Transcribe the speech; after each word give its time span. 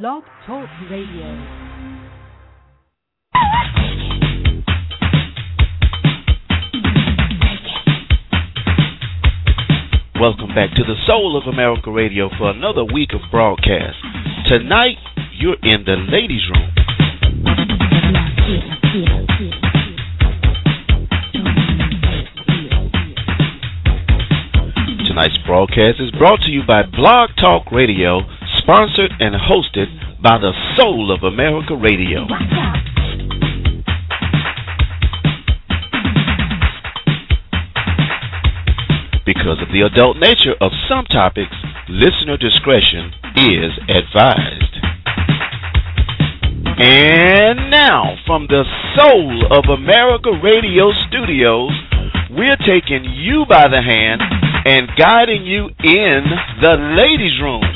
Blog 0.00 0.22
Talk 0.46 0.70
Radio. 0.90 1.28
Welcome 10.18 10.54
back 10.54 10.70
to 10.76 10.84
the 10.84 10.94
Soul 11.06 11.36
of 11.36 11.46
America 11.46 11.90
Radio 11.90 12.30
for 12.38 12.48
another 12.48 12.84
week 12.84 13.10
of 13.12 13.20
broadcast. 13.30 13.98
Tonight, 14.48 14.96
you're 15.38 15.60
in 15.62 15.84
the 15.84 15.96
ladies' 16.08 16.48
room. 16.48 16.72
Tonight's 25.06 25.36
broadcast 25.46 26.00
is 26.00 26.10
brought 26.12 26.40
to 26.40 26.50
you 26.50 26.62
by 26.66 26.82
Blog 26.84 27.28
Talk 27.38 27.70
Radio, 27.70 28.22
sponsored 28.62 29.10
and 29.18 29.34
hosted 29.34 30.22
by 30.22 30.38
the 30.38 30.52
Soul 30.76 31.10
of 31.10 31.24
America 31.24 31.74
Radio. 31.74 32.26
Because 39.26 39.58
of 39.62 39.68
the 39.72 39.82
adult 39.82 40.16
nature 40.18 40.54
of 40.60 40.70
some 40.88 41.04
topics, 41.06 41.54
listener 41.88 42.36
discretion 42.36 43.12
is 43.36 43.72
advised. 43.88 44.74
And 46.78 47.70
now, 47.70 48.16
from 48.26 48.46
the 48.46 48.64
Soul 48.96 49.46
of 49.50 49.64
America 49.70 50.30
Radio 50.42 50.90
studios, 51.08 51.72
we're 52.30 52.56
taking 52.56 53.04
you 53.04 53.44
by 53.48 53.68
the 53.68 53.82
hand 53.82 54.22
and 54.64 54.88
guiding 54.96 55.44
you 55.44 55.68
in 55.82 56.24
the 56.60 56.76
ladies' 56.96 57.40
room. 57.40 57.71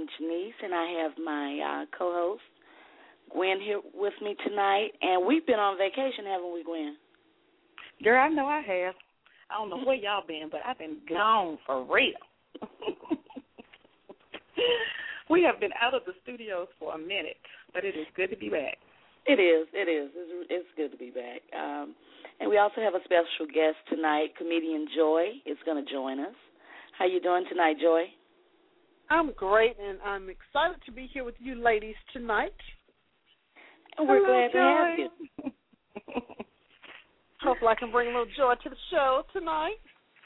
I'm 0.00 0.06
Janice, 0.18 0.54
and 0.62 0.74
I 0.74 1.02
have 1.02 1.12
my 1.22 1.82
uh, 1.82 1.98
co-host 1.98 2.40
Gwen 3.30 3.60
here 3.60 3.80
with 3.92 4.14
me 4.22 4.34
tonight, 4.46 4.92
and 5.02 5.26
we've 5.26 5.46
been 5.46 5.58
on 5.58 5.76
vacation, 5.76 6.24
haven't 6.24 6.54
we, 6.54 6.64
Gwen? 6.64 6.96
Girl, 8.02 8.18
I 8.18 8.28
know 8.28 8.46
I 8.46 8.62
have. 8.62 8.94
I 9.50 9.58
don't 9.58 9.68
know 9.68 9.84
where 9.84 9.96
y'all 9.96 10.26
been, 10.26 10.48
but 10.50 10.60
I've 10.66 10.78
been 10.78 10.96
gone 11.06 11.58
for 11.66 11.84
real. 11.84 12.16
we 15.30 15.42
have 15.42 15.60
been 15.60 15.72
out 15.82 15.92
of 15.92 16.02
the 16.06 16.12
studios 16.22 16.68
for 16.78 16.94
a 16.94 16.98
minute, 16.98 17.36
but 17.74 17.84
it 17.84 17.94
is 17.94 18.06
good 18.16 18.30
to 18.30 18.38
be 18.38 18.48
back. 18.48 18.78
It 19.26 19.38
is, 19.38 19.68
it 19.74 19.90
is. 19.90 20.10
It's, 20.14 20.46
it's 20.48 20.68
good 20.78 20.92
to 20.92 20.96
be 20.96 21.10
back. 21.10 21.42
Um, 21.54 21.94
and 22.40 22.48
we 22.48 22.56
also 22.56 22.80
have 22.80 22.94
a 22.94 23.04
special 23.04 23.52
guest 23.52 23.76
tonight, 23.90 24.28
comedian 24.38 24.86
Joy 24.96 25.42
is 25.44 25.58
going 25.66 25.84
to 25.84 25.92
join 25.92 26.20
us. 26.20 26.34
How 26.98 27.04
you 27.04 27.20
doing 27.20 27.44
tonight, 27.50 27.76
Joy? 27.78 28.04
I'm 29.10 29.32
great, 29.36 29.76
and 29.84 29.98
I'm 30.04 30.28
excited 30.30 30.76
to 30.86 30.92
be 30.92 31.08
here 31.12 31.24
with 31.24 31.34
you 31.40 31.56
ladies 31.60 31.96
tonight. 32.12 32.52
And 33.98 34.08
we're 34.08 34.24
Hello, 34.24 34.48
glad 34.48 34.52
to 34.52 34.58
have 34.58 34.98
you. 34.98 35.08
Hopefully, 37.42 37.70
I 37.70 37.74
can 37.74 37.90
bring 37.90 38.06
a 38.08 38.10
little 38.10 38.26
joy 38.36 38.54
to 38.62 38.70
the 38.70 38.76
show 38.90 39.22
tonight. 39.32 39.76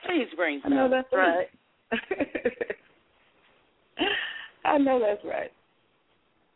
Please 0.06 0.26
bring 0.36 0.60
some. 0.62 0.72
I 0.72 0.76
some. 0.76 0.78
know 0.90 0.90
that's 0.90 1.08
right. 1.12 1.46
I 4.64 4.78
know 4.78 4.98
that's 5.00 5.24
right. 5.24 5.50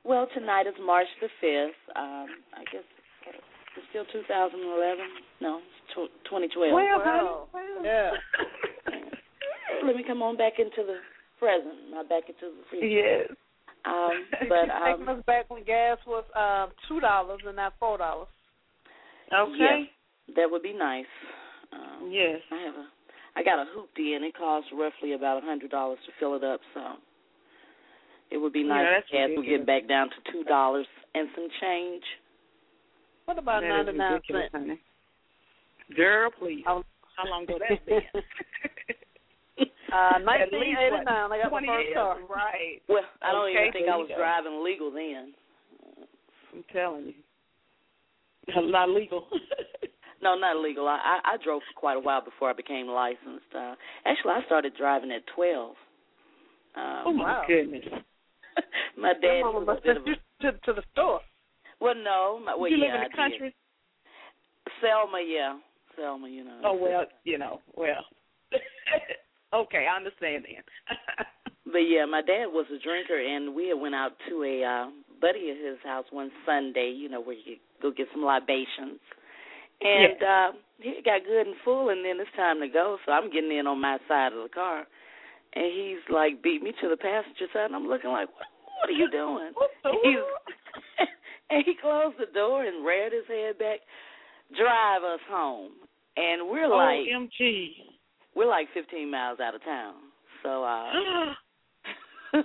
Well, 0.05 0.27
tonight 0.35 0.67
is 0.67 0.75
March 0.85 1.07
the 1.21 1.29
5th. 1.43 1.69
Um, 1.97 2.27
I 2.55 2.65
guess 2.73 2.83
it's 3.77 3.87
still 3.91 4.05
2011. 4.13 5.05
No, 5.41 5.59
it's 5.59 5.65
2012. 6.29 6.73
Well, 6.73 6.99
Wow. 6.99 7.49
honey, 7.53 7.67
well. 7.77 7.85
Yeah. 7.85 8.11
Let 9.87 9.97
me 9.97 10.03
come 10.07 10.23
on 10.23 10.37
back 10.37 10.59
into 10.59 10.83
the 10.85 10.99
present, 11.39 11.91
not 11.91 12.09
back 12.09 12.25
into 12.29 12.55
the 12.55 12.65
future. 12.71 12.87
Yes. 12.87 13.29
Um, 13.85 14.11
but 14.49 14.65
She's 14.67 14.73
taking 14.85 15.09
um, 15.09 15.19
us 15.19 15.25
back 15.27 15.51
when 15.51 15.65
gas 15.65 15.99
was 16.07 16.25
um, 16.35 16.73
two 16.89 17.01
dollars 17.01 17.41
and 17.47 17.57
not 17.57 17.75
four 17.79 17.99
dollars. 17.99 18.29
Okay. 19.33 19.57
yes, 19.59 20.37
that 20.37 20.51
would 20.51 20.63
be 20.63 20.73
nice. 20.73 21.07
Um, 21.73 22.11
Yes. 22.11 22.41
I 22.51 22.57
have 22.65 22.75
a, 22.75 22.87
I 23.37 23.43
got 23.45 23.59
a 23.61 23.67
hoopty, 23.77 24.17
and 24.17 24.25
it 24.25 24.35
costs 24.37 24.71
roughly 24.73 25.13
about 25.13 25.43
a 25.43 25.47
hundred 25.47 25.71
dollars 25.71 25.99
to 26.07 26.13
fill 26.19 26.35
it 26.35 26.43
up. 26.45 26.61
So 26.75 26.81
it 28.31 28.39
would 28.39 28.53
be 28.53 28.65
nice 28.65 28.87
that's 28.91 29.07
if 29.11 29.13
gas 29.13 29.37
would 29.37 29.47
get 29.47 29.67
back 29.67 29.89
down 29.89 30.09
to 30.09 30.33
two 30.33 30.45
dollars 30.45 30.87
and 31.15 31.29
some 31.35 31.49
change. 31.61 32.03
What 33.27 33.39
about 33.39 33.61
That 33.61 33.81
is 33.81 33.87
ninety 33.87 33.99
nine 33.99 34.13
ridiculous, 34.15 34.49
cents? 34.53 34.65
honey. 34.65 34.81
Girl, 35.97 36.31
please. 36.39 36.63
How 36.67 36.83
long 37.27 37.45
ago 37.45 37.59
that's 37.59 37.85
been? 37.85 38.01
Uh, 39.93 40.19
At 40.19 40.53
least, 40.53 40.79
eighty 40.79 40.91
what, 40.91 41.05
nine. 41.05 41.33
I 41.33 41.39
got 41.43 41.53
my 41.53 41.65
first 41.67 41.95
car. 41.95 42.19
Right. 42.29 42.83
Well, 42.89 43.03
I 43.23 43.33
don't 43.33 43.49
Okay, 43.51 43.61
even 43.61 43.73
think 43.73 43.89
I 43.89 43.97
was 43.97 44.11
driving 44.17 44.63
legal 44.63 44.91
then. 44.91 45.33
I'm 46.55 46.65
telling 46.73 47.07
you. 47.07 48.71
Not 48.71 48.89
legal. 48.91 49.27
No, 50.21 50.35
not 50.35 50.57
illegal. 50.57 50.89
I, 50.89 50.99
I 50.99 51.35
I 51.35 51.37
drove 51.45 51.63
for 51.63 51.79
quite 51.79 51.97
a 51.97 52.01
while 52.01 52.21
before 52.25 52.51
I 52.51 52.53
became 52.53 52.89
licensed. 52.89 53.55
Uh, 53.55 53.77
actually, 54.05 54.33
I 54.33 54.43
started 54.47 54.73
driving 54.77 55.13
at 55.13 55.23
twelve. 55.33 55.77
Um, 56.75 57.03
oh, 57.07 57.13
my 57.13 57.23
Wow. 57.23 57.45
goodness. 57.47 57.85
my 58.99 59.13
dad 59.13 59.23
Your 59.23 59.45
mama 59.45 59.59
was 59.61 59.69
a 59.69 59.73
must 59.75 59.85
bit 59.85 59.97
have 59.97 60.03
of 60.03 60.09
a, 60.09 60.53
to, 60.53 60.59
to 60.67 60.73
the 60.73 60.83
store. 60.91 61.21
well, 61.81 61.95
no, 61.95 62.41
my, 62.45 62.57
well, 62.57 62.69
you 62.69 62.79
yeah, 62.79 62.87
live 62.87 62.95
in 62.97 63.01
I 63.01 63.09
the 63.09 63.15
country? 63.17 63.49
did. 63.51 64.73
Selma, 64.83 65.23
yeah, 65.25 65.57
Selma, 65.97 66.29
you 66.29 66.43
know. 66.43 66.61
Oh, 66.65 66.75
well, 66.75 67.05
you 67.23 67.39
know, 67.39 67.61
well. 67.77 68.05
okay, 69.55 69.87
I 69.91 69.97
understand 69.97 70.45
then. 70.45 70.65
But 71.71 71.85
yeah, 71.85 72.07
my 72.07 72.23
dad 72.23 72.49
was 72.49 72.65
a 72.73 72.81
drinker, 72.81 73.21
and 73.21 73.55
we 73.55 73.69
had 73.69 73.77
went 73.77 73.95
out 73.95 74.13
to 74.29 74.43
a 74.43 74.65
uh, 74.65 74.87
buddy 75.21 75.51
of 75.51 75.59
his 75.59 75.77
house 75.85 76.07
one 76.11 76.31
Sunday. 76.47 76.95
You 76.97 77.11
know, 77.11 77.21
where 77.21 77.37
you 77.37 77.57
go 77.83 77.91
get 77.91 78.09
some 78.13 78.25
libations, 78.25 79.01
and 79.83 80.17
uh, 80.23 80.49
he 80.81 81.03
got 81.05 81.29
good 81.29 81.47
and 81.47 81.57
full, 81.65 81.91
and 81.91 82.05
then 82.05 82.17
it's 82.21 82.31
time 82.37 82.61
to 82.61 82.69
go. 82.69 82.97
So 83.05 83.13
I'm 83.13 83.31
getting 83.31 83.53
in 83.53 83.67
on 83.67 83.81
my 83.81 83.99
side 84.09 84.33
of 84.33 84.43
the 84.43 84.49
car, 84.49 84.87
and 85.55 85.67
he's 85.67 86.01
like 86.09 86.43
beat 86.43 86.63
me 86.63 86.73
to 86.81 86.89
the 86.89 86.97
passenger 86.97 87.53
side, 87.53 87.67
and 87.67 87.77
I'm 87.77 87.87
looking 87.87 88.11
like, 88.11 88.29
what, 88.33 88.49
what 88.81 88.89
are 88.89 88.97
you 88.97 89.11
doing? 89.11 89.53
He's 90.03 90.25
and 91.51 91.65
he 91.67 91.75
closed 91.81 92.17
the 92.19 92.33
door 92.33 92.65
and 92.65 92.85
reared 92.85 93.13
his 93.13 93.29
head 93.29 93.59
back, 93.59 93.81
drive 94.57 95.03
us 95.05 95.21
home, 95.29 95.73
and 96.17 96.49
we're 96.49 96.69
like 96.69 97.05
OMG. 97.13 97.98
We're 98.39 98.49
like 98.49 98.69
15 98.73 99.11
miles 99.11 99.41
out 99.41 99.57
of 99.57 99.65
town. 99.65 99.95
So 100.45 100.63
uh 100.63 100.93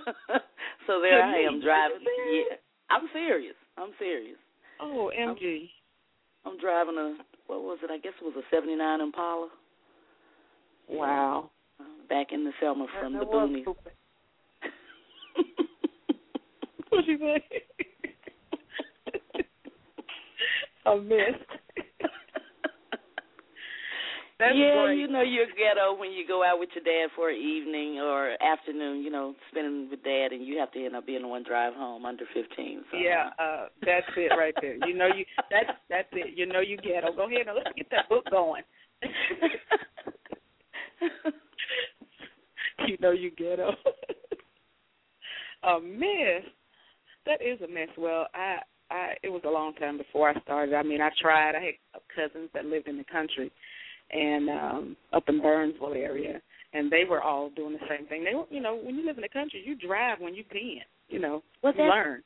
so 0.86 1.00
there 1.00 1.22
I 1.22 1.40
am 1.42 1.60
driving. 1.62 1.98
Yeah, 2.32 2.56
I'm 2.90 3.08
serious. 3.12 3.54
I'm 3.78 3.90
serious. 3.98 4.38
oh, 4.80 5.10
MG. 5.18 5.68
I'm 6.44 6.58
driving 6.58 6.96
a 6.96 7.16
what 7.46 7.62
was 7.62 7.78
it? 7.82 7.90
I 7.90 7.98
guess 7.98 8.12
it 8.20 8.24
was 8.24 8.34
a 8.36 8.42
'79 8.54 9.00
Impala. 9.00 9.48
Wow. 10.88 11.50
Uh, 11.78 11.84
back 12.08 12.28
in 12.32 12.44
the 12.44 12.52
Selma 12.60 12.86
from 13.00 13.12
the 13.14 13.24
boonies. 13.24 13.64
What 16.90 17.06
you 17.06 17.18
say? 17.18 17.42
a 20.86 20.96
mess. 20.96 21.34
That's 24.38 24.54
yeah, 24.56 24.82
great. 24.82 24.98
you 24.98 25.06
know 25.06 25.22
you're 25.22 25.46
ghetto 25.46 25.94
when 25.96 26.10
you 26.10 26.26
go 26.26 26.42
out 26.42 26.58
with 26.58 26.70
your 26.74 26.82
dad 26.82 27.10
for 27.14 27.30
an 27.30 27.36
evening 27.36 28.00
or 28.00 28.34
afternoon, 28.42 29.04
you 29.04 29.10
know, 29.10 29.36
spending 29.50 29.88
with 29.88 30.02
dad, 30.02 30.32
and 30.32 30.44
you 30.44 30.58
have 30.58 30.72
to 30.72 30.84
end 30.84 30.96
up 30.96 31.06
being 31.06 31.22
the 31.22 31.28
one 31.28 31.44
drive 31.44 31.72
home 31.74 32.04
under 32.04 32.24
fifteen. 32.34 32.82
So. 32.90 32.98
Yeah, 32.98 33.30
uh, 33.38 33.66
that's 33.82 34.08
it 34.16 34.32
right 34.36 34.54
there. 34.60 34.76
You 34.88 34.94
know 34.94 35.06
you 35.06 35.24
that's 35.52 35.70
that's 35.88 36.08
it. 36.12 36.36
You 36.36 36.46
know 36.46 36.58
you 36.58 36.76
ghetto. 36.78 37.12
Go 37.14 37.28
ahead 37.28 37.46
and 37.46 37.56
let's 37.56 37.70
get 37.76 37.88
that 37.92 38.08
book 38.08 38.24
going. 38.28 38.64
you 42.88 42.96
know 43.00 43.12
you 43.12 43.30
ghetto. 43.30 43.70
a 45.62 45.80
mess. 45.80 46.42
That 47.24 47.40
is 47.40 47.60
a 47.60 47.68
mess. 47.72 47.88
Well, 47.96 48.26
I 48.34 48.58
I 48.90 49.14
it 49.22 49.28
was 49.28 49.42
a 49.46 49.50
long 49.50 49.74
time 49.74 49.96
before 49.96 50.28
I 50.28 50.40
started. 50.40 50.74
I 50.74 50.82
mean, 50.82 51.00
I 51.00 51.10
tried. 51.20 51.54
I 51.54 51.60
had 51.60 51.74
cousins 52.12 52.50
that 52.52 52.64
lived 52.64 52.88
in 52.88 52.98
the 52.98 53.04
country 53.04 53.52
and 54.10 54.48
um 54.50 54.96
up 55.12 55.24
in 55.28 55.40
Burnsville 55.40 55.94
area 55.94 56.40
and 56.72 56.90
they 56.90 57.04
were 57.08 57.22
all 57.22 57.50
doing 57.50 57.72
the 57.72 57.86
same 57.88 58.06
thing. 58.08 58.24
They 58.24 58.34
were, 58.34 58.44
you 58.50 58.60
know, 58.60 58.76
when 58.76 58.96
you 58.96 59.06
live 59.06 59.16
in 59.16 59.22
the 59.22 59.28
country, 59.28 59.62
you 59.64 59.76
drive 59.76 60.18
when 60.20 60.34
you 60.34 60.42
can, 60.44 60.80
you 61.08 61.20
know, 61.20 61.42
well, 61.62 61.72
you 61.76 61.84
learn. 61.84 62.22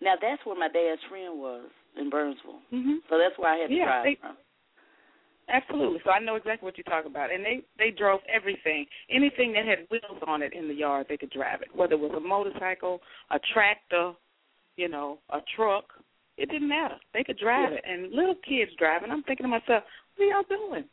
Now 0.00 0.14
that's 0.20 0.44
where 0.46 0.58
my 0.58 0.68
dad's 0.68 1.02
friend 1.08 1.38
was 1.38 1.68
in 1.98 2.08
Burnsville. 2.08 2.60
Mhm. 2.72 2.98
So 3.08 3.18
that's 3.18 3.36
where 3.38 3.52
I 3.52 3.56
had 3.58 3.68
to 3.68 3.74
Yeah, 3.74 3.84
drive 3.86 4.04
they- 4.04 4.14
from. 4.16 4.36
Absolutely. 5.48 5.98
So 6.04 6.10
I 6.10 6.20
know 6.20 6.36
exactly 6.36 6.64
what 6.64 6.78
you're 6.78 6.84
talking 6.84 7.10
about. 7.10 7.32
And 7.32 7.44
they 7.44 7.62
they 7.76 7.90
drove 7.90 8.20
everything, 8.28 8.86
anything 9.08 9.52
that 9.54 9.64
had 9.66 9.86
wheels 9.90 10.22
on 10.26 10.42
it 10.42 10.52
in 10.52 10.68
the 10.68 10.74
yard, 10.74 11.06
they 11.08 11.16
could 11.16 11.30
drive 11.30 11.60
it. 11.62 11.74
Whether 11.74 11.94
it 11.94 12.00
was 12.00 12.12
a 12.12 12.20
motorcycle, 12.20 13.02
a 13.30 13.38
tractor, 13.52 14.12
you 14.76 14.88
know, 14.88 15.18
a 15.30 15.40
truck, 15.56 15.92
it 16.36 16.48
didn't 16.50 16.68
matter. 16.68 16.96
They 17.12 17.24
could 17.24 17.38
drive 17.38 17.72
it. 17.72 17.84
And 17.84 18.12
little 18.12 18.36
kids 18.36 18.70
driving. 18.78 19.10
I'm 19.10 19.24
thinking 19.24 19.44
to 19.44 19.48
myself, 19.48 19.82
what 20.16 20.24
are 20.24 20.28
y'all 20.28 20.42
doing? 20.48 20.84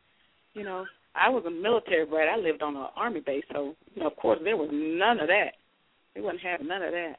You 0.57 0.63
know, 0.63 0.85
I 1.15 1.29
was 1.29 1.43
a 1.45 1.51
military 1.51 2.05
brat. 2.05 2.27
I 2.27 2.37
lived 2.37 2.61
on 2.61 2.75
an 2.75 2.87
army 2.95 3.21
base, 3.21 3.43
so 3.53 3.75
you 3.93 4.01
know, 4.01 4.07
of 4.07 4.15
course, 4.17 4.39
there 4.43 4.57
was 4.57 4.69
none 4.71 5.19
of 5.19 5.27
that. 5.27 5.51
They 6.15 6.21
wouldn't 6.21 6.41
have 6.41 6.61
none 6.61 6.81
of 6.81 6.91
that. 6.91 7.15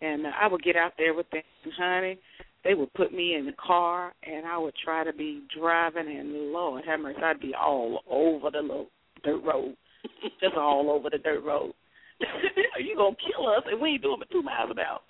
And 0.00 0.26
uh, 0.26 0.30
I 0.40 0.46
would 0.46 0.62
get 0.62 0.76
out 0.76 0.92
there 0.96 1.14
with 1.14 1.28
them, 1.30 1.42
honey 1.76 2.18
they 2.64 2.74
would 2.74 2.92
put 2.94 3.12
me 3.12 3.34
in 3.34 3.46
the 3.46 3.52
car 3.52 4.12
and 4.24 4.46
I 4.46 4.58
would 4.58 4.74
try 4.84 5.04
to 5.04 5.12
be 5.12 5.42
driving 5.56 6.08
and 6.08 6.52
Lord 6.52 6.84
have 6.84 7.00
mercy, 7.00 7.18
I'd 7.22 7.40
be 7.40 7.54
all 7.54 8.02
over 8.08 8.50
the 8.50 8.60
little 8.60 8.88
dirt 9.24 9.42
road. 9.44 9.76
Just 10.40 10.54
all 10.56 10.90
over 10.90 11.08
the 11.10 11.18
dirt 11.18 11.42
road. 11.44 11.72
you 12.78 12.96
gonna 12.96 13.16
kill 13.16 13.48
us 13.48 13.62
and 13.70 13.80
we 13.80 13.90
ain't 13.90 14.02
doing 14.02 14.18
but 14.18 14.30
two 14.30 14.42
miles 14.42 14.70
an 14.70 14.78
hour. 14.78 15.00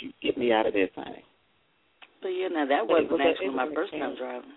Shoot, 0.00 0.14
get 0.22 0.38
me 0.38 0.52
out 0.52 0.66
of 0.66 0.72
this, 0.72 0.90
honey. 0.94 1.24
But 2.22 2.28
yeah, 2.28 2.48
now 2.48 2.66
that 2.66 2.86
wasn't 2.86 3.12
was 3.12 3.20
actually 3.22 3.54
my 3.54 3.68
first 3.74 3.92
time 3.92 4.16
driving. 4.18 4.50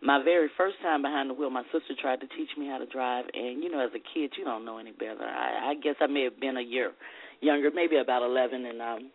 My 0.00 0.22
very 0.22 0.48
first 0.56 0.76
time 0.80 1.02
behind 1.02 1.28
the 1.28 1.34
wheel, 1.34 1.50
my 1.50 1.64
sister 1.74 1.94
tried 2.00 2.20
to 2.20 2.28
teach 2.28 2.50
me 2.56 2.68
how 2.68 2.78
to 2.78 2.86
drive, 2.86 3.26
and 3.34 3.62
you 3.62 3.70
know, 3.70 3.80
as 3.82 3.90
a 3.94 4.02
kid, 4.14 4.30
you 4.38 4.44
don't 4.44 4.64
know 4.64 4.78
any 4.78 4.92
better. 4.92 5.24
I, 5.24 5.70
I 5.70 5.74
guess 5.74 5.96
I 6.00 6.06
may 6.06 6.22
have 6.24 6.38
been 6.38 6.56
a 6.56 6.62
year 6.62 6.92
younger, 7.40 7.70
maybe 7.74 7.96
about 7.98 8.22
eleven, 8.22 8.64
and 8.66 8.80
um, 8.80 9.10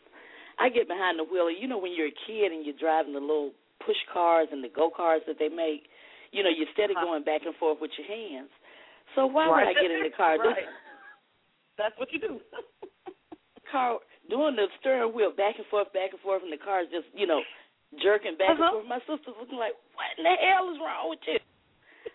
I 0.60 0.68
get 0.70 0.88
behind 0.88 1.18
the 1.20 1.24
wheel, 1.24 1.48
and 1.48 1.56
you 1.60 1.68
know, 1.68 1.78
when 1.80 1.94
you're 1.96 2.12
a 2.12 2.20
kid 2.28 2.52
and 2.52 2.66
you're 2.66 2.76
driving 2.80 3.14
the 3.14 3.20
little 3.24 3.52
push 3.86 4.00
cars 4.12 4.48
and 4.52 4.64
the 4.64 4.70
go 4.70 4.90
cars 4.92 5.22
that 5.28 5.38
they 5.40 5.48
make, 5.50 5.88
you 6.32 6.44
know, 6.44 6.50
you're 6.52 6.68
steady 6.74 6.94
Uh-huh. 6.96 7.06
going 7.06 7.24
back 7.24 7.42
and 7.46 7.56
forth 7.56 7.80
with 7.80 7.92
your 7.98 8.08
hands. 8.08 8.50
So 9.16 9.26
why 9.26 9.48
would 9.48 9.64
I 9.64 9.74
get 9.74 9.92
in 9.92 10.04
the 10.04 10.10
car? 10.18 10.38
Right. 10.38 10.68
That's 11.78 11.96
what 11.98 12.12
you 12.12 12.20
do. 12.20 12.40
car 13.72 14.00
doing 14.30 14.56
the 14.56 14.68
steering 14.80 15.14
wheel 15.16 15.32
back 15.36 15.56
and 15.58 15.68
forth, 15.68 15.92
back 15.94 16.12
and 16.12 16.22
forth, 16.22 16.44
and 16.44 16.52
the 16.54 16.58
car 16.62 16.82
is 16.82 16.88
just, 16.92 17.08
you 17.16 17.26
know, 17.28 17.42
jerking 18.02 18.38
back 18.38 18.56
Uh-huh. 18.58 18.64
and 18.64 18.88
forth. 18.88 18.90
My 18.90 19.00
sister's 19.06 19.36
looking 19.40 19.60
like, 19.60 19.76
what 19.94 20.10
in 20.18 20.24
the 20.24 20.34
hell 20.40 20.72
is 20.72 20.80
wrong 20.80 21.10
with 21.12 21.20
you? 21.28 21.38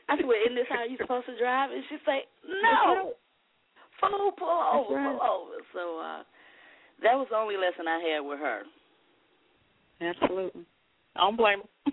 I 0.09 0.17
said, 0.17 0.25
well, 0.27 0.41
isn't 0.41 0.57
this 0.57 0.67
how 0.73 0.85
you're 0.85 0.99
supposed 1.01 1.27
to 1.29 1.37
drive? 1.39 1.71
And 1.71 1.85
she's 1.89 2.03
like, 2.09 2.25
no, 2.45 3.13
fool, 4.01 4.33
pull 4.33 4.49
over, 4.49 4.97
right. 4.97 5.17
pull 5.19 5.21
over. 5.21 5.57
So 5.77 5.83
uh, 6.01 6.23
that 7.05 7.15
was 7.17 7.29
the 7.31 7.37
only 7.37 7.57
lesson 7.61 7.85
I 7.87 8.01
had 8.01 8.21
with 8.25 8.41
her. 8.41 8.63
Absolutely. 10.01 10.65
I 11.17 11.21
don't 11.21 11.37
blame 11.37 11.61
her. 11.61 11.93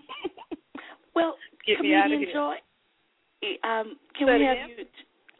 Well, 1.16 1.32
Get 1.66 1.80
me 1.80 1.96
comedian 1.96 2.28
here. 2.28 2.32
Joy, 2.36 2.56
eh, 3.42 3.56
um, 3.64 3.96
can 4.20 4.28
Say 4.28 4.36
we 4.36 4.44
have 4.44 4.68
you? 4.68 4.84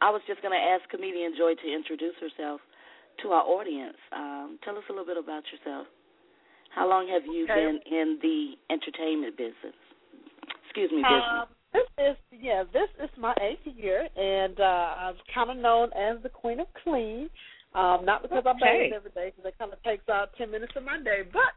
I 0.01 0.09
was 0.09 0.23
just 0.27 0.41
going 0.41 0.57
to 0.57 0.65
ask 0.73 0.89
comedian 0.89 1.37
Joy 1.37 1.53
to 1.53 1.67
introduce 1.69 2.17
herself 2.17 2.61
to 3.21 3.29
our 3.37 3.45
audience. 3.45 3.97
Um, 4.09 4.59
tell 4.65 4.73
us 4.77 4.85
a 4.89 4.93
little 4.93 5.05
bit 5.05 5.19
about 5.21 5.45
yourself. 5.53 5.87
How 6.77 6.87
long 6.87 7.09
have 7.09 7.25
you 7.25 7.47
been 7.47 7.81
in 7.91 8.19
the 8.21 8.53
entertainment 8.69 9.37
business? 9.39 9.73
Excuse 10.67 10.93
me, 10.93 11.01
business. 11.09 11.41
Um, 11.41 11.49
this 11.73 11.89
is 11.97 12.17
yeah, 12.31 12.65
this 12.71 12.93
is 13.03 13.09
my 13.17 13.35
eighth 13.41 13.65
year, 13.65 14.07
and 14.15 14.61
uh, 14.61 15.09
I'm 15.09 15.15
kind 15.35 15.51
of 15.51 15.57
known 15.57 15.89
as 15.97 16.23
the 16.23 16.29
Queen 16.29 16.61
of 16.61 16.67
Clean. 16.85 17.31
Um, 17.75 18.05
not 18.05 18.21
because 18.21 18.45
I 18.45 18.51
Okay. 18.51 18.93
bathe 18.93 18.93
every 18.93 19.11
day, 19.11 19.33
because 19.33 19.49
it 19.49 19.59
kind 19.59 19.73
of 19.73 19.83
takes 19.83 20.07
out 20.11 20.37
ten 20.37 20.51
minutes 20.51 20.73
of 20.77 20.85
my 20.85 21.01
day, 21.01 21.25
but 21.33 21.57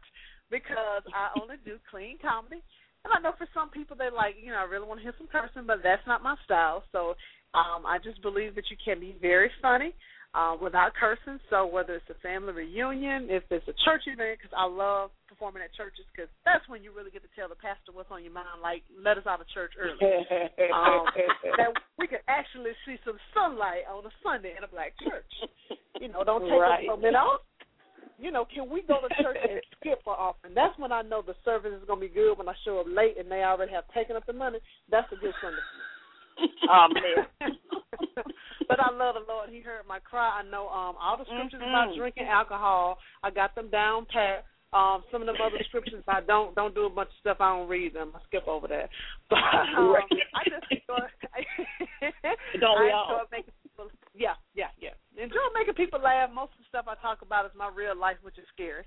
because 0.50 1.04
I 1.12 1.28
only 1.36 1.56
do 1.66 1.76
clean 1.90 2.16
comedy. 2.20 2.62
And 3.04 3.12
I 3.12 3.20
know 3.20 3.32
for 3.36 3.46
some 3.52 3.68
people 3.68 3.96
they 3.96 4.08
like, 4.10 4.36
you 4.42 4.52
know, 4.52 4.58
I 4.58 4.64
really 4.64 4.88
want 4.88 5.00
to 5.00 5.04
hear 5.04 5.14
some 5.16 5.28
cursing, 5.28 5.66
but 5.66 5.82
that's 5.82 6.06
not 6.06 6.22
my 6.22 6.36
style. 6.44 6.82
So 6.92 7.14
um, 7.52 7.84
I 7.84 7.98
just 8.02 8.20
believe 8.20 8.54
that 8.56 8.68
you 8.70 8.76
can 8.82 9.00
be 9.00 9.16
very 9.20 9.50
funny 9.60 9.92
uh, 10.34 10.54
without 10.60 10.94
cursing. 10.94 11.40
So 11.50 11.66
whether 11.66 11.94
it's 11.98 12.10
a 12.10 12.18
family 12.22 12.52
reunion, 12.52 13.26
if 13.30 13.42
it's 13.50 13.66
a 13.66 13.74
church 13.84 14.06
event, 14.06 14.38
because 14.38 14.54
I 14.54 14.66
love 14.66 15.10
performing 15.26 15.62
at 15.62 15.74
churches, 15.74 16.06
because 16.14 16.30
that's 16.46 16.62
when 16.70 16.82
you 16.82 16.94
really 16.94 17.10
get 17.10 17.22
to 17.22 17.32
tell 17.34 17.50
the 17.50 17.58
pastor 17.58 17.90
what's 17.90 18.10
on 18.10 18.22
your 18.22 18.32
mind. 18.32 18.62
Like, 18.62 18.86
let 18.94 19.18
us 19.18 19.26
out 19.26 19.40
of 19.40 19.48
church 19.50 19.74
early. 19.74 19.98
um, 20.74 21.06
that 21.58 21.70
we 21.98 22.06
can 22.06 22.22
actually 22.30 22.72
see 22.86 22.96
some 23.02 23.18
sunlight 23.34 23.90
on 23.90 24.06
a 24.06 24.12
Sunday 24.22 24.54
in 24.54 24.62
a 24.62 24.70
black 24.70 24.94
church. 25.02 25.32
You 25.98 26.08
know, 26.08 26.22
don't 26.22 26.46
take 26.46 26.60
Right. 26.60 26.86
us 26.86 26.94
a 26.94 26.96
minute 26.96 27.18
off. 27.18 27.42
You 28.20 28.30
know, 28.30 28.44
can 28.44 28.68
we 28.68 28.82
go 28.84 29.00
to 29.00 29.08
church 29.22 29.40
and 29.40 29.60
skip 29.80 30.04
for 30.04 30.12
offering? 30.12 30.52
That's 30.52 30.76
when 30.78 30.92
I 30.92 31.00
know 31.00 31.22
the 31.24 31.34
service 31.42 31.72
is 31.72 31.86
going 31.88 32.04
to 32.04 32.06
be 32.06 32.12
good. 32.12 32.36
When 32.36 32.48
I 32.48 32.54
show 32.64 32.78
up 32.78 32.86
late 32.86 33.16
and 33.18 33.30
they 33.32 33.42
already 33.42 33.72
have 33.72 33.88
taken 33.96 34.14
up 34.14 34.26
the 34.26 34.36
money, 34.36 34.58
that's 34.90 35.08
a 35.10 35.16
good 35.16 35.32
Sunday. 35.40 35.64
oh 36.70 36.86
man. 36.92 37.56
but 38.68 38.80
I 38.80 38.90
love 38.92 39.14
the 39.14 39.24
Lord. 39.32 39.50
He 39.50 39.60
heard 39.60 39.82
my 39.88 39.98
cry. 39.98 40.40
I 40.40 40.42
know 40.50 40.68
um 40.68 40.96
all 41.00 41.16
the 41.18 41.24
scriptures 41.24 41.60
about 41.62 41.88
Mhm. 41.90 41.96
drinking 41.96 42.26
alcohol. 42.28 42.98
I 43.22 43.30
got 43.30 43.54
them 43.54 43.68
down 43.70 44.06
pat. 44.12 44.44
Um, 44.72 45.02
some 45.10 45.20
of 45.20 45.26
them 45.26 45.34
other 45.42 45.58
scriptures 45.66 46.04
I 46.06 46.20
don't 46.20 46.54
don't 46.54 46.74
do 46.74 46.86
a 46.86 46.90
bunch 46.90 47.08
of 47.10 47.18
stuff. 47.20 47.38
I 47.40 47.56
don't 47.58 47.68
read 47.68 47.92
them. 47.92 48.12
I 48.14 48.20
skip 48.26 48.46
over 48.46 48.68
that. 48.68 48.88
But 49.30 49.38
um, 49.76 49.90
Right. 49.90 50.04
I 50.34 50.42
just 50.48 50.66
enjoy. 50.70 51.06
Don't 52.60 52.78
we 52.80 52.90
I 52.90 52.94
all? 52.94 53.10
enjoy 53.10 53.24
making 53.32 53.54
people. 53.62 53.90
Yeah, 54.14 54.34
yeah, 54.54 54.70
yeah. 54.78 54.94
Enjoy 55.20 55.42
making 55.58 55.74
people 55.74 56.00
laugh. 56.00 56.30
Most 56.32 56.52
of 56.52 56.58
the 56.58 56.68
stuff 56.68 56.86
I 56.86 56.94
talk 57.02 57.22
about 57.22 57.46
is 57.46 57.52
my 57.56 57.68
real 57.74 57.96
life, 57.98 58.16
which 58.22 58.38
is 58.38 58.46
scary. 58.54 58.84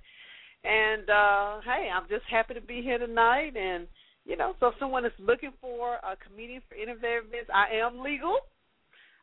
And 0.63 1.09
uh 1.09 1.59
hey, 1.67 1.89
I'm 1.93 2.07
just 2.07 2.23
happy 2.31 2.53
to 2.53 2.61
be 2.61 2.81
here 2.81 2.97
tonight. 2.97 3.57
And 3.57 3.87
you 4.25 4.37
know, 4.37 4.55
so 4.59 4.67
if 4.67 4.75
someone 4.79 5.05
is 5.05 5.11
looking 5.19 5.51
for 5.59 5.95
a 5.95 6.15
comedian 6.15 6.61
for 6.69 6.75
any 6.75 6.91
of 6.91 7.01
their 7.01 7.17
events, 7.19 7.49
I 7.53 7.67
am 7.75 7.99
legal. 7.99 8.37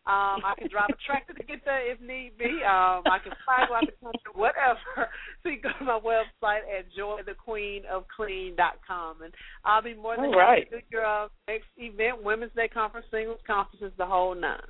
Um, 0.07 0.41
I 0.45 0.55
can 0.59 0.69
drive 0.71 0.89
a 0.91 0.97
tractor 1.07 1.33
to 1.35 1.43
get 1.45 1.63
there 1.65 1.91
if 1.93 2.01
need 2.01 2.37
be. 2.39 2.63
Um, 2.65 3.03
I 3.05 3.19
can 3.23 3.33
fly 3.45 3.67
go 3.69 3.75
out 3.77 3.85
the 3.87 3.93
country, 4.03 4.33
whatever. 4.35 5.09
So 5.43 5.49
you 5.49 5.59
go 5.61 5.71
to 5.79 5.85
my 5.85 5.99
website 5.99 6.65
at 6.69 6.85
joythequeenofclean.com, 6.99 9.23
and 9.23 9.33
I'll 9.65 9.81
be 9.83 9.95
more 9.95 10.17
than 10.17 10.27
All 10.27 10.33
happy 10.33 10.43
right. 10.43 10.71
to 10.71 10.81
do 10.81 10.87
your 10.91 11.07
uh, 11.07 11.29
next 11.49 11.69
event, 11.79 12.23
Women's 12.23 12.53
Day 12.55 12.69
conference, 12.69 13.07
singles 13.11 13.41
conferences, 13.47 13.93
the 13.97 14.05
whole 14.05 14.35
nine. 14.35 14.61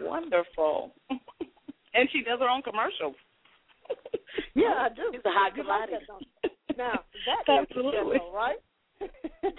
Wonderful. 0.00 0.94
and 1.94 2.08
she 2.12 2.22
does 2.22 2.38
her 2.40 2.48
own 2.48 2.62
commercials. 2.62 3.14
Yeah, 4.54 4.72
I 4.78 4.88
do. 4.88 5.10
It's 5.12 5.24
a 5.26 5.30
high 5.30 5.50
You 5.54 5.64
like 5.64 5.90
commodity. 5.90 5.96
that, 6.00 6.06
don't 6.06 6.22
you? 6.22 6.28
Now 6.78 7.04
that 7.26 7.42
is 7.52 7.58
Absolutely. 7.68 8.16
ghetto, 8.18 8.32
right? 8.32 8.56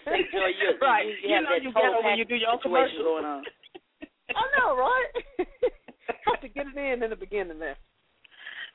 Say, 0.05 0.19
Joy, 0.31 0.51
you, 0.55 0.77
Right. 0.81 1.05
you, 1.07 1.29
You 1.29 1.35
have 1.35 1.43
know 1.43 1.55
you 1.61 1.71
total 1.73 1.91
ghetto 1.99 2.03
when 2.07 2.17
you 2.17 2.25
do 2.25 2.35
your 2.35 2.55
situation 2.57 2.99
commercials. 2.99 3.03
going 3.03 3.25
on. 3.25 3.43
I 4.35 4.43
know, 4.57 4.75
right? 4.77 5.11
Have 6.27 6.41
to 6.41 6.47
get 6.47 6.65
it 6.67 6.77
in 6.77 7.03
in 7.03 7.09
the 7.09 7.15
beginning 7.15 7.59
there. 7.59 7.77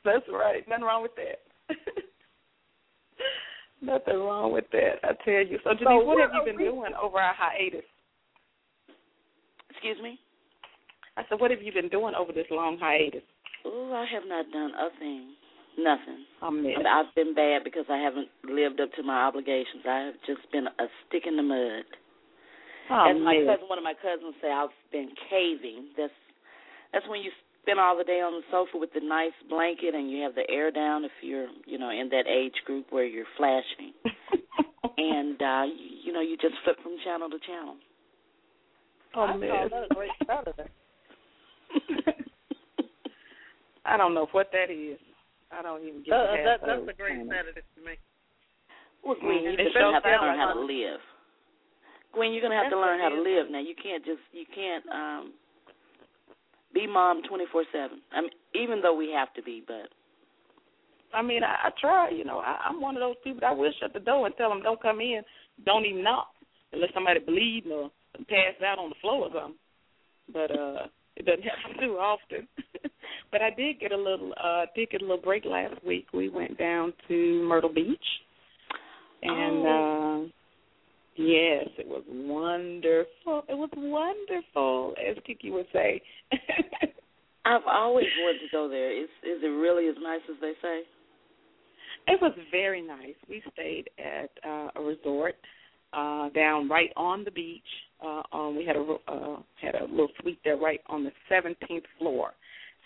That's 0.04 0.24
right. 0.32 0.66
Nothing 0.68 0.84
wrong 0.84 1.02
with 1.02 1.14
that. 1.16 1.40
Nothing 3.80 4.16
wrong 4.18 4.52
with 4.52 4.64
that. 4.72 4.98
I 5.04 5.12
tell 5.24 5.44
you. 5.46 5.58
So, 5.64 5.70
Denise, 5.70 5.86
what 5.86 6.06
what 6.06 6.20
have 6.20 6.30
you 6.34 6.42
been 6.44 6.56
we- 6.56 6.64
doing 6.64 6.92
over 7.00 7.18
our 7.18 7.34
hiatus? 7.34 7.84
Excuse 9.70 9.98
me? 10.02 10.18
I 11.16 11.22
said, 11.28 11.40
what 11.40 11.50
have 11.50 11.62
you 11.62 11.72
been 11.72 11.88
doing 11.88 12.14
over 12.14 12.32
this 12.32 12.46
long 12.50 12.78
hiatus? 12.78 13.22
Oh, 13.64 13.92
I 13.92 14.04
have 14.12 14.22
not 14.26 14.50
done 14.52 14.72
a 14.74 14.90
thing. 14.98 15.34
Nothing. 15.78 16.26
I 16.42 16.50
miss. 16.50 16.74
I 16.74 16.78
mean, 16.82 16.86
I've 16.86 17.14
been 17.14 17.34
bad 17.34 17.62
because 17.62 17.86
I 17.88 17.98
haven't 17.98 18.26
lived 18.42 18.80
up 18.80 18.90
to 18.98 19.02
my 19.04 19.22
obligations. 19.30 19.86
I 19.86 20.10
have 20.10 20.18
just 20.26 20.42
been 20.50 20.66
a 20.66 20.86
stick 21.06 21.22
in 21.26 21.36
the 21.36 21.42
mud. 21.46 21.86
I 22.90 23.10
As 23.10 23.16
my 23.22 23.38
miss. 23.38 23.46
cousin, 23.46 23.68
one 23.68 23.78
of 23.78 23.84
my 23.84 23.94
cousins 23.94 24.34
say, 24.42 24.50
I've 24.50 24.74
been 24.90 25.10
caving. 25.30 25.94
That's 25.96 26.12
that's 26.92 27.06
when 27.08 27.20
you 27.20 27.30
spend 27.62 27.78
all 27.78 27.96
the 27.96 28.02
day 28.04 28.18
on 28.24 28.32
the 28.32 28.42
sofa 28.50 28.74
with 28.74 28.90
the 28.94 29.00
nice 29.04 29.36
blanket 29.48 29.94
and 29.94 30.10
you 30.10 30.22
have 30.22 30.34
the 30.34 30.48
air 30.50 30.70
down 30.72 31.04
if 31.04 31.12
you're, 31.22 31.46
you 31.66 31.78
know, 31.78 31.90
in 31.90 32.08
that 32.10 32.26
age 32.26 32.56
group 32.64 32.86
where 32.90 33.04
you're 33.04 33.28
flashing, 33.36 33.92
and 34.96 35.36
uh, 35.40 35.62
you, 35.68 36.08
you 36.08 36.12
know, 36.12 36.22
you 36.22 36.36
just 36.38 36.54
flip 36.64 36.76
from 36.82 36.96
channel 37.04 37.28
to 37.30 37.38
channel. 37.46 37.76
Oh, 39.14 39.22
I 39.22 39.36
miss. 39.36 39.50
that 39.70 39.86
a 39.90 39.94
great 39.94 40.10
Saturday. 40.26 40.70
I 43.84 43.96
don't 43.96 44.14
know 44.14 44.26
what 44.32 44.50
that 44.52 44.70
is. 44.72 44.98
I 45.50 45.62
don't 45.62 45.82
even 45.82 46.02
get 46.02 46.12
Uh, 46.12 46.36
that, 46.44 46.60
that's 46.64 46.88
a 46.88 46.92
great 46.92 47.16
kind 47.16 47.22
of- 47.22 47.36
Saturday 47.36 47.62
to 47.62 47.80
me. 47.84 47.96
Well, 49.02 49.16
Gwen, 49.16 49.42
you're 49.42 49.52
It 49.54 49.64
just 49.64 49.74
gonna 49.74 49.94
have 49.94 50.02
to 50.02 50.10
learn 50.10 50.38
how 50.38 50.52
to 50.54 50.60
live. 50.60 51.00
Gwen, 52.12 52.32
you're 52.32 52.42
gonna 52.42 52.56
have 52.56 52.70
to 52.70 52.78
learn 52.78 53.00
how 53.00 53.08
to 53.08 53.20
live 53.20 53.50
now. 53.50 53.60
You 53.60 53.74
can't 53.74 54.04
just 54.04 54.20
you 54.32 54.44
can't 54.46 54.84
um 54.90 55.32
be 56.72 56.86
mom 56.86 57.22
twenty 57.22 57.46
four 57.46 57.64
seven. 57.72 58.02
I 58.12 58.22
mean, 58.22 58.30
even 58.54 58.82
though 58.82 58.94
we 58.94 59.10
have 59.12 59.32
to 59.34 59.42
be, 59.42 59.62
but 59.66 59.88
I 61.14 61.22
mean, 61.22 61.42
I, 61.42 61.68
I 61.68 61.70
try. 61.80 62.10
You 62.10 62.24
know, 62.24 62.40
I, 62.40 62.58
I'm 62.68 62.80
one 62.80 62.96
of 62.96 63.00
those 63.00 63.16
people. 63.22 63.40
that 63.40 63.56
will 63.56 63.72
shut 63.80 63.92
the 63.92 64.00
door 64.00 64.26
and 64.26 64.34
tell 64.36 64.48
them 64.50 64.62
don't 64.62 64.82
come 64.82 65.00
in, 65.00 65.22
don't 65.64 65.86
even 65.86 66.02
knock 66.02 66.28
unless 66.72 66.92
somebody 66.92 67.20
bleeding 67.20 67.72
or 67.72 67.90
passed 68.28 68.62
out 68.66 68.78
on 68.78 68.90
the 68.90 68.96
floor 69.00 69.28
or 69.28 69.30
something. 69.32 69.58
But 70.32 70.50
uh, 70.50 70.86
it 71.16 71.24
doesn't 71.24 71.42
happen 71.48 71.80
too 71.80 71.94
often. 71.96 72.48
But 73.32 73.42
I 73.42 73.50
did 73.50 73.80
get 73.80 73.92
a 73.92 73.96
little 73.96 74.32
uh, 74.42 74.66
did 74.74 74.90
get 74.90 75.02
a 75.02 75.04
little 75.04 75.22
break 75.22 75.44
last 75.44 75.84
week. 75.84 76.06
We 76.12 76.28
went 76.28 76.58
down 76.58 76.92
to 77.08 77.42
Myrtle 77.48 77.72
Beach, 77.72 77.98
and 79.22 79.66
Oh. 79.66 80.22
uh, 80.24 80.28
yes, 81.16 81.68
it 81.78 81.86
was 81.86 82.04
wonderful. 82.08 83.44
It 83.48 83.56
was 83.56 83.70
wonderful, 83.76 84.94
as 84.98 85.16
Kiki 85.26 85.50
would 85.50 85.66
say. 85.72 86.00
I've 87.44 87.62
always 87.66 88.06
wanted 88.20 88.40
to 88.40 88.48
go 88.52 88.68
there. 88.68 88.92
Is 88.92 89.08
is 89.22 89.42
it 89.42 89.46
really 89.46 89.88
as 89.88 89.96
nice 90.02 90.20
as 90.28 90.36
they 90.40 90.52
say? 90.62 90.82
It 92.06 92.20
was 92.22 92.32
very 92.50 92.82
nice. 92.82 93.14
We 93.28 93.42
stayed 93.52 93.90
at 93.98 94.30
uh, 94.48 94.68
a 94.76 94.80
resort 94.82 95.34
uh, 95.92 96.28
down 96.30 96.68
right 96.68 96.90
on 96.96 97.24
the 97.24 97.30
beach. 97.30 97.62
Uh, 98.04 98.22
um, 98.32 98.56
we 98.56 98.64
had 98.64 98.76
a 98.76 98.96
uh, 99.08 99.36
had 99.60 99.74
a 99.74 99.84
little 99.84 100.08
suite 100.20 100.38
there 100.44 100.56
right 100.56 100.80
on 100.88 101.04
the 101.04 101.10
17th 101.30 101.82
floor, 101.98 102.32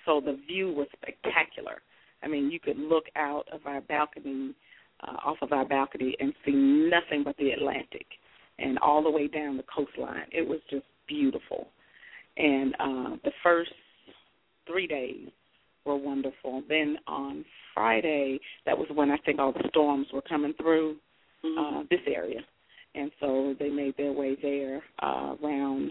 so 0.05 0.21
the 0.21 0.39
view 0.47 0.73
was 0.73 0.87
spectacular. 0.93 1.83
I 2.23 2.29
mean, 2.29 2.51
you 2.51 2.61
could 2.61 2.79
look 2.79 3.05
out 3.17 3.45
of 3.53 3.61
our 3.67 3.81
balcony, 3.83 4.55
uh, 5.03 5.17
off 5.25 5.39
of 5.43 5.53
our 5.53 5.65
balcony, 5.65 6.17
and 6.21 6.33
see 6.45 6.53
nothing 6.53 7.25
but 7.25 7.37
the 7.37 7.51
Atlantic, 7.51 8.07
and 8.59 8.79
all 8.79 9.03
the 9.03 9.11
way 9.11 9.27
down 9.27 9.57
the 9.57 9.65
coastline. 9.75 10.27
It 10.31 10.47
was 10.47 10.61
just 10.71 10.85
beautiful. 11.09 11.69
And 12.37 12.75
uh, 12.75 13.17
the 13.25 13.33
first 13.43 13.73
three 14.67 14.87
days 14.87 15.29
were 15.85 15.97
wonderful. 15.97 16.63
Then 16.69 16.97
on 17.07 17.45
Friday, 17.75 18.39
that 18.67 18.79
was 18.79 18.89
when 18.95 19.11
I 19.11 19.17
think 19.19 19.41
all 19.41 19.53
the 19.53 19.69
storms 19.69 20.07
were 20.13 20.23
coming 20.23 20.55
through 20.55 20.97
Mm-hmm. 21.45 21.59
uh, 21.59 21.83
this 21.91 21.99
area, 22.07 22.39
and 22.95 23.11
so 23.19 23.57
they 23.59 23.69
made 23.69 23.97
their 23.97 24.13
way 24.13 24.37
there 24.41 24.81
uh, 25.01 25.35
around 25.43 25.91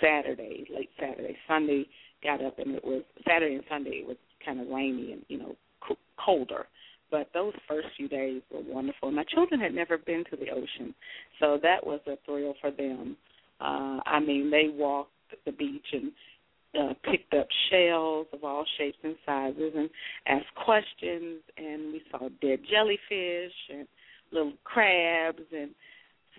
Saturday, 0.00 0.68
late 0.72 0.88
Saturday. 1.00 1.36
Sunday 1.48 1.84
got 2.22 2.44
up 2.44 2.58
and 2.58 2.74
it 2.74 2.84
was 2.84 3.02
Saturday 3.26 3.56
and 3.56 3.64
Sunday. 3.68 4.02
It 4.02 4.06
was 4.06 4.16
kind 4.44 4.60
of 4.60 4.68
rainy 4.68 5.12
and 5.12 5.22
you 5.28 5.38
know 5.38 5.56
co- 5.86 5.96
colder. 6.22 6.66
But 7.10 7.28
those 7.34 7.52
first 7.68 7.88
few 7.96 8.08
days 8.08 8.40
were 8.50 8.62
wonderful. 8.62 9.10
My 9.10 9.24
children 9.24 9.60
had 9.60 9.74
never 9.74 9.98
been 9.98 10.24
to 10.30 10.36
the 10.36 10.50
ocean, 10.50 10.94
so 11.40 11.58
that 11.62 11.86
was 11.86 12.00
a 12.06 12.16
thrill 12.24 12.54
for 12.60 12.70
them. 12.70 13.16
Uh, 13.60 14.00
I 14.06 14.18
mean, 14.18 14.50
they 14.50 14.68
walked 14.72 15.10
the 15.44 15.52
beach 15.52 15.86
and 15.92 16.10
uh, 16.78 16.94
picked 17.10 17.34
up 17.34 17.46
shells 17.70 18.26
of 18.32 18.44
all 18.44 18.64
shapes 18.78 18.96
and 19.04 19.16
sizes 19.26 19.72
and 19.76 19.90
asked 20.26 20.54
questions, 20.64 21.42
and 21.58 21.92
we 21.92 22.02
saw 22.10 22.28
dead 22.40 22.60
jellyfish 22.70 23.52
and 23.70 23.86
little 24.32 24.54
crabs 24.64 25.42
and 25.52 25.70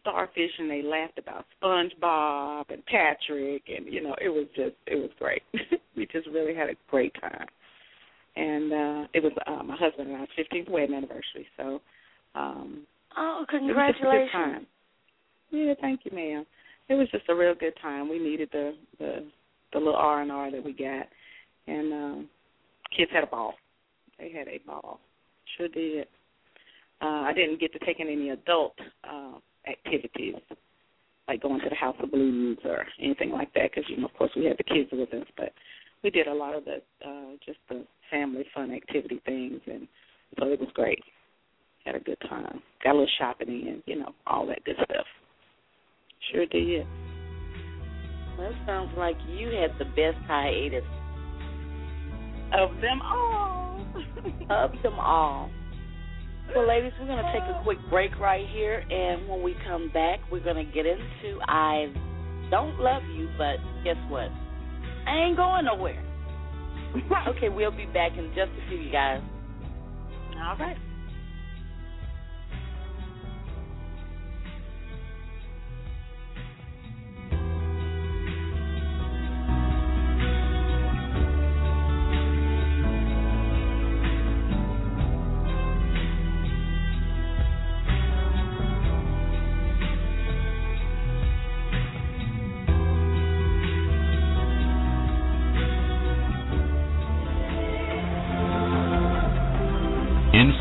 starfish, 0.04 0.52
and 0.60 0.70
they 0.70 0.84
laughed 0.84 1.18
about 1.18 1.46
SpongeBob 1.62 2.66
and 2.72 2.86
Patrick, 2.86 3.64
and 3.76 3.92
you 3.92 4.04
know, 4.04 4.16
it 4.22 4.30
was 4.30 4.46
just 4.56 4.76
it 4.86 4.96
was 4.96 5.10
great. 5.18 5.42
we 5.98 6.06
just 6.12 6.28
really 6.28 6.54
had 6.54 6.70
a 6.70 6.76
great 6.92 7.14
time, 7.20 7.48
and 8.36 8.72
uh, 8.72 9.08
it 9.14 9.24
was 9.24 9.32
uh, 9.48 9.64
my 9.64 9.76
husband 9.76 10.10
and 10.12 10.22
I's 10.22 10.28
15th 10.38 10.70
wedding 10.70 10.96
anniversary, 10.96 11.48
so 11.58 11.82
um, 12.36 12.86
Oh, 13.18 13.46
it 13.48 13.54
was 13.54 13.54
just 13.54 13.54
a 13.54 13.60
good 13.60 13.68
congratulations! 13.68 14.32
time. 14.32 14.68
Yeah, 15.52 15.74
thank 15.82 16.02
you, 16.04 16.12
ma'am. 16.16 16.46
It 16.90 16.96
was 16.96 17.08
just 17.12 17.30
a 17.30 17.36
real 17.36 17.56
good 17.56 17.74
time. 17.82 18.10
We 18.10 18.20
needed 18.20 18.50
the 18.52 18.74
the 19.00 19.26
the 19.72 19.80
little 19.80 19.96
R 19.96 20.22
and 20.22 20.32
R 20.32 20.52
that 20.52 20.64
we 20.64 20.74
got, 20.74 21.08
and 21.68 21.94
um, 21.94 22.30
kids 22.96 23.12
had 23.14 23.24
a 23.24 23.28
ball. 23.28 23.54
They 24.20 24.32
had 24.32 24.48
a 24.48 24.60
ball. 24.66 25.00
Sure 25.58 25.68
did. 25.68 26.08
Uh, 27.02 27.24
I 27.28 27.34
didn't 27.34 27.60
get 27.60 27.74
to 27.74 27.80
take 27.86 28.00
in 28.00 28.08
any 28.08 28.30
adult 28.30 28.76
uh, 29.04 29.34
activities, 29.68 30.36
like 31.28 31.42
going 31.42 31.62
to 31.62 31.70
the 31.70 31.76
House 31.76 31.96
of 32.02 32.12
Blues 32.12 32.60
or 32.66 32.86
anything 33.02 33.32
like 33.32 33.54
that, 33.54 33.72
because 33.72 33.90
you 33.90 33.98
know, 33.98 34.06
of 34.06 34.14
course, 34.14 34.32
we 34.36 34.46
had 34.46 34.58
the 34.58 34.64
kids 34.64 34.90
with 34.92 35.14
us. 35.14 35.28
But 35.38 35.54
we 36.04 36.10
did 36.10 36.28
a 36.28 36.34
lot 36.34 36.56
of 36.56 36.66
the 36.66 36.82
uh, 37.06 37.36
just 37.46 37.60
the 37.70 37.86
family 38.12 38.46
fun 38.54 38.72
activity 38.72 39.22
things, 39.26 39.62
and 39.66 39.88
so 40.40 40.48
it 40.48 40.60
was 40.60 40.70
great. 40.74 41.04
Had 41.86 41.96
a 41.96 42.00
good 42.00 42.20
time. 42.30 42.62
Got 42.84 42.92
a 42.92 42.94
little 42.94 43.08
shopping 43.20 43.50
in, 43.50 43.84
you 43.86 44.00
know, 44.00 44.14
all 44.26 44.48
that 44.48 44.64
good 44.64 44.76
stuff. 44.86 45.06
Sure 46.32 46.46
did. 46.46 46.86
That 48.38 48.54
sounds 48.66 48.92
like 48.98 49.18
you 49.28 49.50
had 49.50 49.78
the 49.78 49.86
best 49.86 50.18
hiatus 50.26 50.84
Of 52.54 52.72
them 52.82 53.02
all. 53.02 53.86
of 54.50 54.72
them 54.82 54.98
all. 55.00 55.50
Well, 56.52 56.68
ladies, 56.68 56.92
we're 57.00 57.08
going 57.08 57.24
to 57.24 57.32
take 57.32 57.44
a 57.44 57.62
quick 57.64 57.80
break 57.90 58.12
right 58.20 58.46
here, 58.52 58.80
and 58.80 59.28
when 59.28 59.42
we 59.42 59.56
come 59.66 59.90
back, 59.94 60.20
we're 60.32 60.44
going 60.44 60.64
to 60.64 60.72
get 60.72 60.86
into 60.86 61.40
I 61.48 61.92
don't 62.52 62.80
love 62.80 63.02
you, 63.16 63.30
but 63.38 63.58
guess 63.84 63.96
what? 64.10 64.30
I 65.08 65.26
ain't 65.26 65.38
going 65.38 65.66
nowhere. 65.66 66.04
okay, 67.30 67.50
we'll 67.50 67.72
be 67.72 67.88
back 67.88 68.12
in 68.18 68.28
just 68.36 68.52
a 68.52 68.70
few, 68.70 68.78
you 68.78 68.92
guys. 68.92 69.22
all 70.36 70.58
right. 70.58 70.78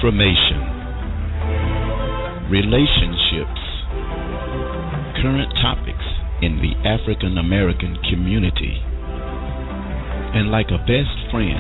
Information, 0.03 0.59
relationships, 2.51 3.63
current 5.23 5.47
topics 5.63 6.03
in 6.43 6.59
the 6.59 6.75
African 6.83 7.39
American 7.39 7.95
community. 8.11 8.83
And 10.35 10.51
like 10.51 10.75
a 10.75 10.79
best 10.91 11.15
friend, 11.31 11.55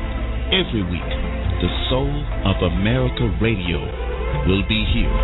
every 0.51 0.83
week, 0.83 1.13
the 1.63 1.71
Soul 1.87 2.11
of 2.43 2.67
America 2.67 3.31
Radio 3.41 3.79
will 4.51 4.67
be 4.67 4.83
here 4.91 5.15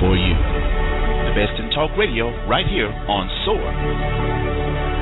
for 0.00 0.16
you. 0.16 0.36
The 1.28 1.36
best 1.36 1.60
in 1.60 1.68
talk 1.76 1.92
radio 1.98 2.32
right 2.48 2.66
here 2.66 2.88
on 2.88 3.28
SOAR. 3.44 4.97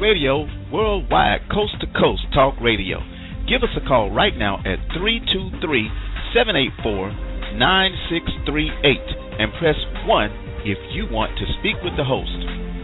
Radio, 0.00 0.48
worldwide, 0.72 1.42
coast 1.52 1.76
to 1.80 1.86
coast 1.92 2.22
talk 2.32 2.54
radio. 2.58 3.00
Give 3.46 3.62
us 3.62 3.76
a 3.76 3.86
call 3.86 4.10
right 4.10 4.34
now 4.34 4.56
at 4.64 4.80
323 4.96 5.60
784 6.32 7.12
9638 7.60 8.96
and 9.38 9.52
press 9.60 9.76
1 10.08 10.64
if 10.64 10.78
you 10.96 11.04
want 11.12 11.36
to 11.36 11.44
speak 11.60 11.76
with 11.84 11.96
the 11.98 12.04
host 12.04 12.32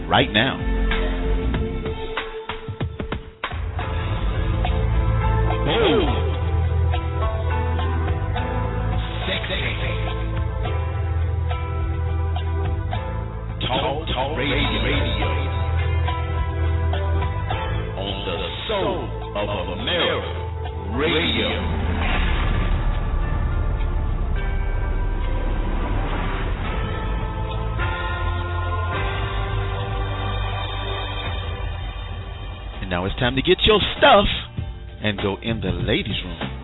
right 0.07 0.29
now. 0.31 0.76
Time 33.17 33.35
to 33.35 33.41
get 33.41 33.57
your 33.65 33.79
stuff 33.97 34.25
and 35.01 35.17
go 35.17 35.37
in 35.41 35.61
the 35.61 35.71
ladies' 35.71 36.21
room. 36.23 36.56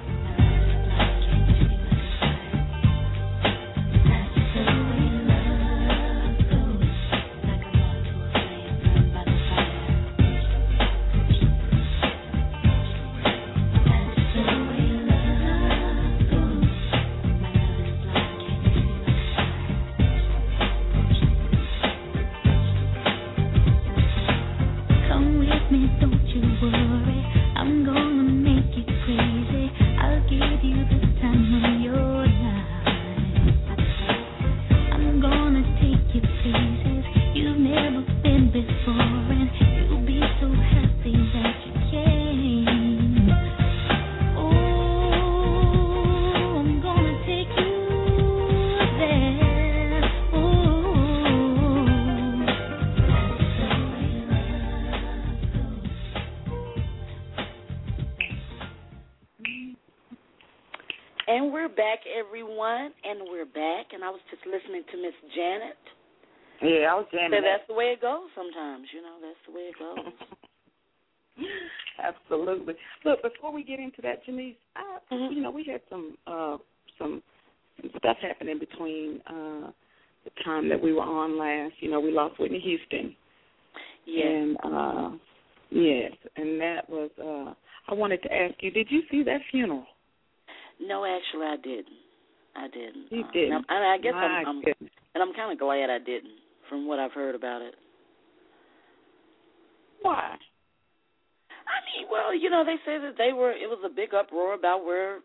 Jamming. 67.12 67.40
So 67.40 67.44
that's 67.44 67.68
the 67.68 67.74
way 67.74 67.94
it 67.94 68.02
goes 68.02 68.30
sometimes, 68.36 68.88
you 68.94 69.02
know, 69.02 69.18
that's 69.22 69.40
the 69.48 69.54
way 69.54 69.72
it 69.72 69.76
goes. 69.78 70.14
Absolutely. 72.04 72.76
Look, 73.06 73.22
before 73.22 73.52
we 73.52 73.64
get 73.64 73.80
into 73.80 74.02
that, 74.02 74.26
Janice, 74.26 74.56
I, 74.76 75.00
mm-hmm. 75.14 75.34
you 75.34 75.42
know, 75.42 75.52
we 75.52 75.66
had 75.66 75.82
some 75.90 76.18
uh 76.28 76.58
some 76.98 77.22
some 77.82 77.92
stuff 77.98 78.18
happen 78.22 78.50
in 78.50 78.60
between 78.60 79.22
uh 79.28 79.72
the 80.26 80.32
time 80.44 80.70
that 80.70 80.82
we 80.82 80.94
were 80.94 81.02
on 81.02 81.38
last. 81.38 81.74
You 81.80 81.92
know, 81.92 82.00
we 82.00 82.12
lost 82.12 82.40
Whitney 82.40 82.60
Houston. 82.60 83.16
Yeah. 84.06 84.26
And 84.26 84.58
uh 84.64 85.10
yes, 85.72 86.12
and 86.36 86.60
that 86.62 86.90
was 86.90 87.10
uh 87.20 87.54
I 87.92 87.94
wanted 87.94 88.22
to 88.24 88.34
ask 88.34 88.56
you, 88.62 88.72
did 88.72 88.88
you 88.90 89.02
see 89.12 89.24
that 89.24 89.42
funeral? 89.52 89.86
No, 90.80 91.06
actually 91.06 91.48
I 91.48 91.58
didn't. 91.58 92.00
I 92.56 92.68
didn't. 92.68 93.06
You 93.10 93.24
uh, 93.24 93.32
didn't. 93.34 93.54
And 93.54 93.66
I, 93.70 93.96
I 93.96 93.98
guess 93.98 94.14
My 94.14 94.22
I'm, 94.22 94.48
I'm 94.48 94.64
and 95.16 95.24
I'm 95.24 95.34
kind 95.34 95.52
of 95.52 95.60
glad 95.60 95.90
I 95.90 96.00
didn't 96.00 96.43
from 96.74 96.88
what 96.88 96.98
I've 96.98 97.14
heard 97.14 97.36
about 97.36 97.62
it. 97.62 97.76
Why? 100.02 100.34
I 101.54 101.78
mean, 101.86 102.10
well, 102.10 102.34
you 102.34 102.50
know, 102.50 102.66
they 102.66 102.82
say 102.82 102.98
that 102.98 103.14
they 103.16 103.32
were. 103.32 103.52
It 103.52 103.70
was 103.70 103.78
a 103.86 103.94
big 103.94 104.16
uproar 104.16 104.56
about 104.56 104.84
where 104.84 105.20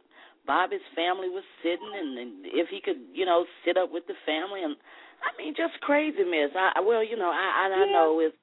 Bobby's 0.47 0.85
family 0.95 1.33
was 1.33 1.43
sitting, 1.64 1.88
and, 1.88 2.19
and 2.19 2.33
if 2.45 2.69
he 2.69 2.83
could, 2.85 3.00
you 3.14 3.25
know, 3.25 3.47
sit 3.64 3.78
up 3.78 3.88
with 3.90 4.07
the 4.07 4.14
family, 4.26 4.62
and 4.62 4.76
I 5.25 5.33
mean, 5.40 5.55
just 5.57 5.81
craziness. 5.81 6.52
I 6.55 6.81
well, 6.85 7.02
you 7.02 7.17
know, 7.17 7.33
I 7.33 7.64
I, 7.64 7.88
I 7.88 7.93
know 7.93 8.21
it's. 8.21 8.37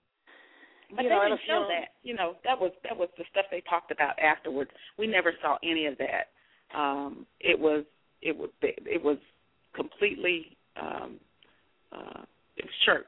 But 0.89 1.03
you 1.03 1.09
they 1.09 1.15
know, 1.15 1.21
didn't 1.29 1.45
show 1.45 1.67
that. 1.69 1.93
You 2.01 2.15
know, 2.15 2.33
that 2.43 2.59
was 2.59 2.71
that 2.83 2.97
was 2.97 3.09
the 3.19 3.23
stuff 3.29 3.45
they 3.51 3.61
talked 3.69 3.91
about 3.91 4.17
afterwards. 4.17 4.71
We 4.97 5.05
never 5.05 5.31
saw 5.43 5.57
any 5.63 5.85
of 5.85 5.95
that. 5.99 6.33
Um, 6.75 7.27
it 7.39 7.57
was 7.59 7.85
it 8.23 8.35
was 8.35 8.49
it 8.61 9.03
was 9.03 9.17
completely 9.75 10.57
um, 10.75 11.19
uh, 11.91 12.25
church. 12.85 13.05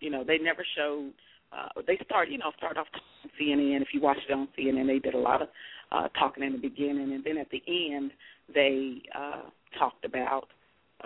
You 0.00 0.10
know, 0.10 0.24
they 0.24 0.38
never 0.38 0.64
showed. 0.76 1.12
Uh, 1.52 1.82
they 1.86 1.98
start, 2.04 2.28
you 2.28 2.38
know, 2.38 2.50
start 2.56 2.76
off 2.76 2.86
on 2.94 3.30
CNN. 3.40 3.80
If 3.82 3.88
you 3.92 4.00
watch 4.00 4.18
it 4.28 4.32
on 4.32 4.48
CNN, 4.58 4.86
they 4.86 4.98
did 4.98 5.14
a 5.14 5.18
lot 5.18 5.42
of 5.42 5.48
uh, 5.92 6.08
talking 6.18 6.42
in 6.42 6.52
the 6.52 6.58
beginning, 6.58 7.12
and 7.12 7.22
then 7.24 7.38
at 7.38 7.48
the 7.50 7.62
end, 7.68 8.10
they 8.52 9.02
uh, 9.16 9.42
talked 9.78 10.04
about, 10.04 10.48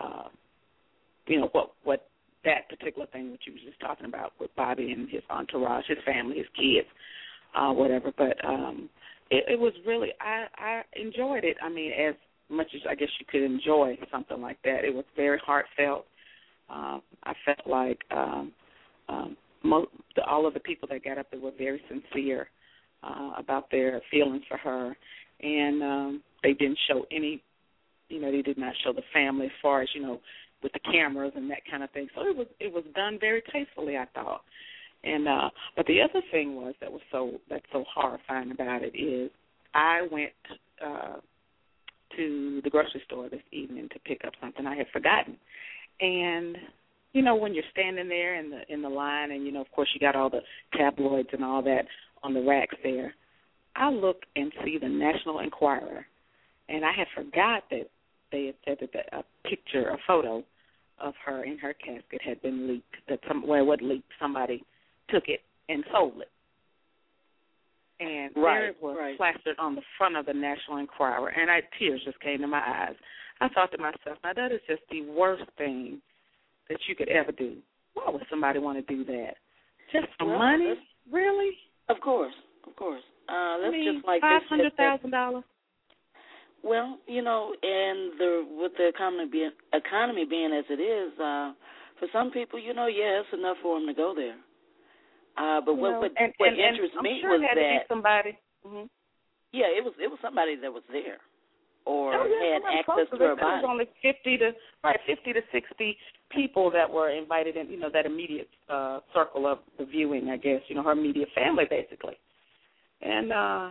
uh, 0.03 0.29
you 1.27 1.39
know, 1.39 1.49
what 1.53 1.73
what 1.85 2.09
that 2.45 2.69
particular 2.69 3.07
thing 3.09 3.31
that 3.33 3.41
you 3.47 3.53
was 3.53 3.63
just 3.67 3.81
talking 3.81 4.07
about 4.07 4.33
with 4.41 4.55
Bobby 4.57 4.93
and 4.93 5.11
his 5.11 5.23
entourage, 5.29 5.85
his 5.87 5.99
family, 6.07 6.39
his 6.39 6.47
kids, 6.57 6.89
uh, 7.55 7.73
whatever. 7.73 8.13
But 8.17 8.43
um, 8.45 8.89
it, 9.31 9.45
it 9.49 9.59
was 9.61 9.75
really, 9.87 10.09
I 10.21 10.47
I 10.57 10.83
enjoyed 10.97 11.45
it. 11.45 11.57
I 11.63 11.69
mean, 11.69 11.93
as 11.93 12.15
much 12.51 12.69
as 12.75 12.81
I 12.89 12.95
guess 12.95 13.09
you 13.21 13.27
could 13.31 13.43
enjoy 13.43 13.99
something 14.11 14.41
like 14.41 14.59
that. 14.65 14.85
It 14.85 14.95
was 14.95 15.05
very 15.17 15.39
heartfelt 15.45 16.07
um, 16.71 17.03
I 17.25 17.33
felt 17.45 17.67
like 17.67 17.99
um, 18.11 18.53
um, 19.09 19.37
mo- 19.63 19.89
the, 20.17 20.25
all 20.25 20.47
of 20.47 20.55
the 20.55 20.61
people 20.61 20.89
that 20.91 21.05
got 21.05 21.19
up 21.19 21.27
there 21.31 21.41
were 21.41 21.53
very 21.57 21.81
sincere 21.89 22.49
uh, 23.03 23.33
about 23.39 23.71
their 23.71 24.01
feelings 24.11 24.43
for 24.49 24.57
her, 24.59 24.97
and 25.41 25.83
um, 25.83 26.23
they 26.43 26.53
didn't 26.53 26.79
show 26.89 27.05
any. 27.13 27.43
You 28.09 28.23
know, 28.23 28.33
they 28.33 28.41
did 28.43 28.57
not 28.57 28.73
show 28.85 28.93
the 28.95 29.03
family 29.13 29.47
as 29.47 29.53
far 29.61 29.83
as 29.83 29.89
you 29.95 30.01
know 30.03 30.21
with 30.63 30.73
the 30.73 30.81
cameras 30.81 31.33
and 31.37 31.51
that 31.51 31.61
kind 31.71 31.83
of 31.83 31.91
thing. 31.91 32.09
So 32.15 32.23
it 32.23 32.37
was 32.37 32.47
it 32.61 32.73
was 32.73 32.85
done 32.95 33.19
very 33.21 33.43
tastefully, 33.53 33.97
I 33.97 34.07
thought. 34.15 34.43
And 35.05 35.29
uh 35.29 35.51
but 35.77 35.87
the 35.87 36.01
other 36.03 36.23
thing 36.31 36.57
was 36.57 36.75
that 36.81 36.91
was 36.91 37.03
so 37.13 37.33
that's 37.49 37.65
so 37.73 37.85
horrifying 37.95 38.51
about 38.51 38.83
it 38.83 38.99
is 38.99 39.31
I 39.75 40.07
went 40.11 40.33
uh 40.85 41.17
to 42.17 42.61
the 42.65 42.71
grocery 42.71 43.03
store 43.07 43.29
this 43.29 43.43
evening 43.53 43.89
to 43.93 43.99
pick 44.01 44.23
up 44.27 44.33
something 44.41 44.67
I 44.67 44.77
had 44.77 44.87
forgotten 44.93 45.37
and 46.01 46.57
you 47.13 47.23
know 47.23 47.37
when 47.37 47.55
you're 47.55 47.65
standing 47.73 48.09
there 48.09 48.37
in 48.37 48.51
the 48.51 48.61
in 48.73 48.83
the 48.83 48.89
line 48.89 49.31
and 49.31 49.45
you 49.45 49.53
know 49.53 49.61
of 49.61 49.71
course 49.73 49.89
you 49.95 50.01
got 50.01 50.17
all 50.17 50.31
the 50.31 50.41
tabloids 50.77 51.29
and 51.33 51.45
all 51.45 51.63
that 51.63 51.85
on 52.23 52.35
the 52.35 52.43
racks 52.43 52.77
there 52.83 53.15
i 53.77 53.91
look 53.91 54.23
and 54.37 54.53
see 54.65 54.79
the 54.81 54.89
national 54.89 55.41
enquirer. 55.41 56.07
And 56.69 56.85
i 56.85 56.93
had 56.93 57.07
forgot 57.15 57.65
that 57.71 57.89
they 58.31 58.47
had 58.47 58.55
said 58.65 58.77
that 58.81 58.93
the, 58.93 59.19
a 59.19 59.25
picture 59.49 59.89
a 59.89 59.99
photo 60.07 60.45
of 61.01 61.15
her 61.25 61.45
in 61.45 61.59
her 61.59 61.75
casket 61.75 62.21
had 62.23 62.43
been 62.43 62.69
leaked 62.69 62.97
that 63.09 63.21
some 63.27 63.47
well 63.47 63.65
what 63.65 63.83
leaked 63.83 64.11
somebody 64.21 64.65
took 65.09 65.25
it 65.29 65.41
and 65.69 65.85
sold 65.93 66.21
it 66.21 66.31
and 68.01 68.31
right, 68.37 68.61
there 68.61 68.69
it 68.69 68.77
was 68.81 68.97
right. 68.99 69.17
plastered 69.17 69.59
on 69.59 69.75
the 69.75 69.83
front 69.97 70.17
of 70.17 70.27
the 70.27 70.35
National 70.35 70.79
Enquirer, 70.79 71.29
and 71.29 71.51
I 71.51 71.61
tears 71.79 72.01
just 72.05 72.21
came 72.21 72.41
to 72.41 72.47
my 72.47 72.59
eyes. 72.59 72.95
I 73.41 73.49
thought 73.49 73.71
to 73.73 73.79
myself, 73.79 74.19
now 74.25 74.33
that 74.35 74.53
is 74.53 74.61
just 74.69 74.83
the 74.91 75.03
worst 75.03 75.45
thing 75.57 76.01
that 76.69 76.79
you 76.89 76.95
could 76.95 77.09
ever 77.09 77.33
do. 77.33 77.57
Why 77.95 78.11
would 78.11 78.23
somebody 78.31 78.59
want 78.59 78.79
to 78.79 78.95
do 78.95 79.05
that? 79.05 79.35
Just 79.93 80.07
for 80.19 80.27
well, 80.27 80.39
money? 80.39 80.75
Really? 81.11 81.51
Of 81.89 82.01
course, 82.01 82.35
of 82.67 82.77
course. 82.77 83.03
Uh, 83.29 83.59
that's 83.59 83.69
I 83.69 83.71
mean, 83.71 83.95
just 83.95 84.07
like 84.07 84.21
five 84.21 84.43
hundred 84.49 84.77
thousand 84.77 85.11
dollars. 85.11 85.45
Well, 86.63 86.99
you 87.07 87.23
know, 87.23 87.55
and 87.63 88.19
the 88.19 88.47
with 88.61 88.73
the 88.77 88.89
economy 88.89 89.29
being 89.31 89.51
economy 89.73 90.25
being 90.29 90.53
as 90.53 90.65
it 90.69 90.81
is, 90.83 91.13
uh, 91.19 91.53
for 91.99 92.09
some 92.13 92.31
people, 92.31 92.59
you 92.59 92.75
know, 92.75 92.87
yeah, 92.87 93.21
it's 93.21 93.29
enough 93.33 93.57
for 93.63 93.79
them 93.79 93.87
to 93.87 93.95
go 93.95 94.13
there. 94.15 94.37
Uh, 95.39 95.61
but 95.63 95.73
you 95.73 95.81
what 95.81 95.91
know, 95.91 96.01
what, 96.01 96.13
and, 96.19 96.35
what 96.37 96.51
and, 96.51 96.59
interests 96.59 96.99
and 96.99 97.07
me 97.07 97.19
sure 97.23 97.39
was 97.39 97.47
that 97.47 97.87
somebody. 97.89 98.35
Mm-hmm. 98.67 98.91
yeah, 99.55 99.71
it 99.71 99.85
was 99.87 99.95
it 100.03 100.11
was 100.11 100.19
somebody 100.21 100.57
that 100.59 100.73
was 100.73 100.83
there 100.91 101.23
or 101.89 102.13
oh, 102.13 102.27
yeah, 102.29 102.61
had 102.61 102.81
access 102.81 103.09
to 103.11 103.17
her 103.17 103.33
it. 103.33 103.37
There 103.37 103.37
body. 103.37 103.63
was 103.63 103.65
only 103.67 103.87
fifty 104.03 104.37
to 104.37 104.53
right 104.85 105.01
fifty 105.07 105.33
to 105.33 105.41
sixty 105.51 105.97
people 106.31 106.71
that 106.71 106.89
were 106.89 107.11
invited 107.11 107.57
in. 107.57 107.71
You 107.71 107.81
know 107.81 107.89
that 107.93 108.05
immediate 108.05 108.49
uh, 108.69 109.01
circle 109.15 109.47
of 109.47 109.59
the 109.79 109.87
viewing. 109.87 110.29
I 110.29 110.37
guess 110.37 110.61
you 110.69 110.77
know 110.77 110.83
her 110.83 110.93
immediate 110.93 111.31
family 111.35 111.65
basically, 111.69 112.19
and 113.01 113.33
uh, 113.33 113.71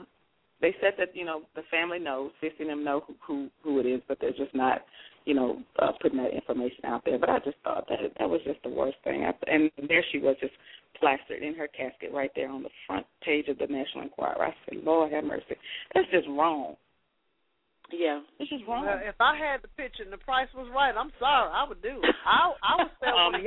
they 0.62 0.76
said 0.82 0.94
that 0.98 1.16
you 1.16 1.26
know 1.26 1.42
the 1.56 1.62
family 1.70 2.00
knows, 2.00 2.32
Sissy 2.42 2.62
and 2.62 2.70
them 2.70 2.84
know 2.84 3.04
who, 3.06 3.16
who 3.26 3.50
who 3.64 3.80
it 3.80 3.86
is, 3.86 4.02
but 4.08 4.18
they're 4.20 4.32
just 4.32 4.54
not 4.56 4.82
you 5.26 5.34
know 5.34 5.62
uh, 5.80 5.92
putting 6.02 6.18
that 6.18 6.34
information 6.34 6.86
out 6.86 7.04
there. 7.06 7.20
But 7.20 7.30
I 7.30 7.40
just 7.40 7.58
thought 7.64 7.88
that 7.90 8.00
that 8.18 8.30
was 8.30 8.42
just 8.46 8.62
the 8.64 8.70
worst 8.70 8.98
thing. 9.04 9.24
I, 9.24 9.34
and 9.52 9.70
there 9.88 10.04
she 10.12 10.20
was 10.20 10.36
just 10.40 10.54
plastered 11.00 11.44
in 11.44 11.54
her 11.56 11.68
casket 11.68 12.12
right 12.12 12.32
there 12.36 12.50
on 12.50 12.64
the 12.64 12.74
front 12.88 13.06
page 13.24 13.48
of 13.50 13.58
the 13.60 13.68
National 13.68 14.04
Enquirer. 14.04 14.48
I 14.48 14.54
said, 14.66 14.84
Lord 14.84 15.12
have 15.14 15.24
mercy, 15.24 15.56
that's 15.94 16.10
just 16.12 16.28
wrong. 16.28 16.76
Yeah, 17.92 18.20
this 18.40 18.50
is 18.52 18.60
wrong. 18.68 18.86
Well, 18.86 19.00
if 19.00 19.16
I 19.22 19.38
had 19.38 19.64
the 19.64 19.72
picture 19.80 20.04
and 20.04 20.12
the 20.12 20.20
price 20.20 20.50
was 20.54 20.68
right, 20.76 20.92
I'm 20.92 21.12
sorry, 21.20 21.48
I 21.54 21.64
would 21.68 21.82
do 21.82 22.02
it. 22.04 22.16
I 22.26 22.52
I 22.60 22.84
would 22.84 22.92
sell 23.00 23.16
one 23.32 23.36
of 23.36 23.46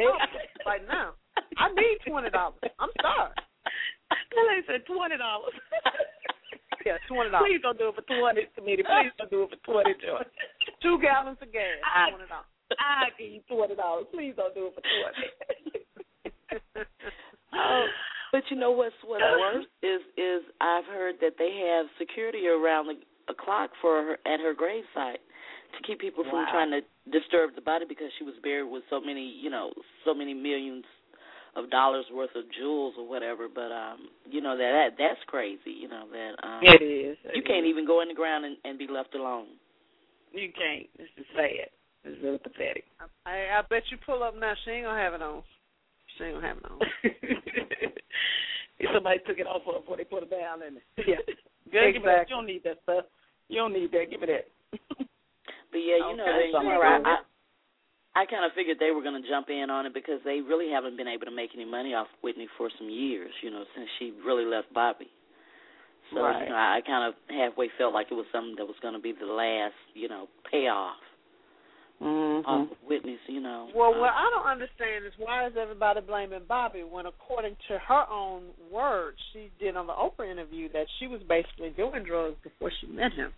right 0.65 0.81
now. 0.89 1.13
I 1.59 1.69
need 1.75 1.99
twenty 2.07 2.31
dollars. 2.31 2.61
I'm 2.79 2.91
sorry. 3.03 3.35
Well, 4.35 4.47
they 4.47 4.63
said 4.67 4.87
twenty 4.87 5.19
dollars. 5.19 5.55
Yeah, 6.87 6.97
twenty 7.09 7.31
dollars. 7.31 7.49
Please 7.49 7.61
don't 7.63 7.79
do 7.79 7.89
it 7.93 7.97
for 7.97 8.03
twenty, 8.09 8.49
committee. 8.57 8.83
Please 8.83 9.13
don't 9.19 9.31
do 9.31 9.43
it 9.45 9.51
for 9.53 9.61
twenty, 9.69 9.95
Joy. 10.01 10.25
Two 10.83 10.99
gallons 11.01 11.39
of 11.43 11.53
gas. 11.53 11.77
I- 11.85 12.11
Twenty 12.11 12.29
dollars. 12.29 12.49
I 12.79 13.11
give 13.19 13.31
you 13.33 13.43
twenty 13.51 13.75
dollars. 13.77 14.07
Please 14.15 14.35
don't 14.37 14.55
do 14.55 14.71
it 14.71 14.75
for 14.75 14.83
twenty. 14.85 15.27
Oh, 17.53 17.87
but 18.33 18.43
you 18.49 18.57
know 18.57 18.71
what's 18.71 18.95
what's 19.05 19.23
uh-huh. 19.23 19.59
worse 19.59 19.67
is 19.83 20.01
is 20.17 20.43
I've 20.61 20.85
heard 20.87 21.17
that 21.21 21.35
they 21.39 21.51
have 21.67 21.87
security 21.99 22.47
around 22.47 22.87
the, 22.87 22.95
the 23.27 23.35
clock 23.35 23.71
for 23.83 24.03
her 24.03 24.13
at 24.27 24.39
her 24.41 24.55
gravesite 24.55 25.19
to 25.19 25.79
keep 25.87 25.99
people 26.01 26.23
from 26.25 26.47
Wow. 26.47 26.51
trying 26.53 26.71
to 26.71 26.81
disturb 27.11 27.55
the 27.57 27.61
body 27.61 27.87
because 27.89 28.07
she 28.19 28.25
was 28.25 28.35
buried 28.43 28.71
with 28.71 28.85
so 28.89 29.01
many 29.01 29.23
you 29.43 29.51
know 29.51 29.73
so 30.05 30.15
many 30.15 30.33
millions 30.33 30.85
of 31.57 31.71
dollars 31.71 32.05
worth 32.13 32.35
of 32.37 32.45
jewels 32.59 32.95
or 32.99 33.09
whatever. 33.09 33.49
But 33.53 33.73
um, 33.73 34.09
you 34.29 34.41
know 34.41 34.57
that, 34.57 34.73
that 34.73 34.91
that's 34.99 35.21
crazy. 35.27 35.71
You 35.71 35.89
know 35.89 36.05
that 36.11 36.35
um, 36.47 36.61
it 36.63 36.83
is. 36.83 37.17
you 37.35 37.43
can't 37.43 37.67
even 37.67 37.87
go 37.87 38.01
in 38.03 38.09
the 38.09 38.15
ground 38.15 38.45
and, 38.45 38.57
and 38.65 38.79
be 38.79 38.87
left 38.91 39.15
alone. 39.15 39.47
You 40.33 40.51
can't. 40.53 40.87
This 40.97 41.09
is 41.17 41.27
sad. 41.35 41.69
It's 42.05 42.23
really 42.23 42.39
pathetic. 42.39 42.85
I 43.27 43.59
I 43.59 43.63
bet 43.69 43.83
you 43.91 43.99
pull 44.05 44.23
up 44.23 44.35
now. 44.39 44.55
She 44.65 44.71
ain't 44.71 44.85
gonna 44.87 45.01
have 45.01 45.15
it 45.15 45.23
on. 45.23 45.43
She 46.17 46.25
ain't 46.25 46.35
gonna 46.37 46.47
have 46.47 46.59
it 46.59 46.67
on. 46.71 46.79
Somebody 48.95 49.19
took 49.27 49.39
it 49.39 49.47
off 49.47 49.63
her 49.67 49.81
before 49.81 49.97
they 49.99 50.05
put 50.05 50.23
it 50.23 50.31
down, 50.31 50.63
and 50.63 50.79
yeah, 51.07 51.17
Good, 51.71 51.95
give 51.95 52.03
me 52.03 52.09
that. 52.09 52.29
You 52.29 52.35
don't 52.37 52.47
need 52.47 52.65
that 52.65 52.79
stuff. 52.83 53.05
You 53.49 53.59
don't 53.59 53.73
need 53.73 53.93
that. 53.93 54.11
Give 54.11 54.21
me 54.21 54.27
that. 54.27 54.47
But 55.71 55.79
yeah, 55.79 56.03
you 56.11 56.17
know, 56.19 56.27
Okay, 56.27 56.51
they, 56.51 56.53
somewhere 56.53 56.83
I, 56.83 56.85
around 56.99 57.07
I, 57.07 57.23
I 58.17 58.27
kind 58.27 58.45
of 58.45 58.51
figured 58.57 58.79
they 58.81 58.91
were 58.91 59.03
going 59.03 59.23
to 59.23 59.29
jump 59.29 59.49
in 59.51 59.71
on 59.71 59.87
it 59.87 59.95
because 59.95 60.19
they 60.25 60.41
really 60.41 60.71
haven't 60.73 60.97
been 60.97 61.07
able 61.07 61.27
to 61.27 61.35
make 61.35 61.51
any 61.55 61.65
money 61.65 61.95
off 61.95 62.09
Whitney 62.23 62.49
for 62.59 62.69
some 62.79 62.91
years. 62.91 63.31
You 63.43 63.51
know, 63.51 63.65
since 63.77 63.89
she 63.99 64.13
really 64.27 64.45
left 64.45 64.73
Bobby. 64.75 65.09
So 66.13 66.23
Right. 66.23 66.43
you 66.43 66.49
know, 66.51 66.57
I, 66.57 66.79
I 66.79 66.81
kind 66.81 67.07
of 67.07 67.15
halfway 67.31 67.69
felt 67.79 67.95
like 67.95 68.09
it 68.11 68.15
was 68.15 68.27
something 68.33 68.57
that 68.59 68.67
was 68.67 68.75
going 68.83 68.95
to 68.95 69.01
be 69.01 69.13
the 69.13 69.31
last, 69.31 69.79
you 69.95 70.09
know, 70.09 70.27
payoff 70.51 70.97
Mm-hmm. 72.03 72.49
off 72.49 72.71
of 72.73 72.79
Whitney's. 72.89 73.21
You 73.29 73.41
know. 73.41 73.69
Well, 73.77 73.93
uh, 73.95 74.01
what 74.01 74.11
I 74.17 74.27
don't 74.33 74.49
understand 74.49 75.05
is 75.05 75.13
why 75.19 75.47
is 75.47 75.53
everybody 75.61 76.01
blaming 76.01 76.41
Bobby 76.49 76.83
when, 76.83 77.05
according 77.05 77.57
to 77.69 77.79
her 77.79 78.09
own 78.11 78.45
words, 78.73 79.19
she 79.33 79.51
did 79.61 79.77
on 79.77 79.87
the 79.87 79.93
Oprah 79.93 80.31
interview 80.31 80.73
that 80.73 80.87
she 80.99 81.07
was 81.07 81.21
basically 81.29 81.71
doing 81.77 82.03
drugs 82.03 82.37
before 82.43 82.73
she 82.81 82.87
met 82.87 83.13
him. 83.13 83.33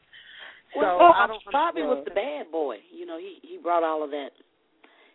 So 0.75 0.81
well, 0.81 1.13
I 1.13 1.27
don't. 1.27 1.43
Bobby 1.51 1.83
was 1.83 2.05
the 2.07 2.15
bad 2.15 2.53
boy. 2.53 2.77
You 2.95 3.05
know, 3.05 3.19
he 3.19 3.39
he 3.43 3.59
brought 3.59 3.83
all 3.83 4.05
of 4.05 4.11
that. 4.11 4.31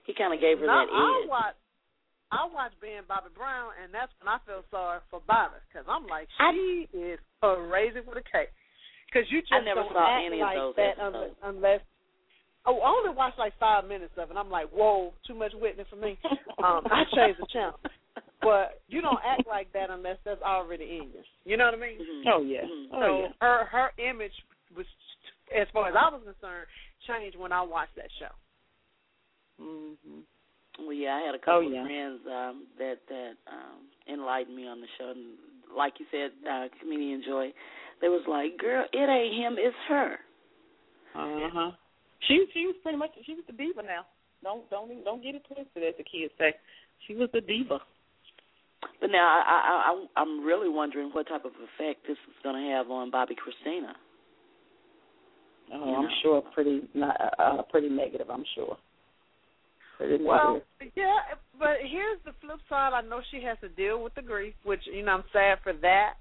He 0.07 0.15
kind 0.15 0.31
of 0.33 0.39
gave 0.39 0.57
her 0.63 0.65
Now, 0.65 0.87
that 0.87 0.91
I 0.91 1.21
edge. 1.21 1.29
watch. 1.29 1.55
I 2.31 2.43
watch 2.51 2.71
being 2.83 3.03
Bobby 3.07 3.31
Brown, 3.35 3.71
and 3.79 3.87
that's 3.93 4.11
when 4.19 4.27
I 4.27 4.39
feel 4.43 4.63
sorry 4.71 4.99
for 5.11 5.21
Bobby 5.27 5.59
because 5.67 5.87
I'm 5.87 6.07
like, 6.07 6.27
I- 6.39 6.51
she 6.51 6.87
is 6.95 7.19
crazy 7.39 7.99
with 8.03 8.17
a 8.19 8.25
cake. 8.27 8.51
Because 9.07 9.23
you 9.31 9.39
just 9.39 9.53
I 9.55 9.63
never 9.63 9.83
don't 9.87 9.93
saw 9.95 10.03
act 10.03 10.27
any 10.27 10.41
of 10.43 10.47
like 10.47 10.57
those 10.59 10.75
that 10.75 10.99
episodes. 10.99 11.35
unless, 11.43 11.79
unless. 11.79 11.81
Oh, 12.67 12.79
I 12.83 12.89
only 12.91 13.15
watched 13.15 13.39
like 13.39 13.55
five 13.59 13.87
minutes 13.87 14.11
of 14.19 14.27
it. 14.31 14.35
I'm 14.35 14.51
like, 14.51 14.67
whoa, 14.75 15.13
too 15.25 15.35
much 15.35 15.53
Whitney 15.55 15.85
for 15.89 15.95
me. 15.95 16.17
Um, 16.57 16.81
I 16.89 17.05
changed 17.13 17.39
the 17.39 17.45
channel. 17.53 17.77
But 18.41 18.81
you 18.89 18.99
don't 18.99 19.21
act 19.23 19.45
like 19.47 19.71
that 19.73 19.91
unless 19.91 20.17
that's 20.25 20.41
already 20.41 20.85
in 20.97 21.13
you. 21.13 21.21
You 21.45 21.55
know 21.55 21.65
what 21.65 21.75
I 21.75 21.77
mean? 21.77 21.99
Mhm. 22.01 22.23
Oh 22.33 22.41
yeah. 22.41 22.65
Mhm. 22.65 22.87
Oh 22.91 22.99
so 22.99 23.07
yeah. 23.21 23.27
her 23.41 23.65
her 23.69 23.89
image 24.01 24.33
was, 24.75 24.87
as 25.55 25.67
far 25.71 25.87
as 25.87 25.95
I 25.95 26.09
was 26.09 26.23
concerned, 26.25 26.65
changed 27.07 27.37
when 27.37 27.51
I 27.53 27.61
watched 27.61 27.95
that 27.95 28.09
show. 28.19 28.33
Mm-hmm. 29.61 30.19
Well, 30.85 30.93
yeah, 30.93 31.15
I 31.17 31.25
had 31.25 31.35
a 31.35 31.39
couple 31.39 31.65
Oh, 31.67 31.69
yeah. 31.71 31.81
of 31.81 31.87
friends 31.87 32.19
um, 32.27 32.67
that 32.77 32.97
that 33.09 33.33
um, 33.49 33.89
enlightened 34.11 34.55
me 34.55 34.67
on 34.67 34.79
the 34.81 34.87
show, 34.97 35.09
and 35.09 35.33
like 35.75 35.93
you 35.99 36.05
said, 36.11 36.31
uh, 36.47 36.67
comedian 36.79 37.23
Joy, 37.25 37.49
they 37.99 38.09
was 38.09 38.21
like, 38.29 38.57
"Girl, 38.59 38.85
it 38.93 39.09
ain't 39.09 39.35
him, 39.35 39.55
it's 39.57 39.75
her." 39.89 40.19
Uh 41.15 41.49
huh. 41.51 41.71
She 42.27 42.45
she 42.53 42.67
was 42.67 42.75
pretty 42.83 42.97
much 42.97 43.11
she 43.25 43.33
was 43.33 43.43
the 43.47 43.53
diva 43.53 43.81
now. 43.81 44.05
Don't 44.43 44.69
don't 44.69 45.03
don't 45.03 45.23
get 45.23 45.33
it 45.33 45.43
twisted, 45.47 45.81
as 45.83 45.95
the 45.97 46.03
kids 46.03 46.31
say. 46.37 46.53
She 47.07 47.15
was 47.15 47.29
the 47.33 47.41
diva. 47.41 47.79
But 49.01 49.09
now 49.09 49.25
I, 49.25 49.41
I, 49.41 49.91
I 49.91 50.21
I'm 50.21 50.45
really 50.45 50.69
wondering 50.69 51.09
what 51.11 51.27
type 51.27 51.45
of 51.45 51.51
effect 51.57 52.05
this 52.07 52.17
is 52.29 52.35
going 52.43 52.55
to 52.61 52.69
have 52.73 52.91
on 52.91 53.09
Bobbi 53.11 53.33
Kristina. 53.33 53.93
Oh, 55.73 55.85
You 55.89 55.95
I'm 55.95 56.03
know. 56.03 56.09
sure 56.21 56.41
pretty 56.53 56.81
not 56.93 57.17
uh, 57.39 57.61
pretty 57.71 57.89
negative. 57.89 58.27
I'm 58.29 58.45
sure. 58.53 58.77
Well, 59.99 60.61
yeah, 60.95 61.37
but 61.57 61.77
here's 61.89 62.19
the 62.25 62.33
flip 62.41 62.59
side. 62.69 62.93
I 62.93 63.01
know 63.01 63.21
she 63.31 63.41
has 63.43 63.57
to 63.61 63.69
deal 63.69 64.03
with 64.03 64.13
the 64.15 64.21
grief, 64.21 64.53
which 64.63 64.81
you 64.85 65.03
know 65.03 65.13
I'm 65.13 65.23
sad 65.33 65.57
for 65.63 65.73
that. 65.73 66.13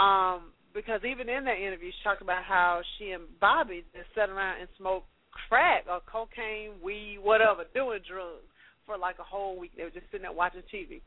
Um, 0.00 0.52
because 0.74 1.00
even 1.04 1.28
in 1.28 1.44
that 1.44 1.58
interview, 1.58 1.90
she 1.90 2.04
talked 2.04 2.22
about 2.22 2.44
how 2.44 2.80
she 2.98 3.10
and 3.10 3.24
Bobby 3.40 3.84
just 3.94 4.08
sat 4.14 4.30
around 4.30 4.60
and 4.60 4.68
smoked 4.78 5.06
crack 5.48 5.84
or 5.88 6.00
cocaine, 6.10 6.72
weed, 6.82 7.18
whatever, 7.22 7.64
doing 7.74 8.00
drugs 8.08 8.44
for 8.86 8.96
like 8.98 9.16
a 9.18 9.24
whole 9.24 9.58
week. 9.58 9.72
They 9.76 9.84
were 9.84 9.90
just 9.90 10.06
sitting 10.10 10.22
there 10.22 10.32
watching 10.32 10.62
TV, 10.72 11.00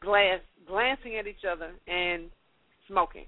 glance, 0.00 0.42
glancing 0.66 1.16
at 1.16 1.26
each 1.26 1.44
other 1.50 1.72
and 1.86 2.30
smoking. 2.88 3.26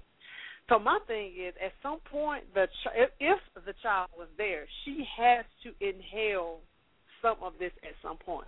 So 0.69 0.79
my 0.79 0.99
thing 1.07 1.31
is, 1.39 1.53
at 1.63 1.71
some 1.81 1.99
point, 2.11 2.43
the 2.53 2.67
ch- 2.67 2.95
if, 2.95 3.09
if 3.19 3.39
the 3.65 3.73
child 3.81 4.09
was 4.17 4.27
there, 4.37 4.65
she 4.83 5.05
has 5.17 5.45
to 5.63 5.71
inhale 5.79 6.59
some 7.21 7.37
of 7.41 7.53
this 7.59 7.71
at 7.83 7.93
some 8.01 8.17
point. 8.17 8.47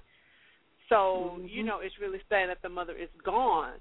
So 0.89 1.37
Mhm. 1.39 1.49
you 1.49 1.63
know, 1.63 1.79
it's 1.79 1.97
really 1.99 2.21
sad 2.29 2.49
that 2.49 2.61
the 2.61 2.69
mother 2.69 2.93
is 2.93 3.09
gone, 3.23 3.79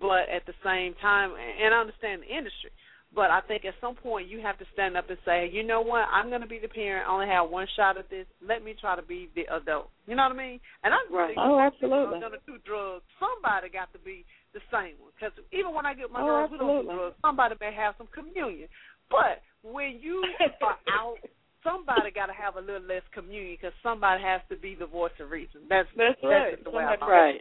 but 0.00 0.28
at 0.28 0.44
the 0.46 0.54
same 0.62 0.94
time, 0.94 1.34
and 1.34 1.74
I 1.74 1.78
understand 1.78 2.22
the 2.22 2.28
industry, 2.28 2.70
but 3.12 3.30
I 3.30 3.40
think 3.40 3.64
at 3.64 3.74
some 3.80 3.96
point 3.96 4.28
you 4.28 4.40
have 4.40 4.58
to 4.58 4.66
stand 4.72 4.96
up 4.96 5.10
and 5.10 5.18
say, 5.24 5.48
you 5.50 5.64
know 5.64 5.80
what, 5.80 6.06
I'm 6.12 6.28
going 6.28 6.42
to 6.42 6.46
be 6.46 6.60
the 6.60 6.68
parent. 6.68 7.08
I 7.08 7.10
only 7.10 7.26
have 7.26 7.50
one 7.50 7.66
shot 7.74 7.98
at 7.98 8.08
this. 8.08 8.26
Let 8.40 8.62
me 8.62 8.74
try 8.74 8.94
to 8.94 9.02
be 9.02 9.28
the 9.34 9.46
adult. 9.50 9.90
You 10.06 10.14
know 10.14 10.22
what 10.22 10.32
I 10.32 10.36
mean? 10.36 10.60
And 10.84 10.94
I'm 10.94 11.12
Right. 11.12 11.34
Oh, 11.36 11.58
absolutely. 11.58 12.14
I'm 12.14 12.20
going 12.20 12.38
to 12.38 12.46
do 12.46 12.58
drugs. 12.58 13.02
Somebody 13.18 13.68
got 13.68 13.92
to 13.94 13.98
be 13.98 14.24
the 14.52 14.60
same 14.70 14.94
one. 15.02 15.10
Because 15.18 15.32
even 15.50 15.74
when 15.74 15.86
I 15.86 15.94
get 15.94 16.10
my 16.12 16.22
Oh, 16.22 16.26
girls, 16.26 16.50
we 16.52 16.58
don't 16.58 16.86
do 16.86 16.92
drugs. 16.92 17.16
Somebody 17.20 17.56
may 17.60 17.72
have 17.74 17.96
some 17.98 18.06
communion. 18.14 18.68
But 19.10 19.42
when 19.64 19.98
you 20.00 20.22
are 20.62 20.78
out, 20.86 21.18
somebody 21.64 22.10
got 22.10 22.26
to 22.26 22.32
have 22.32 22.56
a 22.56 22.60
little 22.60 22.86
less 22.86 23.02
communion 23.12 23.56
because 23.60 23.74
somebody 23.82 24.22
has 24.22 24.40
to 24.50 24.56
be 24.56 24.74
the 24.74 24.86
voice 24.86 25.12
of 25.20 25.30
reason. 25.30 25.62
That's 25.68 25.88
That's 25.96 26.16
that's 26.22 26.24
right. 26.24 26.64
the 26.64 26.70
way 26.70 26.84
Somebody- 26.88 27.12
Right. 27.12 27.40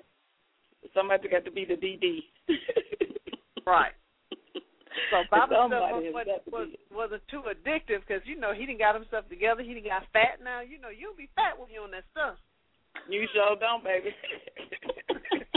Somebody 0.93 1.27
got 1.29 1.43
to 1.45 1.51
be 1.51 1.65
the 1.65 1.75
DD. 1.75 2.23
Right. 3.65 3.91
So 5.11 5.23
Bobby 5.31 5.53
stuff 5.55 5.69
Somebody 5.71 6.09
was, 6.11 6.27
was, 6.51 6.67
wasn't 6.91 7.21
too 7.29 7.41
addictive 7.47 8.01
because 8.05 8.21
you 8.25 8.37
know 8.39 8.53
he 8.53 8.65
didn't 8.65 8.79
got 8.79 8.95
himself 8.95 9.29
together. 9.29 9.61
He 9.61 9.73
didn't 9.73 9.85
got 9.87 10.03
fat 10.13 10.37
now. 10.43 10.61
You 10.61 10.79
know 10.81 10.89
you'll 10.89 11.15
be 11.15 11.29
fat 11.35 11.57
when 11.57 11.69
you're 11.71 11.83
on 11.83 11.91
that 11.91 12.03
stuff. 12.11 12.35
You 13.07 13.25
sure 13.33 13.55
don't, 13.57 13.83
baby. 13.83 14.13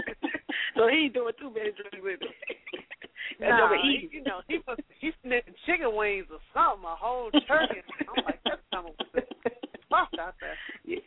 so 0.76 0.88
he 0.88 1.06
ain't 1.06 1.14
doing 1.14 1.32
too 1.38 1.52
many 1.52 1.70
drugs 1.72 2.02
with 2.02 2.20
me. 2.20 2.28
That's 3.40 3.50
Nah, 3.50 3.64
over 3.64 3.76
he, 3.76 4.08
you 4.12 4.22
know 4.22 4.40
he 4.48 4.58
was 4.66 4.78
he's 5.00 5.12
snitching 5.24 5.54
chicken 5.66 5.94
wings 5.96 6.26
or 6.30 6.38
something, 6.52 6.84
a 6.84 6.94
whole 6.94 7.30
turkey. 7.48 7.80
I'm 8.00 8.24
like 8.24 8.40
that's 8.44 8.60
coming 8.72 8.92
with 8.98 9.24
the 9.42 9.50
fuck 9.88 10.10
out 10.20 10.34
there. 10.40 10.56
Yeah, 10.84 10.98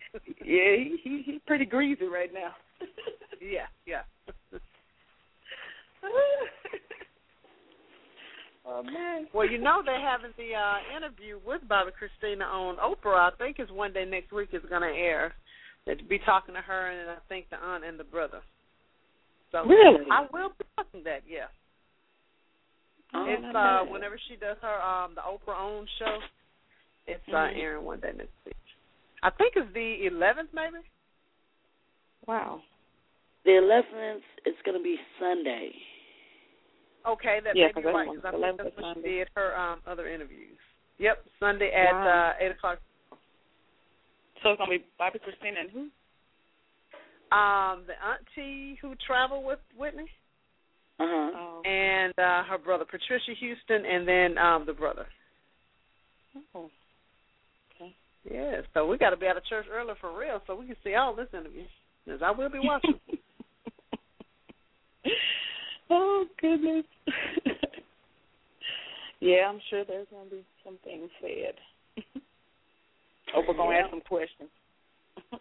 yeah 0.43 0.75
he, 0.77 0.97
he 1.03 1.21
he's 1.25 1.41
pretty 1.45 1.65
greasy 1.65 2.05
right 2.05 2.33
now. 2.33 2.55
Yeah, 3.41 3.67
yeah. 3.85 4.01
oh. 8.65 8.83
Well, 9.33 9.49
you 9.49 9.57
know 9.59 9.81
they're 9.85 9.99
having 9.99 10.31
the 10.37 10.55
uh 10.55 10.97
interview 10.97 11.39
with 11.45 11.61
Bobbi 11.69 11.91
Kristina 11.93 12.45
on 12.45 12.77
Oprah. 12.77 13.31
I 13.31 13.35
think 13.37 13.57
it's 13.59 13.71
one 13.71 13.93
day 13.93 14.05
next 14.05 14.31
week 14.31 14.49
is 14.53 14.63
going 14.69 14.81
to 14.81 14.97
air. 14.97 15.33
They'll 15.85 15.97
be 16.09 16.19
talking 16.19 16.55
to 16.55 16.61
her 16.61 16.91
and 16.91 17.09
I 17.09 17.17
think 17.29 17.49
the 17.49 17.57
aunt 17.57 17.83
and 17.83 17.99
the 17.99 18.03
brother. 18.03 18.41
So 19.55 19.63
Really? 19.63 20.03
I 20.11 20.27
will 20.33 20.49
be 20.59 20.65
watching 20.77 21.03
that. 21.05 21.23
Yeah, 21.25 21.47
Oh, 23.13 23.23
it's 23.25 23.45
uh 23.45 23.53
bad. 23.87 23.89
whenever 23.89 24.19
she 24.27 24.35
does 24.35 24.57
her 24.61 24.81
um 24.83 25.15
the 25.15 25.21
Oprah 25.23 25.55
own 25.57 25.87
show. 25.97 26.19
It's 27.07 27.23
uh 27.29 27.47
Mhm. 27.47 27.55
airing 27.55 27.85
one 27.85 28.01
day 28.01 28.11
next 28.11 28.35
week. 28.45 28.55
I 29.23 29.29
think 29.29 29.53
it's 29.55 29.71
the 29.73 30.07
11th, 30.11 30.51
maybe. 30.53 30.83
Wow. 32.27 32.61
The 33.45 33.51
11th 33.51 34.23
is 34.45 34.55
going 34.65 34.77
to 34.77 34.83
be 34.83 34.99
Sunday. 35.19 35.71
Okay, 37.05 37.39
that 37.43 37.55
Yeah, 37.55 37.67
may 37.67 37.69
be 37.69 37.73
'cause 37.75 37.83
that's 37.85 37.95
right. 37.95 38.07
'cause 38.07 38.25
I 38.25 38.31
11th 38.31 38.57
think 38.57 38.57
that's 38.57 38.77
is 38.77 38.83
when 38.83 38.95
she 38.95 39.01
did 39.23 39.29
her 39.37 39.57
um 39.57 39.81
other 39.87 40.07
interviews. 40.07 40.59
Yep, 40.97 41.23
Sunday 41.39 41.71
at 41.71 41.93
Wow. 41.93 42.07
uh 42.07 42.35
eight 42.39 42.51
o'clock. 42.51 42.79
So 44.43 44.51
it's 44.51 44.57
gonna 44.57 44.69
be 44.77 44.85
Bobbi 44.99 45.21
Kristina 45.23 45.59
and 45.61 45.69
who? 45.71 45.89
Um, 47.31 47.83
the 47.87 47.93
auntie 48.03 48.77
who 48.81 48.93
traveled 49.05 49.45
with 49.45 49.59
Whitney. 49.77 50.05
Uh 50.99 51.05
huh. 51.09 51.31
Oh. 51.35 51.61
and 51.65 52.13
uh 52.17 52.43
her 52.43 52.57
brother 52.57 52.85
Patricia 52.85 53.33
Houston 53.39 53.85
and 53.85 54.07
then 54.07 54.37
um 54.37 54.65
the 54.65 54.71
brother. 54.73 55.05
oh. 56.55 56.69
Okay. 57.75 57.93
Yeah, 58.31 58.61
so 58.73 58.85
we 58.87 58.97
got 58.97 59.09
to 59.09 59.17
be 59.17 59.27
out 59.27 59.35
of 59.35 59.45
church 59.45 59.65
early 59.69 59.93
for 59.99 60.17
real 60.17 60.41
so 60.47 60.55
we 60.55 60.67
can 60.67 60.75
see 60.85 60.95
all 60.95 61.13
this 61.13 61.27
interview. 61.33 61.63
Cause 62.07 62.19
I 62.23 62.31
will 62.31 62.49
be 62.49 62.59
watching. 62.63 62.99
oh 65.89 66.25
goodness. 66.39 66.85
Yeah, 69.21 69.49
I'm 69.49 69.59
sure 69.71 69.83
there's 69.85 70.05
going 70.11 70.29
to 70.29 70.35
be 70.35 70.43
some 70.63 70.77
things 70.83 71.09
said. 71.19 71.55
oh, 73.35 73.41
we're 73.47 73.55
going 73.55 73.71
to 73.71 73.75
Yeah. 73.75 73.81
ask 73.85 73.89
some 73.89 74.01
questions. 74.01 74.49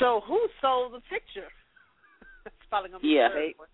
So 0.00 0.20
who 0.26 0.48
sold 0.60 0.92
the 0.92 1.00
picture? 1.08 1.46
That's 2.44 2.56
probably 2.68 2.90
gonna 2.90 3.00
be 3.02 3.08
Yeah. 3.08 3.28
the 3.28 3.34
third 3.34 3.52
one. 3.56 3.68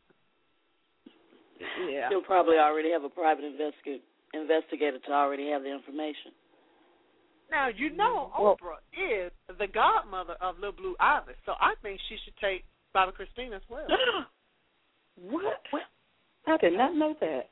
Yeah. 1.89 2.09
You'll 2.11 2.23
probably 2.23 2.57
already 2.57 2.91
have 2.93 3.05
a 3.05 3.09
private 3.09 3.45
investigator 3.45 4.05
investigator 4.33 4.99
to 4.99 5.13
already 5.13 5.51
have 5.51 5.63
the 5.63 5.73
information. 5.73 6.33
Now 7.51 7.69
you 7.69 7.91
know 7.91 8.31
Well- 8.39 8.57
Oprah 8.61 8.79
is 8.95 9.33
the 9.59 9.67
godmother 9.67 10.35
of 10.41 10.57
Little 10.59 10.73
Blue 10.77 10.97
Ivy, 11.01 11.33
so 11.47 11.55
I 11.59 11.75
think 11.83 12.01
she 12.09 12.17
should 12.25 12.37
take 12.37 12.65
Bobby 12.93 13.13
Christine 13.13 13.53
as 13.53 13.63
well. 13.69 13.87
what? 15.17 15.63
I 16.47 16.57
did 16.59 16.75
not 16.75 16.95
know 16.95 17.15
that. 17.21 17.51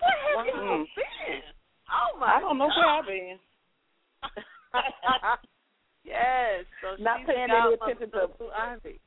Where 0.00 0.36
have 0.36 0.46
you 0.46 0.52
Mm. 0.52 0.84
been? 0.96 1.42
Oh 1.90 2.18
my! 2.18 2.34
I 2.36 2.40
don't 2.40 2.58
know 2.58 2.66
where 2.68 2.86
I've 2.86 3.06
been. 3.06 3.38
yes, 6.06 6.64
so 6.82 7.02
Not 7.02 7.18
she's 7.20 7.26
paying 7.26 7.50
any 7.50 7.74
attention 7.74 8.10
to- 8.12 8.28
Blue 8.38 8.50
Ivy. 8.50 9.00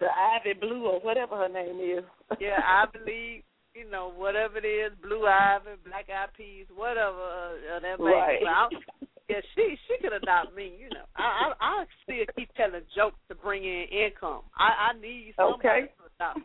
The 0.00 0.08
Ivy 0.08 0.54
Blue 0.58 0.86
or 0.86 1.00
whatever 1.00 1.36
her 1.36 1.48
name 1.48 1.78
is. 1.80 2.04
Yeah, 2.40 2.58
I 2.64 2.86
believe 2.90 3.42
you 3.74 3.88
know 3.88 4.10
whatever 4.16 4.58
it 4.58 4.64
is, 4.66 4.92
Blue 5.02 5.26
Ivy, 5.26 5.76
Black 5.84 6.08
Eyed 6.08 6.32
Peas, 6.36 6.66
whatever 6.74 7.20
uh, 7.20 7.76
uh, 7.76 7.80
that 7.80 8.00
may 8.00 8.04
Right. 8.10 8.40
be. 8.40 8.44
But 8.46 8.50
I- 8.50 9.06
Yeah, 9.28 9.40
she 9.54 9.76
she 9.86 9.98
could 10.02 10.12
adopt 10.12 10.56
me. 10.56 10.74
You 10.80 10.88
know, 10.90 11.04
I 11.14 11.52
I, 11.60 11.82
I 11.82 11.84
still 12.02 12.24
keep 12.36 12.50
telling 12.54 12.82
jokes 12.96 13.20
to 13.28 13.34
bring 13.36 13.62
in 13.62 13.84
income. 13.92 14.42
I 14.56 14.90
I 14.90 14.98
need 14.98 15.34
somebody 15.36 15.68
Okay. 15.68 15.80
to 15.86 16.02
adopt. 16.16 16.40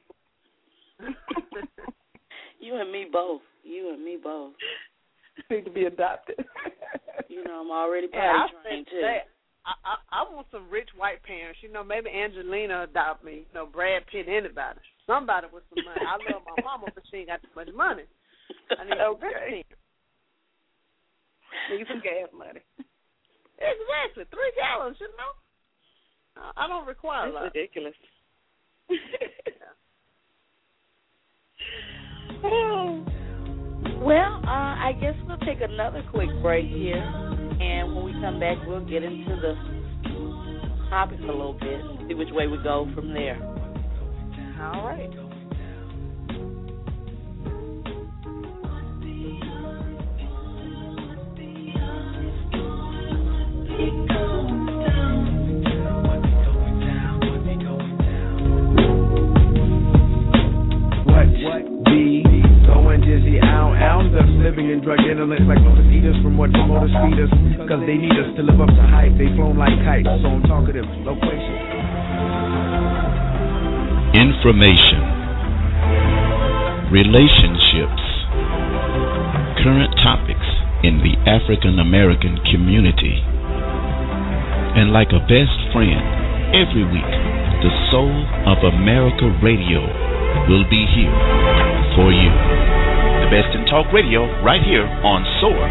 You 2.60 2.76
and 2.78 2.92
me 2.92 3.06
both. 3.12 3.42
You 3.64 3.94
and 3.94 4.04
me 4.04 4.18
both. 4.22 4.54
Need 5.52 5.66
to 5.66 5.72
be 5.72 5.84
adopted. 5.86 6.36
You 7.28 7.44
know, 7.44 7.62
I'm 7.62 7.70
already 7.72 8.08
Yeah, 8.12 8.48
potty 8.48 8.54
think 8.64 8.64
trained 8.64 8.88
too. 8.90 9.02
that. 9.02 9.28
I, 9.66 9.74
I 9.82 10.22
I 10.22 10.30
want 10.30 10.46
some 10.52 10.70
rich 10.70 10.90
white 10.96 11.24
parents. 11.24 11.60
You 11.62 11.72
know, 11.74 11.84
maybe 11.84 12.10
Angelina 12.10 12.84
adopt 12.84 13.24
me. 13.26 13.46
You 13.50 13.54
know, 13.54 13.66
Brad 13.66 14.06
Pitt, 14.12 14.28
anybody, 14.30 14.80
somebody 15.08 15.48
with 15.52 15.64
some 15.74 15.84
money. 15.84 16.06
I 16.06 16.18
love 16.32 16.44
my 16.46 16.62
mama, 16.64 16.86
but 16.94 17.04
she 17.10 17.18
ain't 17.18 17.28
got 17.28 17.42
too 17.42 17.48
much 17.56 17.70
money. 17.76 18.04
I 18.78 18.84
need 18.86 18.98
some 19.02 19.18
rich 19.22 19.34
Okay. 19.34 19.66
Need 21.72 21.88
some 21.90 22.02
gas 22.02 22.30
money. 22.38 22.62
Exactly, 23.58 24.26
three 24.30 24.52
gallons. 24.56 24.98
You 25.00 25.08
know, 25.18 25.34
I, 26.38 26.52
I 26.66 26.68
don't 26.68 26.86
require 26.86 27.30
a 27.30 27.34
lot. 27.34 27.44
That's 27.44 27.56
ridiculous. 27.56 27.96
Well, 34.02 34.42
uh, 34.46 34.76
I 34.78 34.94
guess 35.00 35.16
we'll 35.28 35.38
take 35.40 35.62
another 35.62 36.04
quick 36.12 36.30
break 36.42 36.68
here, 36.68 36.98
and 36.98 37.96
when 37.96 38.06
we 38.06 38.14
come 38.14 38.40
back, 38.40 38.58
we'll 38.68 38.86
get 38.86 39.04
into 39.04 39.36
the 39.36 39.56
topic 40.90 41.20
a 41.20 41.26
little 41.26 41.54
bit 41.54 41.82
see 42.08 42.14
which 42.14 42.30
way 42.32 42.48
we 42.48 42.58
go 42.64 42.88
from 42.94 43.14
there. 43.14 43.38
All 44.62 44.86
right. 44.86 45.35
Out 64.06 64.22
us 64.22 64.30
living 64.38 64.70
in 64.70 64.82
drug 64.82 65.00
intellects 65.02 65.46
like 65.48 65.58
lotus 65.66 65.86
eaters 65.90 66.16
from 66.22 66.38
what 66.38 66.52
motor 66.54 66.90
speeders 66.90 67.32
cause 67.66 67.82
they 67.90 67.98
need 67.98 68.14
us 68.14 68.30
to 68.38 68.42
live 68.46 68.62
up 68.62 68.70
to 68.70 68.86
hype. 68.86 69.14
They 69.18 69.30
flown 69.34 69.58
like 69.58 69.74
kites 69.82 70.10
so 70.22 70.30
I'm 70.30 70.44
talkative. 70.46 70.86
Loquacious 71.02 71.58
Information, 74.16 75.02
relationships, 76.94 78.04
current 79.60 79.92
topics 80.00 80.48
in 80.88 81.02
the 81.04 81.18
African 81.28 81.80
American 81.80 82.40
community. 82.52 83.20
And 84.76 84.92
like 84.92 85.10
a 85.12 85.20
best 85.20 85.56
friend, 85.74 86.00
every 86.56 86.86
week, 86.88 87.12
the 87.64 87.72
Soul 87.92 88.16
of 88.48 88.64
America 88.72 89.28
Radio 89.44 89.84
will 90.48 90.64
be 90.70 90.86
here 90.96 91.16
for 91.96 92.12
you. 92.12 92.85
The 93.26 93.42
best 93.42 93.58
in 93.58 93.66
talk 93.66 93.90
radio 93.92 94.30
right 94.46 94.62
here 94.62 94.86
on 94.86 95.26
SOAR. 95.42 95.66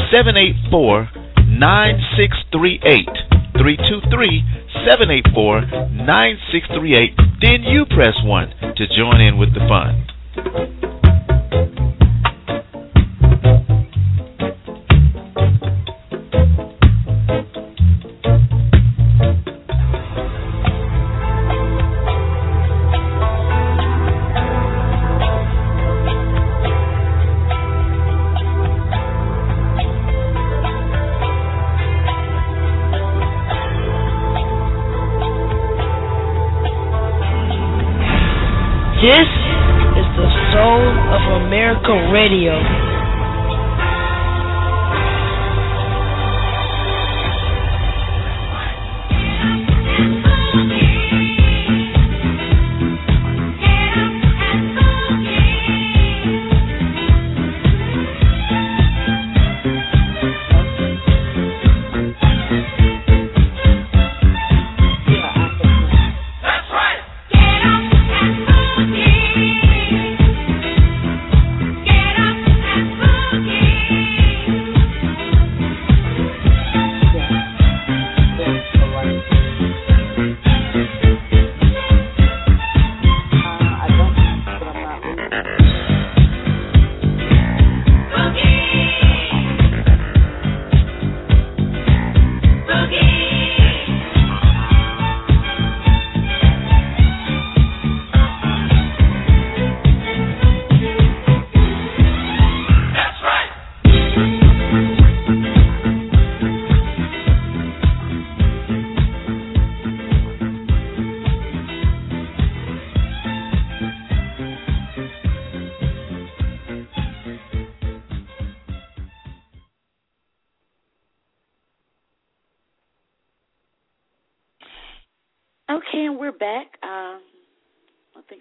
784 0.08 1.12
9638. 1.44 3.04
323 3.52 4.48
784 4.80 5.92
9638. 5.92 7.20
Then 7.44 7.68
you 7.68 7.84
press 7.84 8.16
1 8.24 8.80
to 8.80 8.88
join 8.96 9.20
in 9.20 9.36
with 9.36 9.52
the 9.52 9.60
fun. 9.68 10.97
This 38.98 39.30
is 39.94 40.08
the 40.18 40.28
Soul 40.50 40.82
of 41.14 41.46
America 41.46 42.10
Radio. 42.10 42.87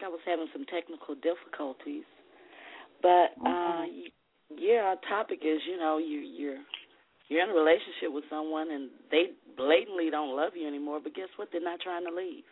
I 0.07 0.09
was 0.09 0.23
having 0.23 0.47
some 0.55 0.63
technical 0.71 1.19
difficulties, 1.19 2.07
but 3.03 3.35
uh, 3.43 3.83
yeah, 4.55 4.95
our 4.95 4.99
topic 5.03 5.43
is 5.43 5.59
you 5.67 5.75
know 5.75 5.97
you 5.99 6.23
you're 6.23 6.63
you're 7.27 7.43
in 7.43 7.51
a 7.51 7.53
relationship 7.53 8.15
with 8.15 8.23
someone 8.29 8.71
and 8.71 8.89
they 9.11 9.35
blatantly 9.57 10.07
don't 10.09 10.33
love 10.33 10.53
you 10.55 10.65
anymore, 10.65 10.99
but 11.03 11.13
guess 11.13 11.27
what? 11.35 11.49
They're 11.51 11.59
not 11.59 11.81
trying 11.81 12.05
to 12.05 12.15
leave. 12.15 12.47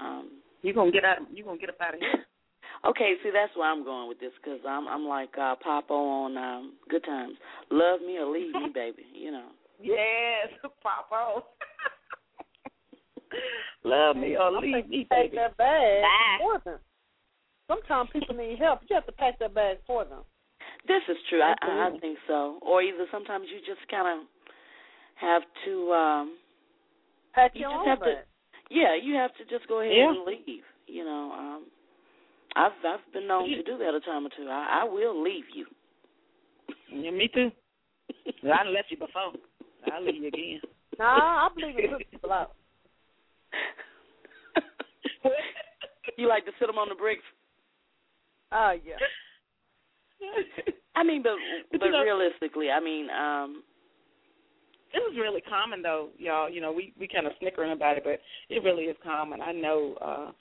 Um, 0.00 0.42
you 0.62 0.74
gonna 0.74 0.90
get 0.90 1.04
out. 1.04 1.18
You 1.32 1.44
gonna 1.44 1.58
get 1.58 1.70
up 1.70 1.78
out 1.80 1.94
of 1.94 2.00
here. 2.00 2.26
okay, 2.90 3.14
see 3.22 3.30
that's 3.30 3.54
where 3.54 3.70
I'm 3.70 3.84
going 3.84 4.08
with 4.08 4.18
this 4.18 4.34
because 4.42 4.58
I'm 4.66 4.88
I'm 4.88 5.06
like 5.06 5.30
uh, 5.38 5.54
Papo 5.64 5.94
on 5.94 6.36
um, 6.36 6.72
Good 6.90 7.04
Times. 7.04 7.36
Love 7.70 8.00
me 8.00 8.18
or 8.18 8.26
leave 8.26 8.52
me, 8.52 8.66
baby. 8.74 9.06
You 9.14 9.30
know. 9.30 9.48
Yes, 9.80 10.50
Papo. 10.82 11.46
Love 13.84 14.16
me 14.16 14.36
or 14.36 14.50
leave 14.60 14.88
me, 14.88 15.06
pack 15.10 15.24
baby. 15.30 15.36
that 15.36 15.56
bag 15.56 16.02
Bye. 16.02 16.38
for 16.40 16.58
them. 16.64 16.78
Sometimes 17.68 18.10
people 18.12 18.34
need 18.36 18.58
help. 18.58 18.80
You 18.88 18.94
have 18.94 19.06
to 19.06 19.12
pack 19.12 19.38
that 19.40 19.54
bag 19.54 19.78
for 19.86 20.04
them. 20.04 20.20
This 20.86 21.02
is 21.08 21.16
true. 21.28 21.42
I, 21.42 21.54
I 21.62 21.90
I 21.94 21.98
think 22.00 22.18
so. 22.26 22.58
Or 22.62 22.82
either 22.82 23.06
sometimes 23.10 23.46
you 23.52 23.58
just 23.60 23.86
kind 23.90 24.06
of 24.20 24.26
have 25.16 25.42
to. 25.64 25.92
um 25.92 26.36
Pack 27.34 27.52
You 27.54 27.62
your 27.62 27.70
just 27.70 27.80
own 27.80 27.86
have 27.88 28.00
to- 28.00 28.22
Yeah, 28.70 28.94
you 29.00 29.14
have 29.14 29.34
to 29.36 29.44
just 29.44 29.68
go 29.68 29.80
ahead 29.80 29.92
Yeah. 29.96 30.08
and 30.10 30.24
leave. 30.24 30.64
You 30.86 31.04
know, 31.04 31.32
um 31.36 31.64
I've 32.54 32.72
I've 32.86 33.12
been 33.12 33.26
known 33.26 33.48
to 33.50 33.62
do 33.62 33.76
that 33.78 33.94
a 33.94 34.00
time 34.00 34.26
or 34.26 34.30
two. 34.36 34.48
I, 34.48 34.80
I 34.82 34.84
will 34.84 35.22
leave 35.22 35.44
you. 35.54 35.66
Yeah, 36.92 37.10
me 37.10 37.28
too. 37.34 37.50
I 38.44 38.62
done 38.64 38.72
left 38.74 38.90
you 38.90 38.96
before. 38.96 39.32
I'll 39.92 40.02
leave 40.04 40.22
you 40.22 40.28
again. 40.28 40.60
Nah, 40.98 41.46
I'm 41.46 41.52
leaving 41.56 41.90
good 41.90 42.04
people 42.10 42.32
out. 42.32 42.54
you 46.16 46.28
like 46.28 46.44
to 46.46 46.52
sit 46.58 46.66
them 46.66 46.78
on 46.78 46.88
the 46.88 46.94
bricks? 46.94 47.22
Oh 48.52 48.74
yeah. 48.84 48.94
I 50.94 51.02
mean, 51.04 51.22
but 51.22 51.32
But 51.70 51.80
but 51.80 51.86
you 51.86 51.92
know- 51.92 52.02
realistically, 52.02 52.70
I 52.70 52.80
mean, 52.80 53.08
um 53.10 53.62
It 54.94 54.98
was 55.00 55.16
really 55.18 55.40
common 55.42 55.82
though, 55.82 56.08
y'all. 56.18 56.48
You 56.48 56.60
know, 56.60 56.72
we 56.72 56.92
we 56.98 57.08
kind 57.08 57.26
of 57.26 57.32
snickering 57.40 57.72
about 57.72 57.96
it, 57.98 58.04
but 58.04 58.20
it 58.48 58.62
really 58.62 58.84
is 58.84 58.96
common. 59.02 59.40
I 59.42 59.52
know 59.52 59.94
uh 60.00 60.32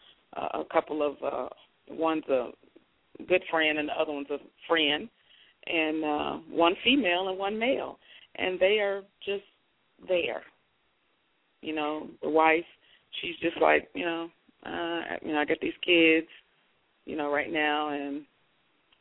a 0.41 0.59
a 0.61 0.65
couple 0.71 1.01
of 1.03 1.15
uh 1.23 1.49
one's 1.89 2.27
a 2.29 2.51
good 3.27 3.43
friend 3.49 3.79
and 3.79 3.89
the 3.89 3.93
other 3.99 4.13
one's 4.13 4.29
a 4.29 4.37
friend, 4.67 5.09
and 5.65 6.03
uh 6.05 6.37
one 6.49 6.75
female 6.83 7.27
and 7.29 7.37
one 7.37 7.57
male, 7.59 7.99
and 8.35 8.59
they 8.59 8.79
are 8.79 9.01
just 9.25 9.43
there. 10.07 10.43
You 11.61 11.73
know, 11.73 12.07
the 12.21 12.29
wife, 12.29 12.65
she's 13.21 13.35
just 13.41 13.59
like, 13.61 13.89
you 13.93 14.05
know, 14.05 14.29
uh 14.65 15.01
you 15.21 15.33
know, 15.33 15.39
I 15.39 15.45
got 15.45 15.59
these 15.61 15.73
kids, 15.85 16.27
you 17.05 17.15
know, 17.15 17.31
right 17.31 17.51
now 17.51 17.89
and 17.89 18.23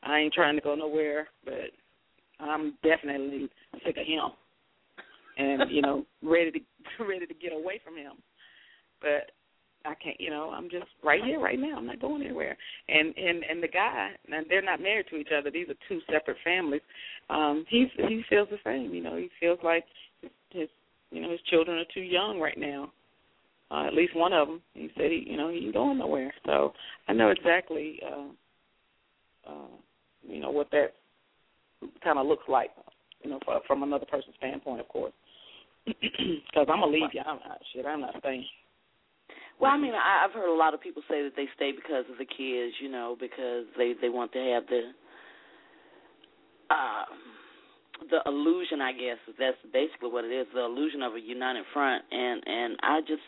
I 0.03 0.19
ain't 0.19 0.35
trying 0.35 0.57
to 0.57 0.63
go 0.63 0.75
nowhere, 0.75 1.29
but 1.45 1.71
I'm 2.41 2.75
definitely 2.83 3.49
sick 3.85 3.97
of 3.97 4.07
him 4.07 4.31
and 5.37 5.71
you 5.71 5.83
know 5.83 6.05
ready 6.23 6.51
to 6.51 6.61
ready 7.05 7.27
to 7.27 7.35
get 7.35 7.53
away 7.53 7.81
from 7.85 7.97
him. 7.97 8.13
But 9.01 9.33
i 9.87 9.95
can't 10.03 10.19
you 10.19 10.31
know 10.31 10.51
i'm 10.51 10.71
just 10.71 10.87
right 11.03 11.23
here 11.25 11.41
right 11.41 11.59
now. 11.59 11.77
I'm 11.77 11.87
not 11.87 12.01
going 12.01 12.23
anywhere. 12.23 12.57
And 12.89 13.15
and 13.17 13.45
and 13.45 13.63
the 13.63 13.69
guy 13.69 14.11
and 14.31 14.47
they're 14.49 14.63
not 14.63 14.81
married 14.81 15.07
to 15.11 15.17
each 15.17 15.29
other. 15.37 15.51
These 15.51 15.69
are 15.69 15.89
two 15.89 16.01
separate 16.11 16.39
families. 16.45 16.83
Um 17.31 17.65
he's 17.69 17.89
he 17.97 18.23
feels 18.29 18.49
the 18.51 18.59
same 18.65 18.95
you 18.95 19.03
know. 19.03 19.17
He 19.17 19.31
feels 19.41 19.59
like 19.63 19.85
his, 20.23 20.31
his 20.51 20.69
you 21.11 21.21
know 21.21 21.31
his 21.31 21.41
children 21.51 21.79
are 21.79 21.93
too 21.95 22.01
young 22.03 22.41
right 22.41 22.59
now 22.59 22.93
uh 23.71 23.87
at 23.87 23.95
least 23.95 24.17
one 24.17 24.33
of 24.33 24.49
them 24.49 24.61
he 24.75 24.91
said 24.97 25.11
he 25.11 25.25
you 25.27 25.37
know 25.37 25.49
he 25.49 25.59
ain't 25.59 25.75
going 25.75 25.99
nowhere 25.99 26.33
so 26.47 26.73
i 27.09 27.13
know 27.13 27.31
exactly 27.31 28.01
uh 28.07 29.51
uh 29.51 29.77
you 30.27 30.41
know 30.41 30.51
what 30.51 30.71
that 30.71 30.95
kind 32.03 32.19
of 32.19 32.27
looks 32.27 32.45
like 32.49 32.71
you 33.25 33.31
know, 33.31 33.41
for, 33.45 33.61
from 33.67 33.83
another 33.83 34.07
person's 34.07 34.37
standpoint, 34.37 34.81
of 34.81 34.89
course. 34.89 35.13
Because 35.87 36.69
I'm 36.71 36.81
gonna 36.81 36.93
leave 36.93 37.11
you. 37.13 37.21
I'm 37.27 37.41
not 37.47 37.59
shit. 37.73 37.85
I'm 37.85 38.01
not 38.01 38.15
staying. 38.21 38.45
Well, 39.61 39.73
I 39.73 39.77
mean, 39.77 39.93
I've 39.93 40.31
heard 40.33 40.53
a 40.53 40.57
lot 40.57 40.73
of 40.73 40.81
people 40.81 41.03
say 41.09 41.23
that 41.23 41.33
they 41.37 41.47
stay 41.57 41.73
because 41.73 42.05
of 42.11 42.17
the 42.17 42.25
kids, 42.25 42.75
you 42.81 42.89
know, 42.89 43.17
because 43.19 43.65
they 43.77 43.93
they 44.01 44.09
want 44.09 44.33
to 44.33 44.39
have 44.39 44.67
the 44.67 44.93
uh, 46.71 47.05
the 48.11 48.21
illusion, 48.27 48.81
I 48.81 48.93
guess. 48.93 49.19
That's 49.39 49.59
basically 49.73 50.11
what 50.11 50.25
it 50.25 50.33
is, 50.33 50.47
the 50.55 50.65
illusion 50.65 51.03
of 51.03 51.15
a 51.15 51.21
united 51.21 51.65
front. 51.73 52.05
And 52.11 52.43
and 52.47 52.77
I 52.83 53.01
just 53.01 53.25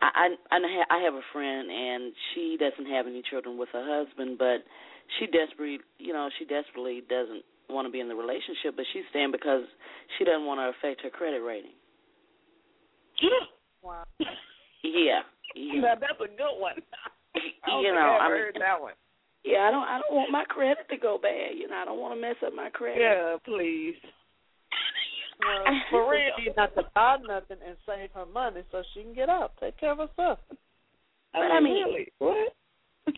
I 0.00 0.34
I 0.50 0.58
I 0.90 0.98
have 1.04 1.14
a 1.14 1.24
friend, 1.32 1.70
and 1.70 2.12
she 2.34 2.56
doesn't 2.58 2.90
have 2.90 3.06
any 3.06 3.22
children 3.28 3.58
with 3.58 3.68
her 3.72 3.84
husband, 3.84 4.38
but 4.38 4.64
she 5.18 5.26
desperately, 5.26 5.80
you 5.98 6.12
know, 6.12 6.28
she 6.38 6.44
desperately 6.44 7.02
doesn't 7.08 7.42
want 7.68 7.86
to 7.86 7.92
be 7.92 8.00
in 8.00 8.08
the 8.08 8.14
relationship, 8.14 8.76
but 8.76 8.84
she's 8.92 9.04
staying 9.10 9.32
because 9.32 9.62
she 10.16 10.24
doesn't 10.24 10.46
want 10.46 10.60
to 10.60 10.72
affect 10.72 11.02
her 11.02 11.10
credit 11.10 11.40
rating. 11.40 11.76
Wow. 13.82 14.04
Yeah. 14.18 14.26
yeah. 15.54 15.80
Now 15.80 15.94
that's 16.00 16.20
a 16.20 16.28
good 16.28 16.56
one. 16.58 16.74
You 17.68 17.92
know, 17.92 18.00
I 18.00 18.26
I 18.26 18.28
mean, 18.28 18.38
heard 18.38 18.56
that 18.58 18.80
one. 18.80 18.94
Yeah, 19.44 19.68
I 19.68 19.70
don't. 19.70 19.86
I 19.86 20.00
don't 20.02 20.16
want 20.16 20.30
my 20.32 20.44
credit 20.44 20.88
to 20.90 20.96
go 20.98 21.18
bad. 21.20 21.56
You 21.56 21.68
know, 21.68 21.76
I 21.76 21.84
don't 21.84 22.00
want 22.00 22.14
to 22.14 22.20
mess 22.20 22.36
up 22.44 22.54
my 22.54 22.70
credit. 22.70 23.00
Yeah, 23.00 23.36
please. 23.44 23.94
Well, 25.40 25.64
For 25.90 26.10
real. 26.10 26.32
She 26.38 26.50
not 26.56 26.74
to 26.74 26.82
buy 26.94 27.16
nothing 27.26 27.58
and 27.64 27.76
save 27.86 28.10
her 28.14 28.26
money 28.26 28.62
so 28.72 28.82
she 28.94 29.02
can 29.02 29.14
get 29.14 29.28
out, 29.28 29.52
take 29.60 29.78
care 29.78 29.92
of 29.92 29.98
herself. 29.98 30.38
But 31.32 31.52
I 31.52 31.60
mean, 31.60 31.84
really, 31.86 32.12
what? 32.18 32.52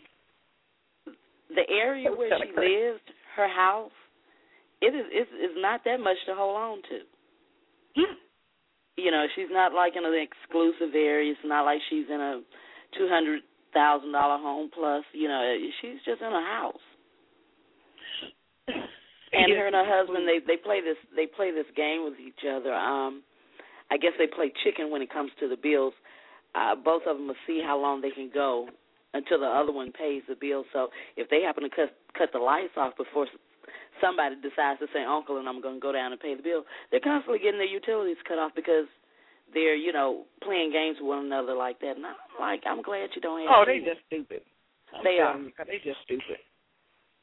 the 1.49 1.67
area 1.71 2.11
where 2.11 2.29
she 2.29 2.53
lives, 2.53 3.01
her 3.37 3.49
house, 3.49 3.93
it 4.83 4.95
is 4.95 5.07
it's, 5.11 5.31
it's 5.33 5.55
not 5.57 5.83
that 5.85 6.01
much 6.01 6.17
to 6.27 6.35
hold 6.35 6.57
on 6.57 6.79
to. 6.83 6.99
Hmm. 7.97 8.15
You 8.97 9.11
know, 9.11 9.25
she's 9.35 9.51
not 9.51 9.73
like 9.73 9.95
in 9.97 10.05
an 10.05 10.15
exclusive 10.15 10.95
area. 10.95 11.33
It's 11.33 11.41
not 11.45 11.65
like 11.65 11.81
she's 11.89 12.07
in 12.09 12.21
a 12.21 12.43
two 12.99 13.09
hundred 13.09 13.43
thousand 13.73 14.13
dollar 14.13 14.39
home 14.39 14.71
plus. 14.73 15.05
You 15.13 15.29
know, 15.29 15.57
she's 15.81 15.99
just 16.05 16.21
in 16.21 16.33
a 16.33 16.45
house. 16.45 16.87
And 19.33 19.53
her 19.53 19.67
and 19.67 19.77
her 19.77 19.87
husband, 19.87 20.27
they 20.27 20.43
they 20.45 20.59
play 20.59 20.81
this 20.81 20.99
they 21.15 21.27
play 21.27 21.53
this 21.55 21.71
game 21.77 22.03
with 22.03 22.19
each 22.19 22.43
other. 22.43 22.75
Um, 22.75 23.23
I 23.91 23.97
guess 23.97 24.11
they 24.19 24.27
play 24.27 24.53
chicken 24.65 24.91
when 24.91 25.03
it 25.03 25.13
comes 25.13 25.31
to 25.39 25.49
the 25.49 25.57
bills. 25.57 25.95
Uh, 26.55 26.75
both 26.75 27.03
of 27.07 27.17
them 27.17 27.29
will 27.29 27.39
see 27.47 27.63
how 27.65 27.79
long 27.79 28.01
they 28.01 28.11
can 28.11 28.31
go 28.35 28.67
until 29.15 29.39
the 29.39 29.47
other 29.47 29.73
one 29.73 29.93
pays 29.93 30.23
the 30.29 30.35
bill. 30.35 30.65
So 30.73 30.89
if 31.17 31.31
they 31.31 31.43
happen 31.43 31.63
to 31.63 31.71
cut 31.71 31.95
cut 32.17 32.31
the 32.33 32.39
lights 32.39 32.75
off 32.77 32.97
before 32.97 33.27
somebody 34.01 34.37
decides 34.37 34.81
to 34.81 34.87
say 34.93 35.05
uncle 35.05 35.39
and 35.39 35.49
I'm 35.49 35.61
going 35.61 35.77
to 35.77 35.81
go 35.81 35.93
down 35.93 36.13
and 36.13 36.21
pay 36.21 36.35
the 36.35 36.43
bill, 36.43 36.65
they're 36.91 37.01
constantly 37.01 37.39
getting 37.39 37.59
their 37.59 37.71
utilities 37.71 38.19
cut 38.27 38.39
off 38.39 38.53
because 38.55 38.87
they're 39.55 39.75
you 39.77 39.93
know 39.93 40.25
playing 40.43 40.73
games 40.73 40.97
with 41.01 41.09
one 41.09 41.27
another 41.27 41.55
like 41.55 41.81
that. 41.81 41.97
And 41.97 42.07
I'm 42.07 42.17
like, 42.39 42.63
I'm 42.67 42.83
glad 42.83 43.11
you 43.15 43.21
don't 43.23 43.41
have. 43.43 43.51
Oh, 43.51 43.65
they 43.67 43.79
kids. 43.81 43.97
just 43.97 44.07
stupid. 44.07 44.43
I'm 44.97 45.05
they 45.05 45.19
are. 45.23 45.39
you, 45.39 45.53
they 45.67 45.79
just 45.85 46.01
stupid. 46.05 46.39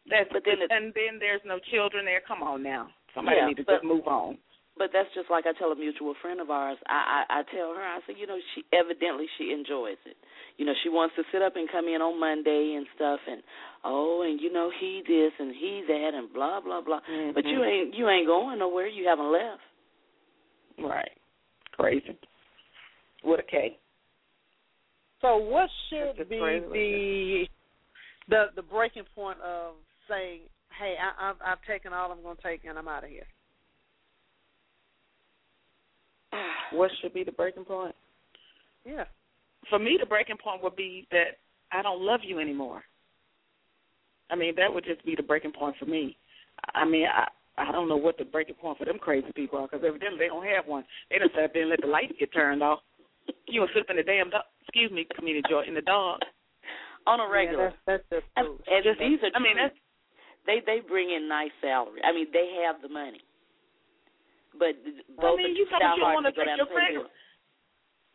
That's 0.09 0.29
But 0.31 0.43
then 0.45 0.63
and 0.69 0.93
then 0.95 1.19
there's 1.19 1.41
no 1.45 1.59
children 1.71 2.05
there. 2.05 2.21
Come 2.27 2.41
on 2.43 2.63
now, 2.63 2.87
somebody 3.13 3.37
Yeah, 3.39 3.47
need 3.47 3.57
to 3.57 3.63
but- 3.65 3.81
just 3.81 3.85
move 3.85 4.07
on. 4.07 4.37
But 4.77 4.91
that's 4.93 5.09
just 5.15 5.25
like 5.31 5.47
I 5.49 5.53
tell 5.57 5.71
a 5.71 5.75
mutual 5.75 6.13
friend 6.21 6.39
of 6.39 6.51
ours. 6.51 6.77
I, 6.85 7.25
I 7.25 7.39
I 7.39 7.43
tell 7.49 7.73
her 7.73 7.81
I 7.81 7.97
say, 8.05 8.13
you 8.15 8.27
know, 8.27 8.37
she 8.53 8.61
evidently 8.71 9.25
she 9.39 9.49
enjoys 9.51 9.97
it. 10.05 10.15
You 10.57 10.65
know, 10.69 10.73
she 10.83 10.89
wants 10.89 11.15
to 11.17 11.23
sit 11.33 11.41
up 11.41 11.55
and 11.55 11.67
come 11.67 11.87
in 11.89 11.99
on 11.99 12.19
Monday 12.19 12.75
and 12.77 12.85
stuff, 12.95 13.19
and 13.27 13.41
oh, 13.83 14.21
and 14.21 14.39
you 14.39 14.53
know 14.53 14.69
he 14.79 15.01
this 15.01 15.33
and 15.39 15.49
he 15.49 15.81
that 15.87 16.11
and 16.13 16.31
blah 16.31 16.61
blah 16.61 16.81
blah. 16.81 16.99
But 17.33 17.45
you 17.49 17.57
Mhm. 17.65 17.67
ain't 17.67 17.95
you 17.95 18.07
ain't 18.07 18.27
going 18.27 18.59
nowhere. 18.59 18.85
You 18.85 19.07
haven't 19.09 19.31
left. 19.31 19.65
right, 20.77 21.16
crazy. 21.79 22.17
With 23.23 23.39
a 23.39 23.43
K. 23.43 23.77
So 25.21 25.37
what 25.37 25.69
should 25.89 26.29
be 26.29 26.37
the 26.37 27.45
the 28.29 28.45
the 28.55 28.61
breaking 28.61 29.05
point 29.15 29.39
of 29.41 29.75
saying, 30.09 30.41
"Hey, 30.79 30.95
I, 31.01 31.29
I've 31.29 31.35
I've 31.43 31.61
taken 31.67 31.93
all 31.93 32.11
I'm 32.11 32.21
going 32.21 32.35
to 32.35 32.43
take 32.43 32.65
and 32.65 32.77
I'm 32.77 32.87
out 32.87 33.03
of 33.03 33.09
here." 33.09 33.27
What 36.73 36.91
should 37.01 37.13
be 37.13 37.23
the 37.23 37.31
breaking 37.31 37.63
point? 37.63 37.95
Yeah. 38.85 39.05
For 39.69 39.79
me, 39.79 39.97
the 39.99 40.05
breaking 40.05 40.35
point 40.43 40.61
would 40.61 40.75
be 40.75 41.07
that 41.11 41.37
I 41.71 41.81
don't 41.81 42.01
love 42.01 42.19
you 42.23 42.39
anymore. 42.39 42.83
I 44.29 44.35
mean, 44.35 44.53
that 44.57 44.73
would 44.73 44.83
just 44.83 45.03
be 45.05 45.15
the 45.15 45.23
breaking 45.23 45.53
point 45.53 45.75
for 45.79 45.85
me. 45.85 46.17
I 46.73 46.85
mean, 46.85 47.05
I 47.05 47.27
I 47.57 47.71
don't 47.71 47.89
know 47.89 47.97
what 47.97 48.17
the 48.17 48.25
breaking 48.25 48.55
point 48.55 48.77
for 48.77 48.85
them 48.85 48.99
crazy 48.99 49.27
people 49.35 49.57
are 49.59 49.67
because 49.67 49.83
evidently 49.85 50.19
they 50.19 50.27
don't 50.27 50.45
have 50.45 50.67
one. 50.67 50.83
They 51.09 51.17
just 51.17 51.33
sat 51.33 51.51
there 51.53 51.63
and 51.63 51.71
let 51.71 51.81
the 51.81 51.87
lights 51.87 52.13
get 52.19 52.31
turned 52.33 52.61
off. 52.61 52.79
You 53.47 53.61
were 53.61 53.69
sleeping 53.73 53.97
in 53.97 54.05
the 54.05 54.07
damn 54.07 54.29
dog. 54.29 54.43
Excuse 54.61 54.91
me, 54.91 55.07
comedian 55.15 55.43
Joy 55.49 55.63
in 55.67 55.73
the 55.73 55.81
dog. 55.81 56.19
On 57.07 57.19
a 57.19 57.23
Yeah, 57.23 57.29
regular. 57.31 57.73
that's 57.87 58.03
that's 58.11 58.21
just 58.21 58.27
and, 58.35 58.47
and 58.67 58.83
Just- 58.83 58.99
these 58.99 59.19
are 59.23 59.31
I 59.33 59.39
mean, 59.39 59.55
that's 59.57 59.75
they 60.45 60.61
they 60.65 60.79
bring 60.85 61.09
in 61.11 61.27
nice 61.27 61.51
salary. 61.61 61.99
I 62.03 62.11
mean, 62.11 62.27
they 62.31 62.61
have 62.63 62.81
the 62.81 62.89
money. 62.89 63.21
But 64.59 64.75
both 65.17 65.39
I 65.39 65.43
mean, 65.43 65.55
you 65.55 65.65
them 65.65 65.71
talking 65.71 65.87
sound 65.87 65.97
you 65.97 66.03
hard 66.03 66.15
want 66.15 66.25
to 66.27 66.31
to 66.31 66.37
go 66.37 66.43
take 66.45 66.57
your 66.57 66.67
and 66.67 66.69
pay 66.69 66.75
friend. 66.75 66.93
bills. 67.03 67.11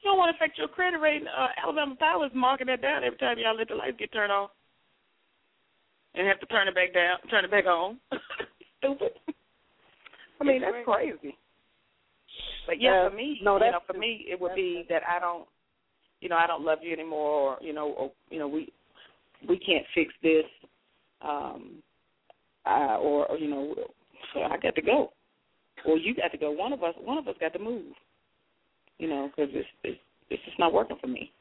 You 0.02 0.10
don't 0.10 0.18
want 0.18 0.30
to 0.34 0.36
affect 0.36 0.58
your 0.58 0.68
credit 0.68 0.98
rating. 0.98 1.28
Uh, 1.28 1.48
Alabama 1.62 1.94
Power 1.96 2.26
is 2.26 2.32
marking 2.34 2.66
that 2.66 2.82
down 2.82 3.04
every 3.04 3.18
time 3.18 3.38
y'all 3.38 3.56
let 3.56 3.68
the 3.68 3.74
lights 3.78 3.96
get 3.98 4.12
turned 4.12 4.32
off, 4.32 4.50
and 6.14 6.26
have 6.26 6.40
to 6.40 6.46
turn 6.46 6.66
it 6.68 6.74
back 6.74 6.92
down, 6.92 7.18
turn 7.30 7.44
it 7.44 7.50
back 7.50 7.66
on. 7.66 7.98
Stupid. 8.82 9.11
I 10.52 10.60
mean, 10.60 10.62
that's 10.62 10.84
crazy. 10.84 11.36
But 12.66 12.80
yeah, 12.80 13.06
Uh, 13.06 13.10
for 13.10 13.16
me, 13.16 13.40
no, 13.42 13.54
you 13.54 13.70
know, 13.70 13.80
for 13.86 13.94
me, 13.94 14.24
it 14.28 14.40
would 14.40 14.50
That's 14.50 14.56
be 14.56 14.86
that 14.88 15.02
I 15.08 15.18
don't, 15.18 15.46
you 16.20 16.28
know, 16.28 16.36
I 16.36 16.46
don't 16.46 16.64
love 16.64 16.78
you 16.82 16.92
anymore, 16.92 17.30
or 17.30 17.58
you 17.60 17.72
know, 17.72 17.88
or 17.88 18.12
you 18.30 18.38
know, 18.38 18.48
we 18.48 18.72
we 19.48 19.58
can't 19.58 19.84
fix 19.94 20.12
this, 20.22 20.44
um, 21.20 21.82
uh, 22.64 22.98
or, 23.00 23.26
or 23.26 23.38
you 23.38 23.48
know, 23.48 23.74
so 24.32 24.42
I 24.42 24.56
got 24.58 24.74
to 24.76 24.82
go, 24.82 25.12
or 25.84 25.98
you 25.98 26.14
got 26.14 26.30
to 26.32 26.38
go. 26.38 26.50
One 26.50 26.72
of 26.72 26.82
us, 26.82 26.94
one 27.02 27.18
of 27.18 27.26
us 27.26 27.34
got 27.40 27.52
to 27.54 27.58
move, 27.58 27.92
you 28.98 29.08
know, 29.08 29.28
because 29.28 29.50
it's 29.54 29.68
it's 29.82 30.00
it's 30.30 30.44
just 30.44 30.58
not 30.58 30.72
working 30.72 30.96
for 31.00 31.08
me. 31.08 31.32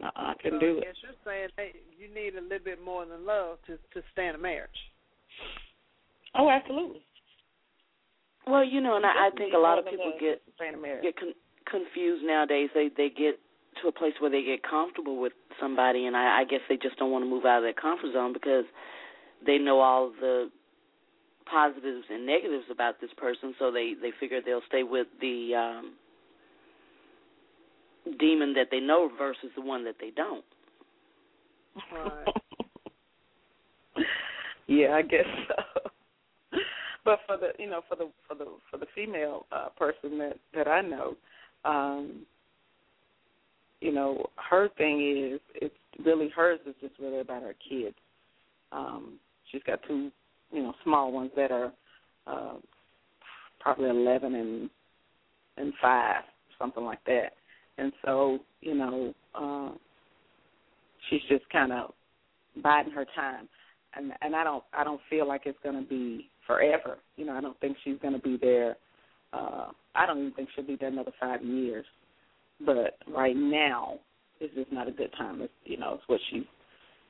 No, 0.00 0.10
I 0.16 0.34
couldn't 0.42 0.60
so 0.60 0.66
do 0.66 0.78
it. 0.78 0.84
guess 0.84 0.94
you're 1.02 1.12
saying 1.24 1.48
hey, 1.56 1.72
you 1.98 2.12
need 2.12 2.34
a 2.34 2.42
little 2.42 2.64
bit 2.64 2.82
more 2.82 3.06
than 3.06 3.24
love 3.24 3.58
to 3.66 3.76
to 3.94 4.06
stand 4.12 4.36
a 4.36 4.38
marriage. 4.38 4.70
Oh, 6.34 6.48
absolutely. 6.48 7.02
Well, 8.46 8.64
you 8.64 8.80
know, 8.80 8.96
and 8.96 9.04
I, 9.04 9.28
I 9.28 9.30
think 9.36 9.54
a 9.54 9.58
lot 9.58 9.78
of 9.78 9.84
people 9.84 10.12
get 10.18 10.42
Staying 10.56 10.74
in 10.74 10.82
marriage. 10.82 11.02
get 11.02 11.16
con- 11.16 11.34
confused 11.70 12.24
nowadays. 12.24 12.70
They 12.74 12.88
they 12.96 13.08
get 13.08 13.38
to 13.82 13.88
a 13.88 13.92
place 13.92 14.14
where 14.18 14.30
they 14.30 14.42
get 14.42 14.62
comfortable 14.62 15.20
with 15.20 15.32
somebody, 15.60 16.06
and 16.06 16.16
I, 16.16 16.40
I 16.40 16.44
guess 16.44 16.60
they 16.68 16.76
just 16.76 16.96
don't 16.98 17.10
want 17.10 17.24
to 17.24 17.30
move 17.30 17.44
out 17.44 17.58
of 17.58 17.62
their 17.62 17.72
comfort 17.72 18.12
zone 18.12 18.32
because 18.32 18.64
they 19.44 19.58
know 19.58 19.80
all 19.80 20.10
the 20.20 20.50
positives 21.50 22.04
and 22.10 22.26
negatives 22.26 22.64
about 22.70 23.00
this 23.00 23.10
person, 23.16 23.54
so 23.58 23.70
they 23.70 23.94
they 24.00 24.10
figure 24.18 24.40
they'll 24.44 24.62
stay 24.68 24.82
with 24.82 25.06
the 25.20 25.54
um 25.54 25.92
demon 28.18 28.54
that 28.54 28.68
they 28.70 28.80
know 28.80 29.10
versus 29.18 29.50
the 29.54 29.62
one 29.62 29.84
that 29.84 29.96
they 30.00 30.10
don't. 30.10 30.44
Right. 31.92 32.34
yeah, 34.66 34.94
I 34.94 35.02
guess 35.02 35.26
so. 35.48 35.90
But 37.04 37.20
for 37.26 37.36
the 37.36 37.50
you 37.58 37.68
know 37.68 37.80
for 37.88 37.96
the 37.96 38.10
for 38.28 38.34
the 38.34 38.46
for 38.70 38.76
the 38.76 38.86
female 38.94 39.46
uh, 39.52 39.68
person 39.76 40.18
that 40.18 40.34
that 40.54 40.68
I 40.68 40.80
know, 40.80 41.16
um, 41.64 42.26
you 43.80 43.92
know 43.92 44.26
her 44.50 44.68
thing 44.76 45.32
is 45.32 45.40
it's 45.54 45.74
really 46.04 46.28
hers 46.28 46.60
is 46.66 46.74
just 46.80 46.94
really 46.98 47.20
about 47.20 47.42
her 47.42 47.54
kids. 47.68 47.96
Um, 48.72 49.18
she's 49.50 49.62
got 49.66 49.80
two 49.86 50.10
you 50.52 50.62
know 50.62 50.74
small 50.84 51.12
ones 51.12 51.30
that 51.36 51.50
are 51.50 51.72
uh, 52.26 52.56
probably 53.60 53.88
eleven 53.88 54.34
and 54.34 54.70
and 55.56 55.72
five 55.80 56.22
something 56.58 56.84
like 56.84 57.04
that, 57.06 57.32
and 57.78 57.92
so 58.04 58.38
you 58.60 58.74
know 58.74 59.14
uh, 59.34 59.70
she's 61.08 61.22
just 61.28 61.48
kind 61.50 61.72
of 61.72 61.92
biding 62.62 62.92
her 62.92 63.06
time 63.16 63.48
and 63.94 64.12
and 64.22 64.34
I 64.34 64.44
don't 64.44 64.64
I 64.72 64.84
don't 64.84 65.00
feel 65.08 65.26
like 65.26 65.42
it's 65.46 65.58
going 65.62 65.82
to 65.82 65.88
be 65.88 66.29
forever. 66.46 66.98
You 67.16 67.26
know, 67.26 67.32
I 67.32 67.40
don't 67.40 67.58
think 67.60 67.76
she's 67.84 67.98
going 68.00 68.14
to 68.14 68.20
be 68.20 68.36
there. 68.40 68.76
Uh, 69.32 69.68
I 69.94 70.06
don't 70.06 70.18
even 70.18 70.32
think 70.32 70.48
she'll 70.54 70.66
be 70.66 70.76
there 70.76 70.88
another 70.88 71.12
five 71.20 71.42
years. 71.44 71.86
But 72.64 72.98
right 73.08 73.36
now, 73.36 73.98
it's 74.40 74.54
just 74.54 74.72
not 74.72 74.88
a 74.88 74.92
good 74.92 75.12
time. 75.16 75.40
It's, 75.40 75.52
you 75.64 75.78
know, 75.78 75.94
it's 75.94 76.02
what 76.06 76.20
she 76.30 76.46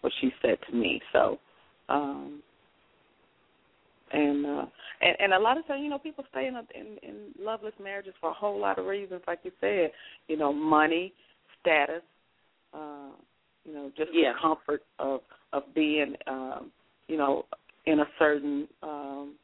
what 0.03 0.12
she 0.20 0.31
said 0.41 0.57
to 0.68 0.76
me. 0.76 1.01
So, 1.12 1.39
um, 1.89 2.43
and 4.12 4.47
uh, 4.47 4.66
and 5.01 5.16
and 5.18 5.33
a 5.35 5.39
lot 5.39 5.59
of 5.59 5.66
times, 5.66 5.83
you 5.83 5.91
know, 5.91 5.99
people 5.99 6.24
stay 6.31 6.47
in, 6.47 6.57
a, 6.57 6.62
in 6.74 6.99
in 7.03 7.45
loveless 7.45 7.74
marriages 7.83 8.14
for 8.20 8.31
a 8.31 8.35
whole 8.35 8.59
lot 8.61 8.78
of 8.78 8.87
reasons, 8.87 9.22
like 9.26 9.41
you 9.43 9.53
said. 9.61 9.91
You 10.28 10.37
know, 10.37 10.53
money, 10.53 11.12
status. 11.61 12.03
Uh, 12.72 13.11
you 13.64 13.74
know, 13.74 13.91
just 13.97 14.11
Yeah. 14.12 14.33
the 14.33 14.39
comfort 14.41 14.83
of 14.99 15.20
of 15.53 15.62
being, 15.74 16.14
um, 16.26 16.70
you 17.09 17.16
know, 17.16 17.45
in 17.87 18.01
a 18.01 18.07
certain 18.18 18.68
um, 18.83 19.35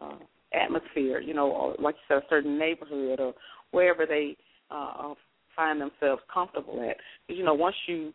uh, 0.00 0.16
atmosphere, 0.52 1.20
you 1.20 1.34
know, 1.34 1.50
or 1.50 1.74
like 1.78 1.94
you 1.94 2.00
said, 2.08 2.22
a 2.22 2.26
certain 2.28 2.58
neighborhood 2.58 3.20
or 3.20 3.34
wherever 3.70 4.06
they 4.06 4.36
uh, 4.70 5.14
find 5.54 5.80
themselves 5.80 6.22
comfortable 6.32 6.80
at. 6.88 6.96
Because 7.26 7.38
you 7.38 7.44
know, 7.44 7.54
once 7.54 7.76
you 7.86 8.12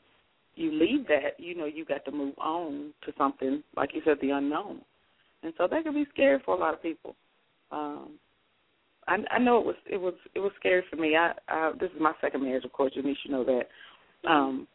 you 0.56 0.72
leave 0.72 1.08
that, 1.08 1.40
you 1.40 1.56
know, 1.56 1.66
you 1.66 1.86
got 1.86 2.04
to 2.06 2.12
move 2.12 2.34
on 2.40 2.94
to 3.06 3.14
something 3.18 3.64
like 3.76 3.92
you 3.94 4.02
said, 4.06 4.18
the 4.22 4.32
unknown, 4.32 4.82
and 5.44 5.54
so 5.58 5.68
that 5.70 5.84
can 5.84 5.94
be 5.94 6.06
scary 6.14 6.40
for 6.44 6.56
a 6.56 6.60
lot 6.60 6.74
of 6.74 6.82
people. 6.82 7.16
Um, 7.72 8.14
I, 9.08 9.18
I 9.32 9.40
know 9.40 9.60
it 9.60 9.66
was 9.66 9.76
it 9.90 9.98
was 9.98 10.14
it 10.36 10.40
was 10.40 10.52
scary 10.60 10.84
for 10.90 10.98
me. 10.98 11.16
I, 11.16 11.34
I 11.48 11.72
this 11.80 11.92
is 11.92 12.02
my 12.02 12.14
second 12.22 12.44
marriage, 12.44 12.66
of 12.66 12.74
course, 12.74 12.94
Janice, 12.94 13.18
you 13.24 13.32
know 13.32 13.44
that. 13.46 14.30
Um, 14.30 14.68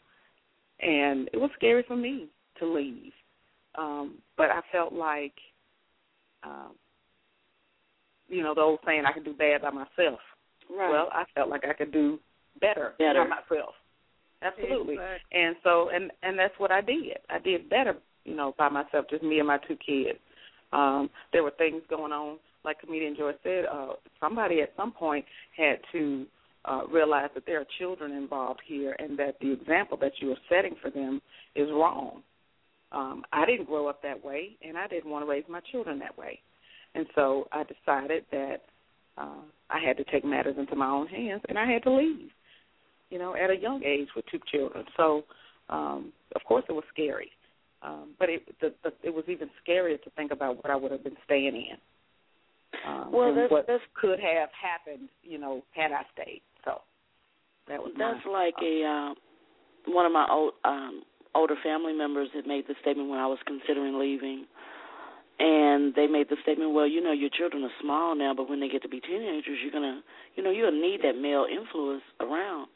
and 0.81 1.29
it 1.33 1.37
was 1.37 1.51
scary 1.57 1.85
for 1.87 1.97
me 1.97 2.29
to 2.59 2.67
leave. 2.67 3.13
Um, 3.77 4.19
but 4.37 4.51
I 4.51 4.61
felt 4.71 4.93
like, 4.93 5.35
um, 6.43 6.73
you 8.29 8.43
know, 8.43 8.55
the 8.55 8.61
old 8.61 8.81
saying, 8.87 9.05
I 9.07 9.13
can 9.13 9.25
do 9.25 9.33
bad 9.33 9.63
by 9.63 9.71
myself. 9.71 10.21
Right. 10.71 10.91
Well, 10.91 11.09
I 11.13 11.25
felt 11.35 11.49
like 11.49 11.65
I 11.69 11.73
could 11.73 11.93
do 11.93 12.19
better, 12.61 12.95
Better. 12.99 13.25
by 13.25 13.29
myself. 13.29 13.75
Absolutely. 14.43 14.95
Exactly. 14.95 15.41
And 15.41 15.57
so, 15.63 15.91
and 15.95 16.11
and 16.23 16.39
that's 16.39 16.55
what 16.59 16.73
I 16.73 16.81
did. 16.81 17.19
I 17.31 17.39
did 17.39 17.71
better, 17.71 17.97
you 18.25 18.35
know, 18.35 18.55
by 18.59 18.69
myself, 18.69 19.07
just 19.09 19.23
me 19.23 19.39
and 19.39 19.47
my 19.49 19.59
two 19.59 19.77
kids. 19.77 20.19
Um, 20.73 21.11
there 21.33 21.43
were 21.43 21.53
things 21.53 21.83
going 21.89 22.13
on, 22.13 22.39
like 22.65 22.81
comedian 22.81 23.15
Joy 23.17 23.33
said. 23.43 23.65
Uh, 23.73 23.93
somebody 24.21 24.61
at 24.63 24.73
some 24.77 24.93
point 24.93 25.25
had 25.57 25.77
to 25.93 26.27
uh, 26.65 26.83
realize 26.91 27.31
that 27.35 27.45
there 27.47 27.61
are 27.61 27.67
children 27.79 28.13
involved 28.13 28.61
here, 28.67 28.97
and 28.99 29.19
that 29.19 29.37
the 29.41 29.53
example 29.53 29.97
that 30.01 30.13
you 30.21 30.33
are 30.33 30.39
setting 30.49 30.75
for 30.81 30.91
them 30.91 31.21
is 31.55 31.69
wrong. 31.71 32.23
Um, 32.93 33.25
I 33.33 33.47
didn't 33.47 33.67
grow 33.67 33.87
up 33.89 34.03
that 34.03 34.23
way, 34.23 34.51
and 34.63 34.77
I 34.77 34.87
didn't 34.87 35.11
want 35.11 35.25
to 35.25 35.31
raise 35.31 35.45
my 35.49 35.61
children 35.73 35.99
that 36.01 36.17
way. 36.17 36.41
And 36.95 37.07
so 37.15 37.49
I 37.53 37.63
decided 37.65 38.25
that 38.31 38.59
uh, 39.17 39.41
I 39.71 39.79
had 39.85 39.97
to 39.97 40.05
take 40.05 40.25
matters 40.25 40.57
into 40.59 40.77
my 40.77 40.89
own 40.89 41.07
hands, 41.07 41.43
and 41.49 41.59
I 41.59 41.71
had 41.71 41.83
to 41.85 41.91
leave. 41.93 42.29
You 43.11 43.19
know, 43.19 43.35
at 43.35 43.51
a 43.51 43.57
young 43.57 43.83
age 43.85 44.09
with 44.17 44.25
two 44.31 44.41
children. 44.51 44.87
So, 44.97 45.25
um, 45.69 46.13
of 46.35 46.43
course, 46.45 46.65
it 46.69 46.73
was 46.73 46.85
scary, 46.93 47.31
um, 47.83 48.15
but 48.19 48.31
it 48.31 48.43
the, 48.61 48.73
the, 48.83 48.93
it 49.03 49.13
was 49.13 49.25
even 49.29 49.51
scarier 49.67 50.03
to 50.03 50.11
think 50.17 50.33
about 50.33 50.57
what 50.57 50.71
I 50.71 50.77
would 50.77 50.93
have 50.93 51.05
been 51.05 51.17
staying 51.27 51.55
in. 51.55 51.77
Um, 52.87 53.13
Well, 53.13 53.35
that's- 53.35 53.51
what 53.51 53.67
that's- 53.67 53.87
could 53.95 54.19
have 54.19 54.49
happened, 54.53 55.11
you 55.23 55.37
know, 55.39 55.63
had 55.73 55.93
I 55.93 56.07
stayed. 56.15 56.41
So 56.65 56.81
that 57.69 57.83
was 57.83 57.93
That's 57.99 58.25
my, 58.25 58.33
like 58.33 58.55
a 58.63 58.85
uh, 58.85 59.15
one 59.93 60.07
of 60.07 60.13
my 60.13 60.27
old 60.31 60.55
um 60.65 61.03
older 61.35 61.57
family 61.63 61.93
members 61.93 62.29
had 62.35 62.47
made 62.47 62.67
the 62.69 62.75
statement 62.81 63.09
when 63.09 63.19
I 63.19 63.27
was 63.27 63.39
considering 63.47 63.99
leaving. 63.99 64.47
And 65.39 65.95
they 65.95 66.07
made 66.07 66.29
the 66.29 66.37
statement, 66.43 66.73
well, 66.73 66.87
you 66.87 67.03
know, 67.03 67.13
your 67.13 67.31
children 67.31 67.65
are 67.65 67.77
small 67.81 68.15
now, 68.15 68.33
but 68.35 68.49
when 68.49 68.61
they 68.61 68.69
get 68.69 68.83
to 68.83 68.89
be 68.89 69.01
teenagers, 69.01 69.59
you're 69.63 69.73
gonna, 69.73 70.03
you 70.37 70.43
know, 70.43 70.51
you'll 70.51 70.71
need 70.71 71.01
that 71.03 71.21
male 71.21 71.47
influence 71.51 72.03
around. 72.21 72.69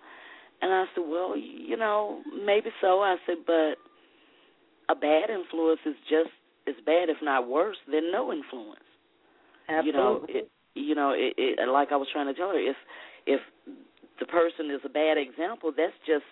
And 0.62 0.72
I 0.72 0.86
said, 0.94 1.04
well, 1.06 1.36
you 1.36 1.76
know, 1.76 2.22
maybe 2.44 2.70
so. 2.80 3.02
I 3.02 3.16
said, 3.26 3.36
but 3.46 3.76
a 4.88 4.94
bad 4.98 5.30
influence 5.30 5.80
is 5.84 5.94
just 6.08 6.30
as 6.66 6.74
bad, 6.84 7.08
if 7.08 7.18
not 7.22 7.48
worse, 7.48 7.76
than 7.90 8.10
no 8.10 8.32
influence. 8.32 8.80
absolutely. 9.68 9.86
You 9.86 9.92
know, 9.92 10.26
it, 10.28 10.50
you 10.74 10.94
know, 10.94 11.10
it, 11.10 11.34
it, 11.36 11.68
like 11.68 11.92
I 11.92 11.96
was 11.96 12.08
trying 12.12 12.26
to 12.26 12.34
tell 12.34 12.48
her, 12.48 12.58
if 12.58 12.76
if 13.26 13.40
the 14.18 14.26
person 14.26 14.70
is 14.70 14.80
a 14.84 14.88
bad 14.88 15.18
example, 15.18 15.72
that's 15.76 15.96
just 16.06 16.24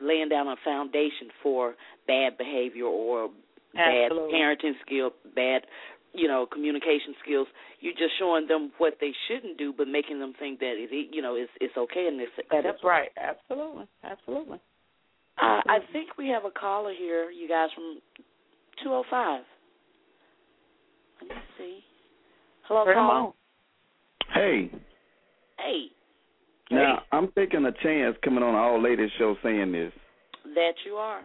laying 0.00 0.28
down 0.28 0.48
a 0.48 0.56
foundation 0.64 1.28
for 1.42 1.74
bad 2.06 2.36
behavior 2.38 2.84
or 2.84 3.30
bad 3.74 4.10
parenting 4.32 4.72
skill, 4.84 5.10
bad, 5.34 5.62
you 6.12 6.26
know, 6.28 6.46
communication 6.46 7.14
skills. 7.22 7.46
You're 7.80 7.94
just 7.94 8.18
showing 8.18 8.46
them 8.46 8.72
what 8.78 8.94
they 9.00 9.12
shouldn't 9.28 9.58
do, 9.58 9.72
but 9.76 9.88
making 9.88 10.18
them 10.20 10.34
think 10.38 10.58
that 10.60 10.74
it, 10.76 11.08
you 11.12 11.22
know, 11.22 11.34
it's 11.36 11.50
it's 11.60 11.76
okay 11.76 12.06
and 12.08 12.20
it's 12.20 12.32
acceptable. 12.38 12.62
That 12.62 12.74
is 12.74 12.80
right. 12.84 13.08
Absolutely. 13.16 13.86
Absolutely. 14.04 14.58
Uh, 15.40 15.60
I 15.68 15.78
think 15.92 16.18
we 16.18 16.28
have 16.28 16.44
a 16.44 16.50
caller 16.50 16.92
here, 16.96 17.30
you 17.30 17.48
guys 17.48 17.68
from 17.74 17.98
205. 18.82 19.42
Let 21.22 21.28
me 21.30 21.36
see. 21.56 21.78
Hello, 22.68 22.84
Bring 22.84 22.98
'em 22.98 23.04
caller. 23.06 23.20
on. 23.20 23.32
Hey, 25.58 25.90
Now 26.70 27.02
I'm 27.12 27.30
taking 27.36 27.64
a 27.64 27.72
chance 27.82 28.16
coming 28.24 28.42
on 28.42 28.50
an 28.50 28.60
all 28.60 28.80
ladies 28.80 29.10
show 29.18 29.36
saying 29.42 29.72
this, 29.72 29.92
that 30.54 30.74
you 30.86 30.94
are. 30.94 31.22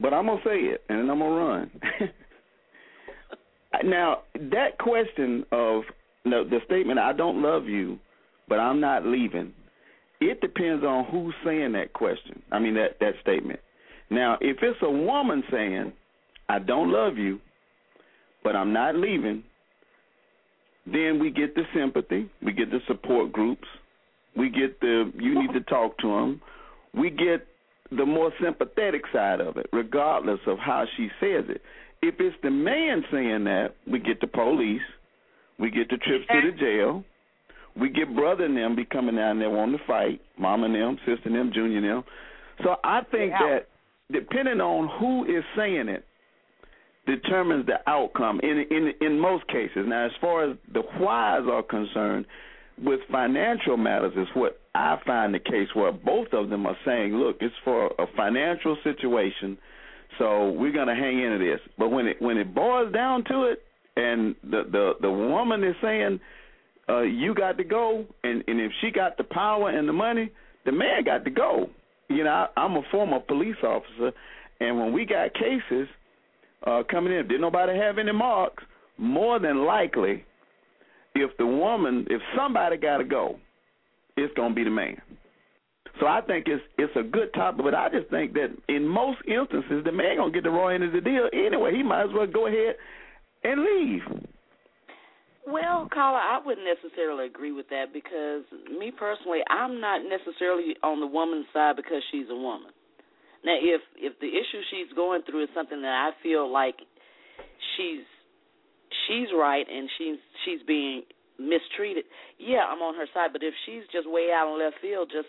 but 0.00 0.14
I'm 0.14 0.26
gonna 0.26 0.40
say 0.44 0.56
it 0.56 0.82
and 0.88 1.00
then 1.00 1.10
I'm 1.10 1.18
gonna 1.18 1.34
run. 1.34 1.70
now 3.84 4.22
that 4.34 4.78
question 4.78 5.44
of 5.52 5.82
no, 6.24 6.44
the 6.44 6.60
statement 6.66 6.98
"I 6.98 7.12
don't 7.12 7.42
love 7.42 7.66
you, 7.66 7.98
but 8.48 8.58
I'm 8.58 8.80
not 8.80 9.04
leaving," 9.04 9.52
it 10.20 10.40
depends 10.40 10.84
on 10.84 11.06
who's 11.06 11.34
saying 11.44 11.72
that 11.72 11.92
question. 11.92 12.42
I 12.52 12.58
mean 12.60 12.74
that 12.74 12.98
that 13.00 13.14
statement. 13.20 13.60
Now, 14.10 14.38
if 14.40 14.58
it's 14.62 14.78
a 14.82 14.90
woman 14.90 15.42
saying, 15.50 15.92
"I 16.48 16.60
don't 16.60 16.92
love 16.92 17.18
you, 17.18 17.40
but 18.44 18.54
I'm 18.54 18.72
not 18.72 18.94
leaving," 18.94 19.42
then 20.86 21.18
we 21.18 21.30
get 21.30 21.54
the 21.54 21.64
sympathy, 21.74 22.30
we 22.42 22.52
get 22.52 22.70
the 22.70 22.80
support 22.86 23.32
groups, 23.32 23.66
we 24.36 24.50
get 24.50 24.80
the 24.80 25.12
you 25.16 25.40
need 25.40 25.52
to 25.52 25.60
talk 25.60 25.98
to 25.98 26.08
him. 26.08 26.40
We 26.92 27.10
get 27.10 27.46
the 27.90 28.06
more 28.06 28.32
sympathetic 28.42 29.02
side 29.12 29.40
of 29.40 29.56
it, 29.56 29.66
regardless 29.72 30.40
of 30.46 30.58
how 30.58 30.84
she 30.96 31.08
says 31.20 31.44
it. 31.48 31.62
If 32.02 32.16
it's 32.18 32.36
the 32.42 32.50
man 32.50 33.04
saying 33.10 33.44
that, 33.44 33.76
we 33.90 33.98
get 33.98 34.20
the 34.20 34.26
police, 34.26 34.82
we 35.58 35.70
get 35.70 35.88
the 35.88 35.96
trips 35.96 36.24
to 36.30 36.50
the 36.50 36.58
jail, 36.58 37.04
we 37.80 37.88
get 37.88 38.14
brother 38.14 38.44
and 38.44 38.56
them 38.56 38.76
be 38.76 38.84
coming 38.84 39.16
down 39.16 39.38
there 39.38 39.50
wanting 39.50 39.78
to 39.78 39.84
fight, 39.86 40.20
mom 40.38 40.64
and 40.64 40.74
them, 40.74 40.96
sister 41.06 41.22
and 41.26 41.34
them, 41.34 41.50
junior 41.52 41.78
and 41.78 41.86
them. 41.86 42.04
So 42.62 42.76
I 42.84 43.00
think 43.10 43.32
that 43.32 43.66
depending 44.12 44.60
on 44.60 44.88
who 45.00 45.24
is 45.24 45.44
saying 45.56 45.88
it 45.88 46.04
determines 47.06 47.66
the 47.66 47.78
outcome 47.88 48.40
in 48.42 48.64
in 48.70 48.92
in 49.00 49.18
most 49.18 49.46
cases. 49.48 49.84
Now 49.86 50.06
as 50.06 50.12
far 50.20 50.50
as 50.50 50.56
the 50.72 50.82
whys 51.00 51.42
are 51.50 51.62
concerned, 51.62 52.26
with 52.82 53.00
financial 53.10 53.76
matters 53.76 54.12
is 54.16 54.28
what 54.34 54.60
I 54.74 54.98
find 55.06 55.32
the 55.32 55.38
case 55.38 55.68
where 55.74 55.92
both 55.92 56.28
of 56.32 56.50
them 56.50 56.66
are 56.66 56.76
saying, 56.84 57.14
look, 57.14 57.36
it's 57.40 57.54
for 57.64 57.86
a 57.98 58.06
financial 58.16 58.76
situation, 58.82 59.56
so 60.18 60.50
we're 60.50 60.72
going 60.72 60.88
to 60.88 60.94
hang 60.94 61.22
into 61.22 61.38
this. 61.38 61.60
But 61.78 61.90
when 61.90 62.06
it 62.06 62.20
when 62.20 62.36
it 62.36 62.54
boils 62.54 62.92
down 62.92 63.24
to 63.24 63.44
it, 63.44 63.62
and 63.96 64.34
the 64.42 64.64
the 64.70 64.92
the 65.00 65.10
woman 65.10 65.62
is 65.62 65.76
saying, 65.80 66.18
uh, 66.88 67.02
you 67.02 67.34
got 67.34 67.56
to 67.58 67.64
go, 67.64 68.04
and 68.24 68.42
and 68.48 68.60
if 68.60 68.72
she 68.80 68.90
got 68.90 69.16
the 69.16 69.24
power 69.24 69.70
and 69.70 69.88
the 69.88 69.92
money, 69.92 70.30
the 70.64 70.72
man 70.72 71.04
got 71.04 71.24
to 71.24 71.30
go. 71.30 71.68
You 72.08 72.24
know, 72.24 72.30
I, 72.30 72.48
I'm 72.56 72.76
a 72.76 72.82
former 72.90 73.20
police 73.20 73.56
officer, 73.62 74.12
and 74.60 74.78
when 74.78 74.92
we 74.92 75.04
got 75.06 75.32
cases 75.34 75.88
uh, 76.66 76.82
coming 76.90 77.12
in, 77.12 77.28
did 77.28 77.40
nobody 77.40 77.78
have 77.78 77.98
any 77.98 78.12
marks? 78.12 78.64
More 78.96 79.38
than 79.38 79.64
likely, 79.64 80.24
if 81.14 81.36
the 81.38 81.46
woman, 81.46 82.06
if 82.10 82.20
somebody 82.36 82.76
got 82.76 82.98
to 82.98 83.04
go, 83.04 83.36
it's 84.16 84.32
gonna 84.34 84.54
be 84.54 84.64
the 84.64 84.70
man. 84.70 85.00
So 86.00 86.06
I 86.06 86.20
think 86.20 86.46
it's 86.48 86.62
it's 86.76 86.94
a 86.96 87.02
good 87.02 87.32
topic, 87.34 87.64
but 87.64 87.74
I 87.74 87.88
just 87.88 88.10
think 88.10 88.34
that 88.34 88.50
in 88.68 88.86
most 88.86 89.18
instances, 89.26 89.84
the 89.84 89.92
man 89.92 90.16
gonna 90.16 90.32
get 90.32 90.42
the 90.42 90.50
raw 90.50 90.68
end 90.68 90.82
of 90.82 90.92
the 90.92 91.00
deal 91.00 91.28
anyway. 91.32 91.72
He 91.74 91.82
might 91.82 92.04
as 92.04 92.10
well 92.12 92.26
go 92.26 92.46
ahead 92.46 92.74
and 93.44 93.62
leave. 93.62 94.02
Well, 95.46 95.88
Carla, 95.92 96.18
I 96.18 96.40
wouldn't 96.44 96.66
necessarily 96.66 97.26
agree 97.26 97.52
with 97.52 97.68
that 97.68 97.92
because 97.92 98.44
me 98.70 98.90
personally, 98.90 99.40
I'm 99.50 99.78
not 99.78 100.00
necessarily 100.02 100.74
on 100.82 101.00
the 101.00 101.06
woman's 101.06 101.46
side 101.52 101.76
because 101.76 102.02
she's 102.10 102.26
a 102.30 102.34
woman. 102.34 102.72
Now, 103.44 103.54
if 103.60 103.82
if 103.96 104.18
the 104.20 104.28
issue 104.28 104.62
she's 104.70 104.92
going 104.96 105.22
through 105.22 105.44
is 105.44 105.50
something 105.54 105.80
that 105.82 106.10
I 106.10 106.10
feel 106.22 106.50
like 106.50 106.76
she's 107.76 108.08
she's 109.06 109.28
right 109.34 109.66
and 109.68 109.88
she's 109.98 110.18
she's 110.44 110.62
being 110.66 111.02
mistreated, 111.38 112.04
yeah, 112.38 112.64
I'm 112.68 112.82
on 112.82 112.94
her 112.94 113.06
side. 113.12 113.30
But 113.32 113.42
if 113.42 113.54
she's 113.66 113.82
just 113.92 114.08
way 114.08 114.30
out 114.32 114.52
in 114.52 114.58
left 114.58 114.76
field, 114.80 115.10
just 115.10 115.28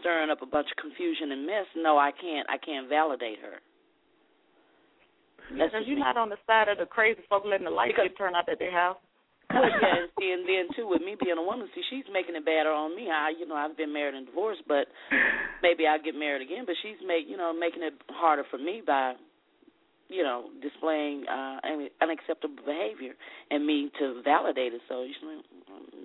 stirring 0.00 0.30
up 0.30 0.42
a 0.42 0.46
bunch 0.46 0.68
of 0.70 0.76
confusion 0.82 1.32
and 1.32 1.46
mess, 1.46 1.66
no, 1.76 1.98
I 1.98 2.10
can't. 2.12 2.46
I 2.50 2.58
can't 2.58 2.88
validate 2.88 3.38
her. 3.40 3.58
That's 5.54 5.70
Because 5.70 5.86
you're 5.86 5.98
not 5.98 6.16
on 6.16 6.28
the 6.28 6.38
side 6.46 6.66
of 6.68 6.78
the 6.78 6.86
crazy 6.86 7.22
folk 7.30 7.44
letting 7.46 7.66
the 7.66 7.70
lights 7.70 7.94
Because- 7.94 8.10
get 8.10 8.18
turned 8.18 8.34
out 8.36 8.48
at 8.48 8.58
their 8.58 8.72
house. 8.74 8.98
Well, 9.46 9.62
yeah, 9.80 10.02
and, 10.02 10.10
see, 10.18 10.30
and 10.34 10.42
then 10.42 10.66
too 10.74 10.88
with 10.90 11.02
me 11.06 11.14
being 11.22 11.38
a 11.38 11.42
woman, 11.42 11.68
see, 11.72 11.82
she's 11.88 12.02
making 12.12 12.34
it 12.34 12.44
better 12.44 12.72
on 12.74 12.96
me. 12.96 13.06
I, 13.06 13.30
you 13.30 13.46
know, 13.46 13.54
I've 13.54 13.76
been 13.76 13.92
married 13.92 14.18
and 14.18 14.26
divorced, 14.26 14.62
but 14.66 14.90
maybe 15.62 15.86
I'll 15.86 16.02
get 16.02 16.18
married 16.18 16.42
again. 16.42 16.66
But 16.66 16.74
she's 16.82 16.98
make, 17.06 17.30
you 17.30 17.36
know, 17.38 17.54
making 17.54 17.84
it 17.86 17.94
harder 18.10 18.42
for 18.50 18.58
me 18.58 18.82
by, 18.84 19.14
you 20.08 20.22
know, 20.22 20.46
displaying 20.62 21.24
uh 21.28 21.58
un- 21.64 21.88
unacceptable 22.00 22.64
behavior 22.64 23.12
and 23.50 23.66
me 23.66 23.90
to 23.98 24.22
validate 24.24 24.72
it. 24.72 24.80
So, 24.88 25.06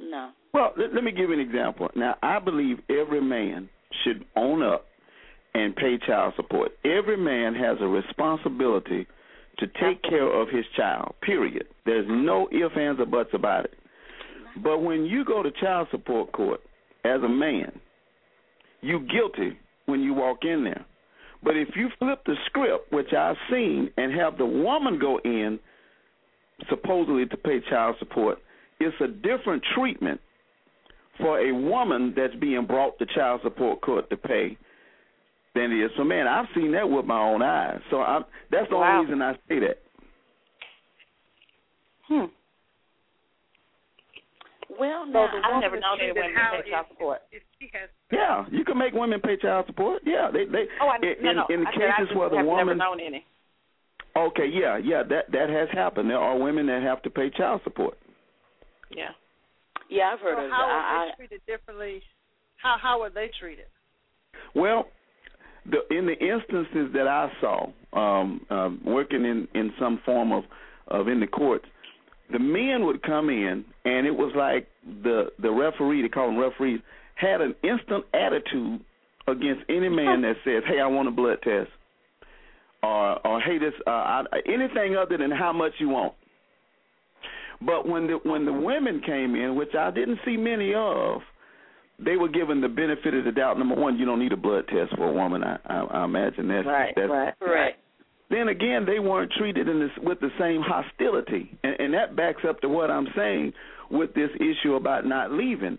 no. 0.09 0.31
Well, 0.53 0.73
let, 0.77 0.93
let 0.93 1.03
me 1.03 1.11
give 1.11 1.29
you 1.29 1.33
an 1.33 1.39
example. 1.39 1.89
Now, 1.95 2.15
I 2.21 2.39
believe 2.39 2.79
every 2.89 3.21
man 3.21 3.69
should 4.03 4.25
own 4.35 4.63
up 4.63 4.85
and 5.53 5.75
pay 5.75 5.97
child 6.05 6.33
support. 6.35 6.71
Every 6.85 7.17
man 7.17 7.53
has 7.55 7.77
a 7.81 7.87
responsibility 7.87 9.05
to 9.59 9.67
take 9.67 10.01
care 10.03 10.31
of 10.31 10.47
his 10.49 10.65
child, 10.75 11.13
period. 11.21 11.65
There's 11.85 12.07
no 12.09 12.47
ifs, 12.51 12.75
ands, 12.77 12.99
or 12.99 13.05
buts 13.05 13.29
about 13.33 13.65
it. 13.65 13.73
But 14.63 14.79
when 14.79 15.05
you 15.05 15.23
go 15.23 15.43
to 15.43 15.51
child 15.51 15.87
support 15.91 16.31
court 16.31 16.61
as 17.05 17.21
a 17.21 17.29
man, 17.29 17.71
you're 18.81 18.99
guilty 18.99 19.57
when 19.85 20.01
you 20.01 20.13
walk 20.13 20.39
in 20.43 20.63
there. 20.63 20.85
But 21.43 21.57
if 21.57 21.69
you 21.75 21.89
flip 21.97 22.21
the 22.25 22.35
script, 22.45 22.91
which 22.93 23.13
I've 23.13 23.37
seen, 23.49 23.91
and 23.97 24.13
have 24.13 24.37
the 24.37 24.45
woman 24.45 24.99
go 24.99 25.19
in 25.23 25.59
supposedly 26.69 27.25
to 27.25 27.37
pay 27.37 27.59
child 27.69 27.95
support, 27.99 28.37
it's 28.79 28.95
a 29.01 29.07
different 29.07 29.63
treatment 29.75 30.19
for 31.17 31.39
a 31.39 31.51
woman 31.51 32.13
that's 32.15 32.35
being 32.35 32.65
brought 32.65 32.97
to 32.99 33.05
child 33.15 33.41
support 33.43 33.81
court 33.81 34.09
to 34.09 34.17
pay 34.17 34.57
than 35.53 35.71
it 35.71 35.83
is 35.83 35.91
for 35.95 36.05
men. 36.05 36.27
I've 36.27 36.45
seen 36.55 36.71
that 36.73 36.89
with 36.89 37.05
my 37.05 37.19
own 37.19 37.41
eyes. 37.41 37.79
So 37.89 38.01
I'm, 38.01 38.23
that's 38.51 38.69
the 38.69 38.77
Wow. 38.77 38.99
only 38.99 39.05
reason 39.05 39.21
I 39.21 39.33
say 39.49 39.59
that. 39.59 39.77
Hmm. 42.07 42.25
Well, 44.79 45.03
So 45.05 45.11
no, 45.11 45.27
the 45.27 45.45
I've 45.47 45.61
never 45.61 45.79
known 45.79 45.81
know 45.81 45.97
treated 45.97 46.15
that. 46.15 46.21
women 46.21 46.35
how 46.37 46.51
pay 46.61 46.69
child 46.71 46.85
if- 46.89 46.97
support. 46.97 47.19
If 47.31 47.43
she 47.59 47.69
has 47.73 47.89
Yeah, 48.11 48.45
you 48.51 48.63
can 48.63 48.77
make 48.77 48.93
women 48.93 49.19
pay 49.19 49.35
child 49.37 49.65
support. 49.67 50.01
Yeah, 50.05 50.29
they 50.31 50.45
they 50.45 50.65
Oh, 50.81 50.87
I, 50.87 50.95
in, 50.97 51.15
no, 51.23 51.33
no. 51.33 51.45
in, 51.49 51.61
in 51.61 51.67
I 51.67 51.71
cases 51.71 52.15
where 52.15 52.29
the 52.29 52.37
woman. 52.37 52.47
never 52.47 52.71
woman 52.71 52.77
known 52.77 52.99
any. 52.99 53.25
Okay, 54.15 54.47
yeah, 54.47 54.77
yeah, 54.77 55.03
that 55.03 55.31
that 55.31 55.49
has 55.49 55.69
happened. 55.71 56.09
There 56.09 56.17
are 56.19 56.37
women 56.37 56.67
that 56.67 56.81
have 56.83 57.01
to 57.03 57.09
pay 57.09 57.29
child 57.29 57.61
support. 57.63 57.97
Yeah. 58.89 59.09
Yeah, 59.89 60.11
I've 60.13 60.19
heard 60.19 60.37
so 60.37 60.45
of 60.45 60.51
how 60.51 60.63
it. 60.67 60.71
are 60.71 61.03
I, 61.03 61.05
they 61.07 61.15
treated 61.17 61.41
differently? 61.45 62.01
How 62.57 62.77
how 62.81 63.01
are 63.01 63.09
they 63.09 63.29
treated? 63.39 63.65
Well, 64.55 64.87
the 65.65 65.79
in 65.95 66.05
the 66.05 66.17
instances 66.17 66.91
that 66.93 67.07
I 67.07 67.31
saw, 67.41 67.67
um, 67.93 68.45
um, 68.49 68.81
working 68.85 69.25
in 69.25 69.47
in 69.53 69.71
some 69.79 69.99
form 70.05 70.31
of 70.31 70.43
of 70.87 71.07
in 71.07 71.19
the 71.19 71.27
courts, 71.27 71.65
the 72.31 72.39
men 72.39 72.85
would 72.85 73.01
come 73.03 73.29
in, 73.29 73.65
and 73.85 74.07
it 74.07 74.15
was 74.15 74.33
like 74.35 74.67
the 75.03 75.31
the 75.41 75.51
referee, 75.51 76.01
they 76.01 76.09
call 76.09 76.27
them 76.27 76.37
referees, 76.37 76.79
had 77.15 77.41
an 77.41 77.55
instant 77.63 78.05
attitude 78.13 78.81
against 79.27 79.61
any 79.69 79.89
man 79.89 80.21
that 80.21 80.35
says, 80.43 80.63
"Hey, 80.67 80.79
I 80.79 80.87
want 80.87 81.07
a 81.07 81.11
blood 81.11 81.37
test," 81.43 81.69
or 82.83 83.25
or 83.27 83.39
"Hey, 83.41 83.57
this 83.57 83.73
uh, 83.85 83.89
I, 83.89 84.23
anything 84.45 84.95
other 84.95 85.17
than 85.17 85.31
how 85.31 85.53
much 85.53 85.73
you 85.79 85.89
want." 85.89 86.13
But 87.63 87.87
when 87.87 88.07
the 88.07 88.19
when 88.23 88.45
the 88.45 88.53
women 88.53 89.01
came 89.05 89.35
in, 89.35 89.55
which 89.55 89.75
I 89.77 89.91
didn't 89.91 90.19
see 90.25 90.35
many 90.35 90.73
of, 90.73 91.21
they 91.99 92.15
were 92.15 92.29
given 92.29 92.59
the 92.61 92.67
benefit 92.69 93.13
of 93.13 93.23
the 93.23 93.31
doubt. 93.31 93.59
Number 93.59 93.75
one, 93.75 93.97
you 93.99 94.05
don't 94.05 94.19
need 94.19 94.31
a 94.33 94.37
blood 94.37 94.67
test 94.67 94.95
for 94.97 95.07
a 95.07 95.13
woman. 95.13 95.43
I 95.43 95.57
I, 95.65 95.79
I 96.01 96.03
imagine 96.05 96.47
that's 96.47 96.65
Right, 96.65 96.93
that's 96.95 97.09
right. 97.11 97.33
correct. 97.39 97.77
Then 98.31 98.47
again, 98.47 98.85
they 98.85 98.99
weren't 98.99 99.31
treated 99.37 99.67
in 99.67 99.79
this 99.79 99.91
with 100.01 100.19
the 100.19 100.29
same 100.39 100.61
hostility, 100.61 101.57
and, 101.63 101.75
and 101.79 101.93
that 101.93 102.15
backs 102.15 102.43
up 102.47 102.61
to 102.61 102.69
what 102.69 102.89
I'm 102.89 103.07
saying 103.15 103.53
with 103.89 104.13
this 104.13 104.29
issue 104.35 104.75
about 104.75 105.05
not 105.05 105.31
leaving. 105.31 105.77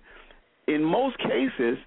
In 0.68 0.84
most 0.84 1.18
cases, 1.18 1.78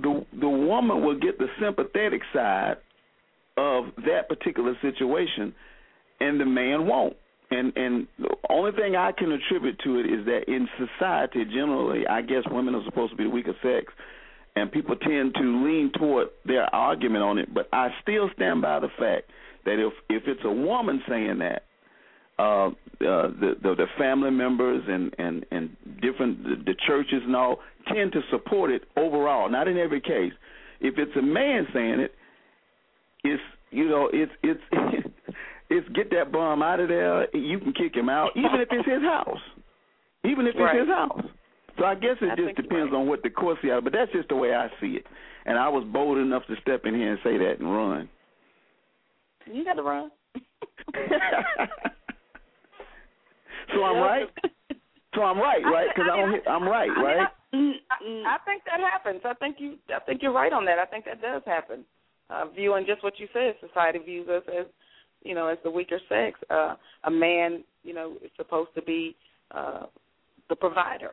the 0.00 0.24
the 0.40 0.48
woman 0.48 1.04
will 1.04 1.18
get 1.18 1.38
the 1.38 1.48
sympathetic 1.60 2.22
side 2.32 2.76
of 3.56 3.86
that 4.06 4.28
particular 4.28 4.74
situation, 4.80 5.54
and 6.20 6.40
the 6.40 6.46
man 6.46 6.86
won't. 6.86 7.16
And 7.50 7.72
and 7.76 8.06
the 8.18 8.34
only 8.50 8.72
thing 8.72 8.96
I 8.96 9.12
can 9.12 9.32
attribute 9.32 9.78
to 9.84 9.98
it 9.98 10.06
is 10.06 10.24
that 10.26 10.44
in 10.48 10.68
society 10.78 11.44
generally, 11.44 12.06
I 12.06 12.22
guess 12.22 12.42
women 12.50 12.74
are 12.74 12.84
supposed 12.84 13.12
to 13.12 13.16
be 13.16 13.24
the 13.24 13.30
weaker 13.30 13.56
sex, 13.62 13.92
and 14.54 14.70
people 14.70 14.96
tend 14.96 15.34
to 15.34 15.64
lean 15.64 15.90
toward 15.98 16.28
their 16.44 16.72
argument 16.74 17.24
on 17.24 17.38
it. 17.38 17.52
But 17.52 17.68
I 17.72 17.88
still 18.02 18.30
stand 18.34 18.62
by 18.62 18.80
the 18.80 18.88
fact 18.98 19.30
that 19.68 19.78
if 19.78 19.92
if 20.08 20.22
it's 20.26 20.40
a 20.44 20.50
woman 20.50 21.02
saying 21.08 21.38
that, 21.40 21.64
uh, 22.38 22.68
uh, 22.68 22.72
the, 22.98 23.54
the 23.62 23.74
the 23.74 23.86
family 23.98 24.30
members 24.30 24.82
and 24.88 25.14
and 25.18 25.44
and 25.50 25.76
different 26.00 26.42
the, 26.42 26.56
the 26.64 26.74
churches 26.86 27.22
and 27.24 27.36
all 27.36 27.58
tend 27.92 28.12
to 28.12 28.20
support 28.30 28.70
it 28.70 28.82
overall. 28.96 29.50
Not 29.50 29.68
in 29.68 29.76
every 29.76 30.00
case. 30.00 30.32
If 30.80 30.94
it's 30.96 31.14
a 31.16 31.22
man 31.22 31.66
saying 31.74 32.00
it, 32.00 32.14
it's 33.24 33.42
you 33.70 33.88
know 33.88 34.08
it's 34.12 34.32
it's 34.42 34.60
it's 35.70 35.88
get 35.90 36.10
that 36.10 36.32
bum 36.32 36.62
out 36.62 36.80
of 36.80 36.88
there. 36.88 37.36
You 37.36 37.58
can 37.58 37.72
kick 37.74 37.94
him 37.94 38.08
out, 38.08 38.30
even 38.36 38.60
if 38.60 38.68
it's 38.70 38.88
his 38.88 39.02
house. 39.02 39.40
Even 40.24 40.46
if 40.46 40.54
it's 40.56 40.78
his 40.78 40.88
house. 40.88 41.24
So 41.78 41.84
I 41.84 41.94
guess 41.94 42.16
it 42.20 42.30
I 42.32 42.36
just 42.36 42.56
depends 42.56 42.90
right. 42.90 42.98
on 42.98 43.06
what 43.06 43.22
the 43.22 43.30
court 43.30 43.58
see 43.62 43.70
out. 43.70 43.84
But 43.84 43.92
that's 43.92 44.10
just 44.12 44.28
the 44.28 44.36
way 44.36 44.54
I 44.54 44.68
see 44.80 44.98
it. 44.98 45.06
And 45.46 45.56
I 45.56 45.68
was 45.68 45.84
bold 45.92 46.18
enough 46.18 46.42
to 46.48 46.56
step 46.60 46.82
in 46.84 46.94
here 46.94 47.12
and 47.12 47.20
say 47.22 47.38
that 47.38 47.60
and 47.60 47.70
run. 47.70 48.08
You 49.52 49.64
got 49.64 49.74
to 49.74 49.82
run. 49.82 50.10
so 53.74 53.84
I'm 53.84 53.96
right. 53.98 54.28
So 55.14 55.22
I'm 55.22 55.38
right, 55.38 55.62
right? 55.64 55.88
Because 55.94 56.10
I 56.12 56.16
don't. 56.16 56.32
hit- 56.32 56.48
I'm 56.48 56.64
right, 56.64 56.90
I 56.90 56.94
mean, 56.94 57.04
right? 57.04 57.28
I, 57.52 57.56
mm. 57.56 58.24
I 58.26 58.38
think 58.44 58.62
that 58.64 58.80
happens. 58.80 59.20
I 59.24 59.34
think 59.34 59.56
you. 59.58 59.76
I 59.94 60.00
think 60.00 60.22
you're 60.22 60.32
right 60.32 60.52
on 60.52 60.64
that. 60.66 60.78
I 60.78 60.84
think 60.84 61.04
that 61.06 61.20
does 61.20 61.42
happen. 61.46 61.84
Uh, 62.30 62.44
viewing 62.54 62.84
just 62.86 63.02
what 63.02 63.18
you 63.18 63.26
said, 63.32 63.54
society 63.66 63.98
views 63.98 64.28
us 64.28 64.42
as, 64.48 64.66
you 65.22 65.34
know, 65.34 65.46
as 65.46 65.56
the 65.64 65.70
weaker 65.70 65.98
sex. 66.08 66.38
Uh, 66.50 66.74
a 67.04 67.10
man, 67.10 67.64
you 67.82 67.94
know, 67.94 68.16
is 68.22 68.30
supposed 68.36 68.68
to 68.74 68.82
be 68.82 69.16
uh, 69.50 69.86
the 70.50 70.56
provider. 70.56 71.12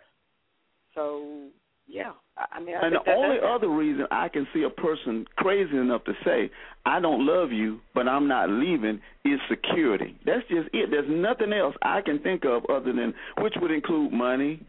So 0.94 1.48
yeah. 1.88 2.12
I 2.38 2.60
mean, 2.60 2.76
I 2.76 2.88
and 2.88 2.96
the 2.96 3.12
only 3.12 3.38
other 3.46 3.70
reason 3.70 4.06
I 4.12 4.28
can 4.28 4.46
see 4.54 4.64
a 4.64 4.70
person 4.70 5.26
crazy 5.38 5.78
enough 5.78 6.04
to 6.06 6.14
say, 6.26 6.52
I 6.86 7.00
don't 7.00 7.26
love 7.26 7.52
you, 7.52 7.80
but 7.94 8.08
I'm 8.08 8.28
not 8.28 8.50
leaving, 8.50 9.00
is 9.24 9.40
security. 9.50 10.18
That's 10.26 10.42
just 10.50 10.68
it. 10.74 10.90
There's 10.92 11.10
nothing 11.10 11.54
else 11.54 11.76
I 11.82 12.02
can 12.02 12.20
think 12.20 12.44
of 12.44 12.66
other 12.70 12.92
than, 12.92 13.14
which 13.40 13.54
would 13.62 13.72
include 13.72 14.12
money. 14.12 14.66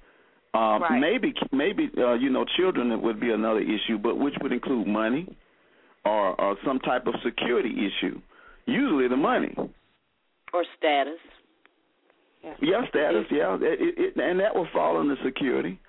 Um, 0.54 0.82
right. 0.82 1.00
Maybe, 1.00 1.34
maybe 1.52 1.90
uh, 1.98 2.14
you 2.14 2.30
know, 2.30 2.44
children 2.56 3.02
would 3.02 3.20
be 3.20 3.30
another 3.30 3.60
issue, 3.60 3.98
but 4.00 4.16
which 4.16 4.34
would 4.40 4.52
include 4.52 4.86
money 4.86 5.36
or, 6.04 6.40
or 6.40 6.56
some 6.64 6.78
type 6.78 7.06
of 7.06 7.14
security 7.24 7.70
issue. 7.70 8.20
Usually 8.66 9.08
the 9.08 9.16
money 9.16 9.54
or 10.52 10.64
status. 10.78 11.18
Yeah, 12.42 12.54
yeah 12.62 12.88
status. 12.88 13.24
Yeah, 13.30 13.56
it, 13.60 13.94
it, 13.98 14.16
and 14.16 14.40
that 14.40 14.54
will 14.54 14.68
fall 14.72 14.98
under 14.98 15.16
security 15.24 15.80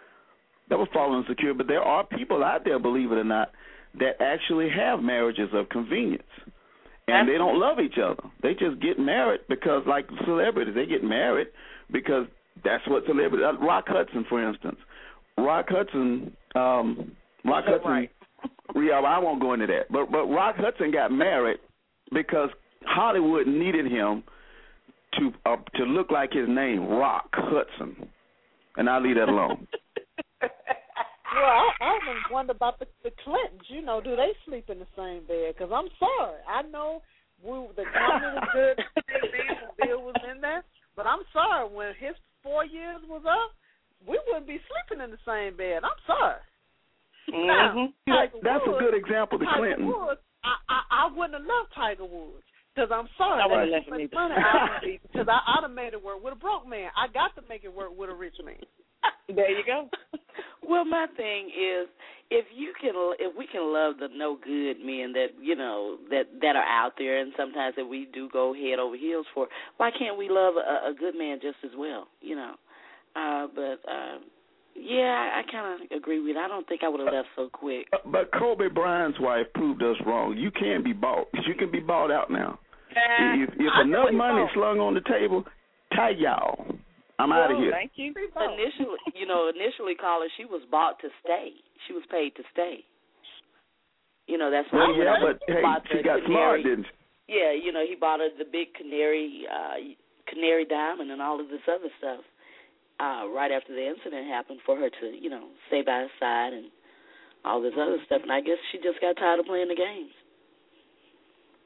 that 0.69 0.77
was 0.77 0.87
following 0.93 1.23
secure. 1.27 1.53
But 1.53 1.67
there 1.67 1.81
are 1.81 2.05
people 2.05 2.43
out 2.43 2.63
there, 2.65 2.79
believe 2.79 3.11
it 3.11 3.17
or 3.17 3.23
not, 3.23 3.51
that 3.99 4.21
actually 4.21 4.69
have 4.69 5.01
marriages 5.01 5.49
of 5.53 5.69
convenience. 5.69 6.23
And 7.09 7.29
they 7.29 7.37
don't 7.37 7.57
love 7.57 7.79
each 7.79 7.97
other. 8.03 8.21
They 8.43 8.51
just 8.51 8.81
get 8.81 8.99
married 8.99 9.41
because, 9.47 9.83
like 9.87 10.07
celebrities, 10.25 10.75
they 10.75 10.85
get 10.85 11.03
married 11.03 11.47
because 11.89 12.25
that's 12.65 12.85
what 12.87 13.05
celebrities. 13.05 13.45
Uh, 13.47 13.57
Rock 13.65 13.85
Hudson, 13.87 14.25
for 14.27 14.45
instance. 14.45 14.77
Rock 15.37 15.67
Hudson. 15.69 16.35
Um, 16.53 17.13
Rock 17.45 17.63
Hudson. 17.65 17.89
Right. 17.89 18.11
yeah, 18.75 18.99
I 18.99 19.19
won't 19.19 19.41
go 19.41 19.53
into 19.53 19.67
that. 19.67 19.89
But 19.89 20.11
but 20.11 20.25
Rock 20.25 20.55
Hudson 20.57 20.91
got 20.91 21.11
married 21.11 21.59
because 22.13 22.49
Hollywood 22.85 23.47
needed 23.47 23.85
him 23.85 24.23
to 25.17 25.31
uh, 25.45 25.55
to 25.75 25.83
look 25.83 26.11
like 26.11 26.33
his 26.33 26.49
name, 26.49 26.87
Rock 26.87 27.29
Hudson. 27.33 28.09
And 28.75 28.89
I'll 28.89 29.01
leave 29.01 29.15
that 29.15 29.29
alone. 29.29 29.67
well, 30.41 30.51
I, 31.51 31.67
I 31.81 31.85
often 31.85 32.17
wonder 32.31 32.51
about 32.51 32.79
the, 32.79 32.87
the 33.03 33.11
Clintons. 33.23 33.67
You 33.69 33.81
know, 33.81 34.01
do 34.01 34.15
they 34.15 34.31
sleep 34.45 34.69
in 34.69 34.79
the 34.79 34.89
same 34.95 35.25
bed? 35.27 35.55
Because 35.57 35.71
I'm 35.73 35.89
sorry, 35.99 36.39
I 36.47 36.61
know 36.63 37.01
we, 37.43 37.51
the 37.75 37.85
comment 37.85 38.33
was 38.41 38.49
good. 38.53 38.77
Bill 39.81 40.01
was 40.01 40.15
in 40.33 40.41
there, 40.41 40.63
but 40.95 41.05
I'm 41.05 41.21
sorry 41.33 41.69
when 41.69 41.93
his 41.99 42.15
four 42.43 42.65
years 42.65 43.01
was 43.07 43.23
up, 43.27 43.53
we 44.07 44.19
wouldn't 44.27 44.47
be 44.47 44.59
sleeping 44.69 45.03
in 45.03 45.11
the 45.11 45.21
same 45.25 45.57
bed. 45.57 45.83
I'm 45.83 46.01
sorry. 46.05 46.41
Mm-hmm. 47.27 47.91
Now, 48.07 48.23
That's 48.41 48.63
Woods, 48.65 48.77
a 48.77 48.79
good 48.79 48.95
example, 48.95 49.37
the 49.37 49.45
Tiger 49.45 49.75
Clinton. 49.75 49.87
Woods, 49.87 50.21
I, 50.43 50.55
I 50.71 50.79
I 50.89 51.03
wouldn't 51.11 51.33
have 51.35 51.43
loved 51.43 51.75
Tiger 51.75 52.05
Woods. 52.05 52.45
Because 52.77 52.93
I'm 52.93 53.09
sorry, 53.17 53.41
I 53.41 53.49
wouldn't 53.49 53.73
that's 53.73 53.89
him 53.89 54.05
too 54.05 54.15
much 54.15 54.37
either. 54.37 54.69
money 54.85 55.01
Because 55.01 55.25
I, 55.25 55.41
I'd 55.57 55.65
have 55.65 55.73
made 55.73 55.97
it 55.97 56.03
work 56.03 56.21
with 56.23 56.33
a 56.33 56.39
broke 56.39 56.69
man. 56.69 56.93
I 56.93 57.09
got 57.09 57.33
to 57.33 57.41
make 57.49 57.65
it 57.65 57.73
work 57.73 57.89
with 57.97 58.09
a 58.09 58.13
rich 58.13 58.37
man. 58.45 58.61
There 59.27 59.51
you 59.51 59.63
go. 59.65 59.89
Well, 60.67 60.83
my 60.83 61.07
thing 61.15 61.47
is, 61.47 61.87
if 62.29 62.45
you 62.53 62.73
can, 62.79 62.91
if 63.19 63.35
we 63.37 63.47
can 63.47 63.73
love 63.73 63.95
the 63.99 64.09
no 64.13 64.35
good 64.35 64.85
men 64.85 65.13
that 65.13 65.27
you 65.41 65.55
know 65.55 65.97
that 66.09 66.23
that 66.41 66.57
are 66.57 66.63
out 66.63 66.93
there, 66.97 67.19
and 67.19 67.31
sometimes 67.37 67.75
that 67.77 67.85
we 67.85 68.09
do 68.13 68.27
go 68.33 68.53
head 68.53 68.77
over 68.77 68.97
heels 68.97 69.25
for, 69.33 69.47
why 69.77 69.91
can't 69.97 70.17
we 70.17 70.27
love 70.29 70.55
a, 70.55 70.89
a 70.89 70.93
good 70.93 71.15
man 71.17 71.39
just 71.41 71.57
as 71.63 71.71
well? 71.77 72.07
You 72.19 72.35
know, 72.35 72.53
uh, 73.15 73.47
but 73.55 73.89
uh, 73.89 74.17
yeah, 74.75 75.31
I, 75.33 75.39
I 75.39 75.51
kind 75.51 75.81
of 75.81 75.97
agree 75.97 76.19
with. 76.19 76.35
It. 76.35 76.37
I 76.37 76.49
don't 76.49 76.67
think 76.67 76.81
I 76.83 76.89
would 76.89 76.99
have 76.99 77.13
left 77.13 77.29
so 77.37 77.49
quick. 77.49 77.87
But 78.05 78.29
Kobe 78.37 78.67
Bryant's 78.67 79.19
wife 79.21 79.47
proved 79.55 79.81
us 79.81 79.95
wrong. 80.05 80.35
You 80.37 80.51
can 80.51 80.83
be 80.83 80.91
bought. 80.91 81.27
You 81.47 81.55
can 81.55 81.71
be 81.71 81.79
bought 81.79 82.11
out 82.11 82.29
now. 82.29 82.59
If, 82.91 83.49
if 83.53 83.85
enough 83.85 84.11
money 84.11 84.41
bought. 84.41 84.53
slung 84.53 84.79
on 84.79 84.95
the 84.95 85.01
table, 85.01 85.45
tie 85.95 86.11
y'all. 86.17 86.65
I'm 87.19 87.31
out 87.31 87.49
of 87.49 87.57
Well, 87.57 87.65
here. 87.65 87.71
Thank 87.73 87.93
you. 87.95 88.13
Initially, 88.13 89.01
you 89.15 89.25
know, 89.25 89.49
initially, 89.49 89.95
caller, 89.95 90.27
she 90.37 90.45
was 90.45 90.61
bought 90.69 90.99
to 91.01 91.09
stay. 91.25 91.57
She 91.87 91.93
was 91.93 92.03
paid 92.11 92.35
to 92.35 92.43
stay. 92.53 92.85
You 94.27 94.37
know, 94.37 94.51
that's 94.51 94.67
Well, 94.71 94.93
why 94.93 95.03
yeah, 95.03 95.17
but 95.21 95.41
hey, 95.47 95.63
she 95.89 96.03
got 96.03 96.21
canary, 96.21 96.61
smart, 96.61 96.63
didn't 96.63 96.85
she? 96.85 97.39
Yeah, 97.39 97.51
you 97.51 97.71
know, 97.71 97.83
he 97.87 97.95
bought 97.95 98.19
her 98.19 98.29
the 98.37 98.45
big 98.45 98.73
canary, 98.75 99.47
uh, 99.49 99.81
canary 100.29 100.65
diamond, 100.65 101.11
and 101.11 101.21
all 101.21 101.39
of 101.39 101.49
this 101.49 101.63
other 101.67 101.89
stuff. 101.97 102.21
Uh, 102.99 103.29
right 103.29 103.51
after 103.51 103.73
the 103.73 103.85
incident 103.85 104.27
happened, 104.27 104.59
for 104.65 104.75
her 104.75 104.89
to, 104.89 105.05
you 105.13 105.29
know, 105.29 105.47
stay 105.67 105.83
by 105.85 106.01
his 106.01 106.13
side 106.19 106.51
and 106.53 106.65
all 107.45 107.61
this 107.61 107.77
other 107.79 107.97
stuff. 108.05 108.21
And 108.23 108.31
I 108.31 108.41
guess 108.41 108.57
she 108.71 108.79
just 108.79 108.99
got 108.99 109.15
tired 109.17 109.39
of 109.39 109.45
playing 109.45 109.69
the 109.69 109.75
games. 109.77 110.11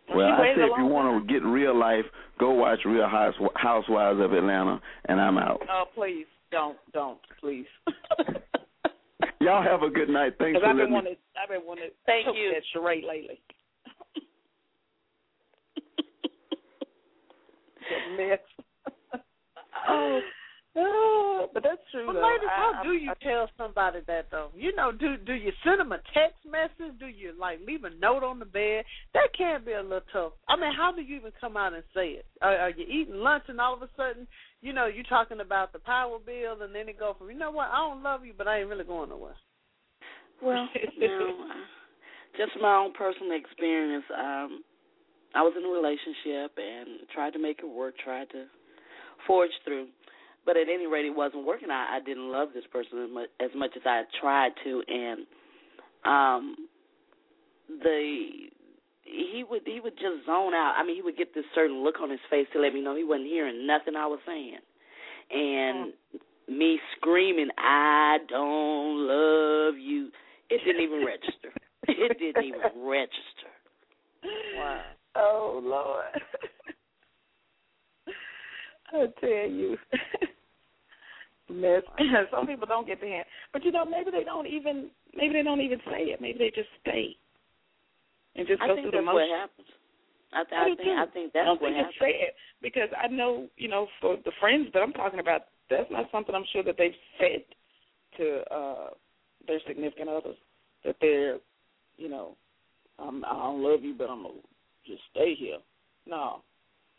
Well, 0.09 0.27
She 0.27 0.43
I 0.43 0.55
say 0.55 0.61
if 0.63 0.71
you 0.77 0.85
want 0.85 1.27
to 1.27 1.33
get 1.33 1.43
real 1.45 1.77
life, 1.77 2.05
go 2.39 2.51
watch 2.51 2.79
Real 2.85 3.07
House, 3.07 3.35
Housewives 3.55 4.19
of 4.19 4.33
Atlanta, 4.33 4.81
and 5.05 5.21
I'm 5.21 5.37
out. 5.37 5.61
Oh, 5.69 5.85
please 5.95 6.25
don't, 6.51 6.77
don't, 6.93 7.19
please. 7.39 7.65
Y'all 9.39 9.63
have 9.63 9.83
a 9.83 9.89
good 9.89 10.09
night. 10.09 10.33
Thanks 10.37 10.59
for 10.59 10.65
I've 10.65 10.75
been 10.75 10.91
wanting, 10.91 11.15
I've 11.41 11.49
been 11.49 11.65
wanting 11.65 11.85
to 11.85 11.91
Thank 12.05 12.27
you. 12.35 12.51
that 12.53 12.63
charade 12.73 13.05
lately. 13.07 13.41
that 17.89 18.17
mess. 18.17 18.39
Oh. 19.89 20.19
Oh, 20.73 21.49
but 21.53 21.63
that's 21.63 21.81
true. 21.91 22.07
But 22.07 22.13
though. 22.13 22.27
ladies, 22.27 22.49
how 22.49 22.73
I- 22.79 22.83
do 22.83 22.93
you 22.93 23.11
I- 23.11 23.23
tell 23.23 23.49
somebody 23.57 23.99
that 24.07 24.31
though? 24.31 24.51
You 24.55 24.73
know, 24.75 24.91
do 24.91 25.17
do 25.17 25.33
you 25.33 25.51
send 25.63 25.79
them 25.81 25.91
a 25.91 25.99
text 26.13 26.45
message? 26.49 26.97
Do 26.99 27.07
you 27.07 27.33
like 27.37 27.59
leave 27.67 27.83
a 27.83 27.89
note 27.89 28.23
on 28.23 28.39
the 28.39 28.45
bed? 28.45 28.85
That 29.13 29.33
can 29.37 29.65
be 29.65 29.73
a 29.73 29.81
little 29.83 30.01
tough. 30.13 30.33
I 30.47 30.55
mean, 30.55 30.71
how 30.73 30.91
do 30.93 31.01
you 31.01 31.17
even 31.17 31.33
come 31.41 31.57
out 31.57 31.73
and 31.73 31.83
say 31.93 32.09
it? 32.11 32.25
Are, 32.41 32.55
are 32.57 32.69
you 32.69 32.85
eating 32.87 33.15
lunch 33.15 33.43
and 33.49 33.59
all 33.59 33.73
of 33.73 33.81
a 33.81 33.89
sudden, 33.97 34.27
you 34.61 34.71
know, 34.71 34.85
you're 34.85 35.03
talking 35.03 35.41
about 35.41 35.73
the 35.73 35.79
power 35.79 36.19
bill, 36.19 36.61
and 36.61 36.73
then 36.73 36.87
it 36.87 36.97
go 36.97 37.15
from, 37.17 37.29
you 37.29 37.37
know 37.37 37.51
what, 37.51 37.67
I 37.69 37.77
don't 37.77 38.01
love 38.03 38.23
you, 38.25 38.33
but 38.37 38.47
I 38.47 38.59
ain't 38.59 38.69
really 38.69 38.85
going 38.85 39.09
nowhere. 39.09 39.35
Well, 40.41 40.69
no, 40.97 41.45
uh, 41.49 41.53
just 42.37 42.51
my 42.61 42.75
own 42.75 42.93
personal 42.93 43.33
experience. 43.33 44.05
Um, 44.17 44.63
I 45.35 45.41
was 45.41 45.53
in 45.57 45.65
a 45.65 45.69
relationship 45.69 46.57
and 46.57 47.07
tried 47.13 47.33
to 47.33 47.39
make 47.39 47.59
it 47.59 47.67
work, 47.67 47.95
tried 48.03 48.29
to 48.31 48.45
forge 49.27 49.51
through, 49.65 49.87
but 50.45 50.57
at 50.57 50.67
any 50.69 50.87
rate, 50.87 51.05
it 51.05 51.15
wasn't 51.15 51.45
working. 51.45 51.69
I, 51.69 51.97
I 51.97 51.99
didn't 52.05 52.31
love 52.31 52.49
this 52.53 52.63
person 52.71 53.03
as 53.03 53.09
much 53.11 53.29
as, 53.39 53.49
much 53.55 53.71
as 53.75 53.81
I 53.85 54.03
tried 54.19 54.51
to, 54.63 54.83
and 54.87 55.19
um, 56.03 56.55
the 57.67 58.49
he 59.03 59.43
would 59.49 59.61
he 59.65 59.79
would 59.79 59.95
just 59.95 60.25
zone 60.25 60.53
out. 60.53 60.75
I 60.77 60.83
mean, 60.83 60.95
he 60.95 61.01
would 61.01 61.17
get 61.17 61.33
this 61.35 61.45
certain 61.53 61.83
look 61.83 61.99
on 62.01 62.09
his 62.09 62.19
face 62.29 62.47
to 62.53 62.59
let 62.59 62.73
me 62.73 62.81
know 62.81 62.95
he 62.95 63.03
wasn't 63.03 63.27
hearing 63.27 63.67
nothing 63.67 63.95
I 63.95 64.07
was 64.07 64.19
saying, 64.25 64.57
and 65.31 65.93
me 66.47 66.79
screaming, 66.97 67.49
"I 67.57 68.17
don't 68.27 69.07
love 69.07 69.75
you." 69.77 70.09
It 70.49 70.61
didn't 70.65 70.81
even 70.81 71.05
register. 71.05 71.53
It 71.87 72.19
didn't 72.19 72.43
even 72.43 72.87
register. 72.87 73.51
Wow. 74.55 74.81
Oh 75.15 75.61
Lord. 75.63 76.05
I 78.93 79.07
tell 79.19 79.49
you. 79.49 79.77
Mess. 81.49 81.83
Some 82.31 82.47
people 82.47 82.67
don't 82.67 82.87
get 82.87 83.01
the 83.01 83.07
hand. 83.07 83.25
But 83.53 83.63
you 83.63 83.71
know, 83.71 83.85
maybe 83.85 84.11
they 84.11 84.23
don't 84.23 84.47
even 84.47 84.89
maybe 85.15 85.33
they 85.33 85.43
don't 85.43 85.61
even 85.61 85.79
say 85.85 86.03
it. 86.11 86.21
Maybe 86.21 86.39
they 86.39 86.51
just 86.55 86.69
stay. 86.81 87.15
And 88.35 88.47
just 88.47 88.61
I 88.61 88.67
go 88.67 88.75
through 88.75 88.91
the 88.91 88.97
what 89.03 89.13
motions. 89.15 89.31
happens. 89.35 89.67
I, 90.33 90.43
th- 90.43 90.55
I 90.55 90.63
I 90.63 90.65
think 90.65 90.79
too. 90.79 90.95
I 90.95 91.05
think 91.11 91.33
that's 91.33 91.43
I 91.43 91.45
don't 91.45 91.61
what 91.61 91.67
think 91.67 91.75
happens. 91.77 91.95
it's 91.95 91.99
fair 91.99 92.27
because 92.61 92.89
I 92.95 93.07
know, 93.07 93.47
you 93.57 93.67
know, 93.67 93.87
for 93.99 94.15
the 94.23 94.31
friends 94.39 94.67
that 94.73 94.79
I'm 94.79 94.93
talking 94.93 95.19
about, 95.19 95.41
that's 95.69 95.91
not 95.91 96.07
something 96.11 96.33
I'm 96.33 96.47
sure 96.53 96.63
that 96.63 96.75
they've 96.77 96.95
said 97.19 97.43
to 98.17 98.41
uh 98.53 98.89
their 99.47 99.59
significant 99.67 100.07
others 100.09 100.37
that 100.85 100.95
they're, 101.01 101.37
you 101.97 102.07
know, 102.09 102.37
um, 102.99 103.25
I 103.27 103.33
don't 103.33 103.61
love 103.63 103.83
you, 103.83 103.93
but 103.97 104.09
I'm 104.09 104.23
gonna 104.23 104.35
just 104.85 105.01
stay 105.11 105.35
here. 105.35 105.57
No, 106.07 106.43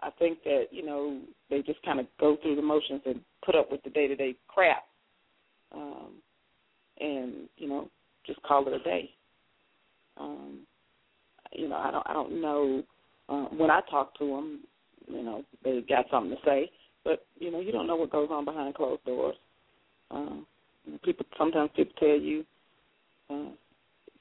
I 0.03 0.11
think 0.19 0.43
that 0.45 0.67
you 0.71 0.85
know 0.85 1.21
they 1.51 1.63
just 1.63 1.83
kind 1.83 2.01
of 2.01 2.07
go 2.19 2.37
through 2.43 2.57
the 2.57 2.63
motions 2.63 3.03
and 3.07 3.21
put 3.45 3.55
up 3.55 3.71
with 3.71 3.83
the 3.83 3.91
day 3.91 4.09
to 4.09 4.17
day 4.17 4.35
crap, 4.49 4.85
um, 5.75 6.13
and 7.01 7.49
you 7.57 7.69
know 7.69 7.89
just 8.27 8.43
call 8.43 8.67
it 8.69 8.75
a 8.75 8.83
day. 8.83 9.11
Um, 10.19 10.61
you 11.53 11.69
know, 11.69 11.77
I 11.77 11.91
don't 11.91 12.07
I 12.09 12.13
don't 12.13 12.41
know 12.41 12.83
uh, 13.29 13.45
when 13.57 13.71
I 13.71 13.81
talk 13.91 14.17
to 14.19 14.27
them, 14.27 14.61
you 15.09 15.23
know, 15.23 15.45
they 15.65 15.83
got 15.89 16.07
something 16.11 16.31
to 16.37 16.43
say, 16.45 16.71
but 17.05 17.27
you 17.39 17.51
know, 17.51 17.61
you 17.61 17.73
don't 17.73 17.87
know 17.87 17.97
what 17.97 18.11
goes 18.11 18.29
on 18.31 18.45
behind 18.45 18.75
closed 18.75 19.05
doors. 19.05 19.37
Um, 20.11 20.47
people 21.05 21.25
sometimes 21.39 21.71
people 21.77 21.95
tell 21.99 22.09
you 22.19 22.45
uh, 23.31 23.51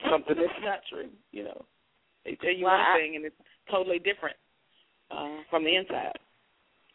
something 0.10 0.36
that's 0.36 0.64
not 0.64 0.80
true. 0.90 1.10
You 1.32 1.46
know, 1.46 1.66
they 2.26 2.36
tell 2.36 2.54
you 2.54 2.66
Well, 2.66 2.74
one 2.74 2.82
I- 2.82 2.98
thing 3.00 3.16
and 3.16 3.26
it's 3.26 3.36
totally 3.70 4.00
different 4.00 4.36
uh, 5.12 5.44
from 5.50 5.64
the 5.64 5.76
inside. 5.76 6.14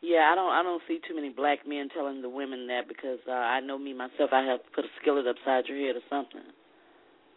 Yeah, 0.03 0.31
I 0.31 0.35
don't 0.35 0.53
I 0.53 0.63
don't 0.63 0.83
see 0.87 1.01
too 1.09 1.15
many 1.15 1.31
black 1.31 1.67
men 1.67 1.89
telling 1.95 2.21
the 2.23 2.29
women 2.29 2.67
that 2.69 2.87
because 2.89 3.19
uh, 3.29 3.33
I 3.33 3.61
know 3.61 3.79
me 3.79 3.93
myself. 3.93 4.31
I 4.33 4.43
have 4.45 4.63
to 4.63 4.71
put 4.75 4.85
a 4.85 4.93
skillet 5.01 5.27
upside 5.27 5.67
your 5.67 5.79
head 5.79 5.97
or 5.97 6.05
something. 6.09 6.47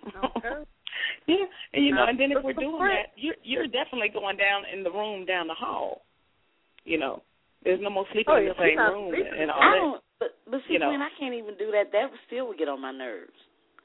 Okay. 0.07 0.63
yeah, 1.27 1.45
and 1.73 1.85
you 1.85 1.93
know, 1.93 2.05
and 2.07 2.19
then 2.19 2.31
if 2.31 2.43
we're 2.43 2.53
doing 2.53 2.79
that, 2.79 3.11
you're 3.15 3.39
you're 3.43 3.67
definitely 3.67 4.09
going 4.13 4.37
down 4.37 4.63
in 4.71 4.83
the 4.83 4.91
room 4.91 5.25
down 5.25 5.47
the 5.47 5.53
hall. 5.53 6.01
You 6.85 6.97
know, 6.97 7.23
there's 7.63 7.79
no 7.81 7.89
more 7.89 8.05
sleeping 8.13 8.33
Oh, 8.33 8.37
in 8.37 8.45
the 8.47 8.59
same 8.59 8.77
room 8.79 9.11
sleeping. 9.13 9.33
and 9.39 9.51
all 9.51 9.61
I 9.61 9.71
that. 9.71 9.79
don't. 9.79 10.01
But 10.19 10.29
but 10.51 10.59
see, 10.67 10.73
you 10.73 10.79
know. 10.79 10.89
Gwen, 10.89 11.01
I 11.01 11.09
can't 11.19 11.33
even 11.35 11.55
do 11.57 11.71
that. 11.71 11.91
That 11.91 12.11
still 12.27 12.47
would 12.47 12.57
get 12.57 12.67
on 12.67 12.81
my 12.81 12.91
nerves. 12.91 13.35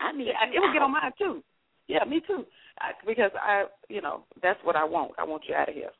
I 0.00 0.12
need. 0.12 0.26
Yeah, 0.26 0.50
it 0.50 0.60
would 0.60 0.72
get 0.72 0.82
on 0.82 0.92
mine 0.92 1.12
too. 1.18 1.42
Yeah, 1.86 2.04
me 2.04 2.20
too. 2.26 2.44
I, 2.80 2.90
because 3.06 3.30
I, 3.40 3.64
you 3.88 4.00
know, 4.02 4.24
that's 4.42 4.58
what 4.64 4.74
I 4.74 4.84
want. 4.84 5.12
I 5.18 5.24
want 5.24 5.44
you 5.48 5.54
out 5.54 5.68
of 5.68 5.74
here, 5.74 5.90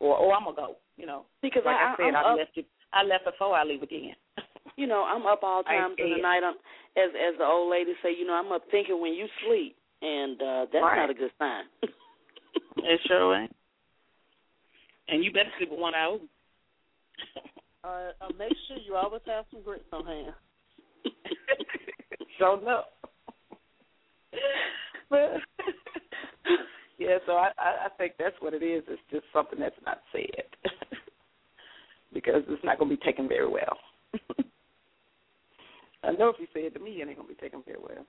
or 0.00 0.16
or 0.16 0.34
I'm 0.34 0.44
gonna 0.44 0.56
go. 0.56 0.76
You 0.96 1.06
know, 1.06 1.26
because 1.42 1.62
like 1.64 1.76
I, 1.76 1.92
I 1.92 1.94
said, 1.96 2.14
I'm 2.14 2.16
I 2.16 2.30
up, 2.32 2.38
left 2.38 2.50
you. 2.54 2.64
I 2.92 3.02
left 3.02 3.24
before 3.24 3.54
I 3.56 3.64
leave 3.64 3.82
again. 3.82 4.14
You 4.78 4.86
know, 4.86 5.04
I'm 5.04 5.24
up 5.24 5.40
all 5.42 5.62
times 5.62 5.92
of 5.98 6.04
the 6.04 6.20
night. 6.20 6.42
I'm 6.44 6.52
as 6.98 7.08
as 7.16 7.38
the 7.38 7.44
old 7.44 7.70
lady 7.70 7.92
say. 8.02 8.10
You 8.12 8.26
know, 8.26 8.34
I'm 8.34 8.52
up 8.52 8.60
thinking 8.70 9.00
when 9.00 9.14
you 9.14 9.26
sleep, 9.46 9.74
and 10.02 10.42
uh 10.42 10.66
that's 10.70 10.82
Right. 10.82 10.96
not 11.00 11.08
a 11.08 11.14
good 11.14 11.30
sign. 11.38 11.64
it 11.82 13.00
sure 13.06 13.40
ain't. 13.40 13.56
And 15.08 15.24
you 15.24 15.32
better 15.32 15.48
sleep 15.56 15.70
with 15.70 15.80
one 15.80 15.94
open. 15.94 16.28
Uh, 17.82 18.12
uh, 18.20 18.28
make 18.38 18.52
sure 18.68 18.76
you 18.84 18.96
always 18.96 19.22
have 19.26 19.46
some 19.50 19.62
grits 19.62 19.84
on 19.92 20.04
hand. 20.04 20.34
so 22.38 22.60
no. 22.62 22.82
but 25.08 25.40
yeah, 26.98 27.18
so 27.26 27.32
I, 27.32 27.50
I 27.58 27.88
think 27.98 28.14
that's 28.18 28.36
what 28.40 28.54
it 28.54 28.62
is. 28.62 28.82
It's 28.88 29.00
just 29.10 29.24
something 29.32 29.58
that's 29.58 29.74
not 29.84 30.00
said 30.12 30.46
because 32.12 32.42
it's 32.48 32.64
not 32.64 32.78
going 32.78 32.90
to 32.90 32.96
be 32.96 33.04
taken 33.04 33.28
very 33.28 33.48
well. 33.48 33.78
I 36.04 36.12
know 36.12 36.28
if 36.28 36.36
you 36.38 36.46
say 36.54 36.60
it 36.60 36.74
to 36.74 36.80
me, 36.80 36.92
it 36.92 37.08
ain't 37.08 37.16
going 37.16 37.28
to 37.28 37.34
be 37.34 37.40
taken 37.40 37.62
very 37.66 37.78
well. 37.80 38.06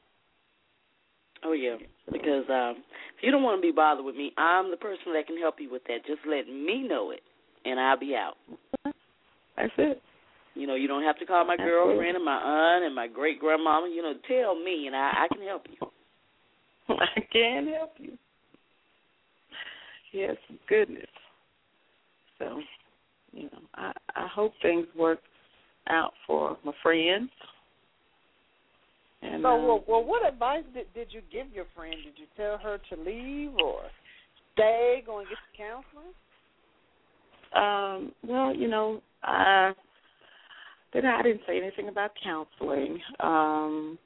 Oh 1.44 1.54
yeah, 1.54 1.76
because 2.12 2.46
um, 2.50 2.82
if 3.16 3.22
you 3.22 3.30
don't 3.32 3.44
want 3.44 3.60
to 3.60 3.62
be 3.62 3.72
bothered 3.72 4.04
with 4.04 4.16
me, 4.16 4.32
I'm 4.38 4.72
the 4.72 4.78
person 4.78 5.14
that 5.14 5.28
can 5.28 5.38
help 5.38 5.56
you 5.60 5.72
with 5.72 5.84
that. 5.88 6.06
Just 6.08 6.22
let 6.28 6.48
me 6.48 6.88
know 6.88 7.12
it, 7.12 7.22
and 7.64 7.80
I'll 7.80 8.00
be 8.00 8.16
out. 8.16 8.34
That's 9.56 9.72
it. 9.78 10.02
You 10.56 10.66
know, 10.66 10.74
you 10.74 10.88
don't 10.88 11.04
have 11.04 11.20
to 11.20 11.26
call 11.26 11.46
my 11.46 11.56
That's 11.56 11.68
girlfriend 11.68 12.16
and 12.16 12.26
my 12.26 12.38
aunt 12.38 12.86
and 12.86 12.96
my 12.96 13.08
great 13.08 13.40
grandmama. 13.40 13.88
You 13.88 14.02
know, 14.02 14.14
tell 14.28 14.56
me, 14.56 14.88
and 14.88 14.96
I, 14.96 15.26
I 15.26 15.28
can 15.32 15.46
help 15.46 15.68
you. 15.70 15.88
I 16.90 17.22
can 17.32 17.68
help 17.68 17.92
you. 18.00 18.18
Yes, 20.12 20.36
goodness. 20.70 21.06
So, 22.40 22.62
you 23.34 23.44
know, 23.44 23.60
I 23.76 23.92
I 24.16 24.28
hope 24.28 24.54
things 24.62 24.88
work 24.98 25.20
out 25.90 26.14
for 26.26 26.58
my 26.64 26.72
friends. 26.84 27.30
And 29.22 29.42
So, 29.42 29.50
uh, 29.50 29.66
well, 29.66 29.84
well, 29.88 30.04
what 30.04 30.28
advice 30.28 30.64
did 30.74 30.94
did 30.94 31.08
you 31.12 31.22
give 31.32 31.48
your 31.54 31.66
friend? 31.76 31.96
Did 32.04 32.14
you 32.18 32.26
tell 32.36 32.58
her 32.58 32.80
to 32.90 33.02
leave 33.02 33.52
or 33.64 33.82
stay, 34.54 35.04
go 35.06 35.20
and 35.20 35.28
get 35.28 35.38
some 35.38 35.84
counseling? 35.94 36.14
Um, 37.54 38.12
well, 38.24 38.56
you 38.56 38.68
know, 38.68 39.02
I 39.24 39.74
then 40.94 41.06
I 41.06 41.22
didn't 41.22 41.42
say 41.48 41.58
anything 41.58 41.90
about 41.90 42.12
counseling. 42.24 43.00
Um 43.20 43.98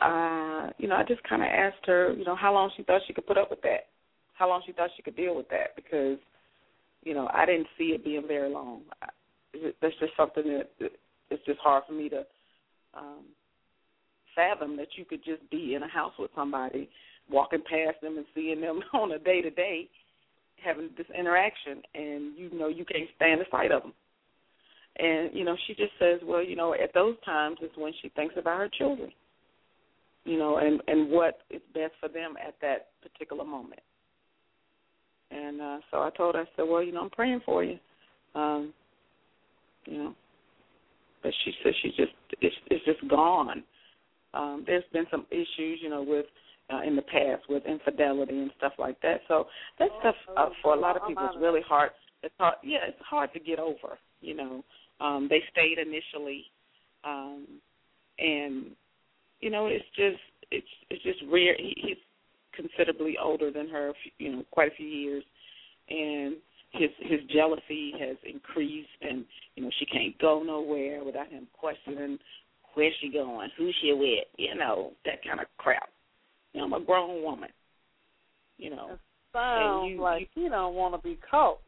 uh, 0.00 0.70
you 0.78 0.88
know, 0.88 0.96
I 0.96 1.04
just 1.04 1.22
kind 1.22 1.42
of 1.42 1.48
asked 1.48 1.86
her, 1.86 2.12
you 2.12 2.24
know, 2.24 2.36
how 2.36 2.52
long 2.52 2.70
she 2.76 2.82
thought 2.82 3.00
she 3.06 3.14
could 3.14 3.26
put 3.26 3.38
up 3.38 3.50
with 3.50 3.62
that, 3.62 3.86
how 4.38 4.48
long 4.48 4.62
she 4.66 4.72
thought 4.72 4.90
she 4.96 5.02
could 5.02 5.16
deal 5.16 5.34
with 5.34 5.48
that, 5.48 5.74
because, 5.76 6.18
you 7.02 7.14
know, 7.14 7.28
I 7.32 7.46
didn't 7.46 7.68
see 7.78 7.86
it 7.86 8.04
being 8.04 8.26
very 8.26 8.50
long. 8.50 8.82
I, 9.02 9.08
that's 9.80 9.94
just 10.00 10.12
something 10.16 10.44
that 10.44 10.90
it's 11.30 11.44
just 11.46 11.58
hard 11.60 11.84
for 11.86 11.94
me 11.94 12.08
to 12.10 12.24
um 12.94 13.24
fathom 14.34 14.76
that 14.76 14.88
you 14.96 15.04
could 15.04 15.24
just 15.24 15.48
be 15.50 15.74
in 15.74 15.82
a 15.82 15.88
house 15.88 16.12
with 16.18 16.30
somebody, 16.36 16.88
walking 17.30 17.62
past 17.62 18.00
them 18.02 18.18
and 18.18 18.26
seeing 18.34 18.60
them 18.60 18.80
on 18.92 19.12
a 19.12 19.18
day 19.18 19.40
to 19.40 19.50
day, 19.50 19.88
having 20.62 20.90
this 20.96 21.06
interaction, 21.18 21.82
and 21.94 22.36
you 22.36 22.50
know 22.52 22.68
you 22.68 22.84
can't 22.84 23.08
stand 23.16 23.40
the 23.40 23.46
sight 23.50 23.72
of 23.72 23.82
them. 23.82 23.92
And 24.98 25.30
you 25.34 25.44
know, 25.44 25.56
she 25.66 25.74
just 25.74 25.92
says, 25.98 26.20
well, 26.24 26.42
you 26.42 26.56
know, 26.56 26.74
at 26.74 26.94
those 26.94 27.16
times 27.24 27.58
is 27.62 27.70
when 27.76 27.92
she 28.02 28.10
thinks 28.10 28.34
about 28.38 28.58
her 28.58 28.70
children, 28.78 29.10
you 30.24 30.38
know, 30.38 30.58
and 30.58 30.80
and 30.86 31.10
what 31.10 31.38
is 31.50 31.62
best 31.74 31.92
for 32.00 32.08
them 32.08 32.34
at 32.46 32.54
that 32.60 32.88
particular 33.02 33.44
moment. 33.44 33.80
And 35.30 35.60
uh 35.60 35.78
so 35.90 35.98
I 35.98 36.10
told 36.16 36.34
her, 36.34 36.42
I 36.42 36.44
said, 36.56 36.66
well, 36.68 36.82
you 36.82 36.92
know, 36.92 37.02
I'm 37.02 37.10
praying 37.10 37.40
for 37.44 37.64
you, 37.64 37.78
um, 38.34 38.72
you 39.86 39.98
know, 39.98 40.14
but 41.22 41.32
she 41.44 41.52
said 41.62 41.72
she 41.82 41.88
just 41.90 42.12
it's 42.40 42.56
it's 42.70 42.84
just 42.84 43.08
gone. 43.08 43.62
Um, 44.34 44.64
there's 44.66 44.84
been 44.92 45.06
some 45.10 45.26
issues, 45.30 45.80
you 45.82 45.88
know, 45.88 46.02
with 46.02 46.26
uh, 46.72 46.82
in 46.82 46.96
the 46.96 47.02
past 47.02 47.42
with 47.48 47.64
infidelity 47.66 48.38
and 48.38 48.50
stuff 48.58 48.72
like 48.78 49.00
that. 49.02 49.20
So 49.28 49.46
that 49.78 49.88
stuff 50.00 50.14
uh, 50.36 50.48
for 50.62 50.74
a 50.74 50.78
lot 50.78 50.96
of 50.96 51.06
people 51.06 51.24
is 51.24 51.36
really 51.40 51.62
hard. 51.66 51.90
It's 52.22 52.34
hard. 52.38 52.56
Yeah, 52.62 52.78
it's 52.88 53.02
hard 53.08 53.32
to 53.34 53.40
get 53.40 53.58
over. 53.58 53.98
You 54.20 54.34
know, 54.34 54.64
um, 55.00 55.28
they 55.28 55.40
stayed 55.52 55.78
initially, 55.78 56.44
um, 57.04 57.46
and 58.18 58.66
you 59.40 59.50
know, 59.50 59.66
it's 59.66 59.84
just 59.96 60.20
it's 60.50 60.66
it's 60.90 61.02
just 61.02 61.18
rare. 61.30 61.54
He, 61.56 61.74
he's 61.76 61.96
considerably 62.56 63.16
older 63.22 63.50
than 63.50 63.68
her, 63.68 63.92
you 64.18 64.32
know, 64.32 64.44
quite 64.50 64.72
a 64.72 64.74
few 64.76 64.86
years, 64.86 65.24
and 65.88 66.36
his 66.72 66.90
his 67.00 67.20
jealousy 67.32 67.92
has 67.98 68.16
increased, 68.24 68.88
and 69.02 69.24
you 69.54 69.62
know, 69.64 69.70
she 69.78 69.86
can't 69.86 70.18
go 70.18 70.42
nowhere 70.42 71.04
without 71.04 71.28
him 71.28 71.46
questioning 71.58 72.18
where's 72.74 72.94
she 73.00 73.10
going, 73.10 73.48
who's 73.56 73.74
she 73.80 73.92
with, 73.92 74.26
you 74.36 74.54
know, 74.54 74.92
that 75.06 75.24
kind 75.26 75.40
of 75.40 75.46
crap. 75.56 75.88
You 76.52 76.60
know, 76.60 76.66
I'm 76.66 76.82
a 76.82 76.84
grown 76.84 77.22
woman, 77.22 77.48
you 78.58 78.70
know. 78.70 78.98
Sounds 79.32 79.90
you- 79.90 80.00
like 80.00 80.28
you 80.34 80.48
don't 80.48 80.74
want 80.74 80.94
to 80.94 81.00
be 81.00 81.18
caught. 81.30 81.58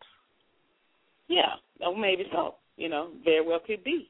Yeah, 1.29 1.57
oh, 1.85 1.95
maybe 1.95 2.25
so. 2.33 2.55
You 2.77 2.89
know, 2.89 3.11
very 3.25 3.45
well 3.45 3.59
could 3.67 3.85
be, 3.85 4.09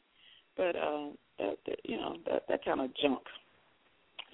but 0.56 0.76
uh, 0.76 1.08
that, 1.38 1.58
that 1.66 1.78
you 1.84 1.96
know 1.96 2.16
that 2.26 2.42
that 2.48 2.64
kind 2.64 2.80
of 2.80 2.90
junk. 3.02 3.22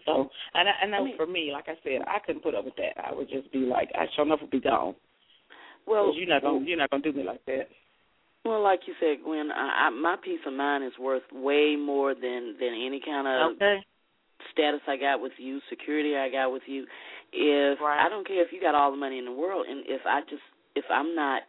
So, 0.06 0.28
and 0.54 0.68
I, 0.68 0.72
I 0.82 0.86
know 0.86 0.98
I 0.98 1.04
mean- 1.04 1.16
for 1.16 1.26
me, 1.26 1.50
like 1.52 1.68
I 1.68 1.74
said, 1.82 2.02
I 2.06 2.18
couldn't 2.24 2.42
put 2.42 2.54
up 2.54 2.64
with 2.64 2.76
that. 2.76 2.98
I 3.02 3.14
would 3.14 3.28
just 3.28 3.50
be 3.52 3.60
like, 3.60 3.90
I 3.94 4.06
sure 4.14 4.24
enough 4.24 4.40
would 4.42 4.50
be 4.50 4.60
gone. 4.60 4.94
Well, 5.86 6.14
you're 6.14 6.28
not 6.28 6.42
gonna 6.42 6.64
you're 6.64 6.78
not 6.78 6.90
gonna 6.90 7.02
do 7.02 7.12
me 7.12 7.24
like 7.24 7.44
that. 7.46 7.68
Well, 8.44 8.62
like 8.62 8.80
you 8.86 8.94
said, 9.00 9.24
Gwen, 9.24 9.50
I, 9.50 9.86
I, 9.86 9.90
my 9.90 10.16
peace 10.22 10.40
of 10.46 10.52
mind 10.52 10.84
is 10.84 10.92
worth 11.00 11.22
way 11.32 11.76
more 11.76 12.14
than 12.14 12.56
than 12.58 12.72
any 12.74 13.00
kind 13.04 13.26
of 13.26 13.56
Okay. 13.56 13.84
status 14.52 14.80
I 14.88 14.96
got 14.96 15.20
with 15.20 15.32
you, 15.38 15.60
security 15.68 16.16
I 16.16 16.30
got 16.30 16.52
with 16.52 16.62
you. 16.66 16.86
If 17.32 17.80
Right. 17.80 18.04
I 18.04 18.08
don't 18.08 18.26
care 18.26 18.42
if 18.44 18.52
you 18.52 18.60
got 18.60 18.74
all 18.74 18.90
the 18.90 18.96
money 18.96 19.18
in 19.18 19.24
the 19.24 19.32
world, 19.32 19.66
and 19.68 19.84
if 19.86 20.00
I 20.06 20.20
just 20.28 20.42
if 20.74 20.84
I'm 20.90 21.14
not 21.14 21.42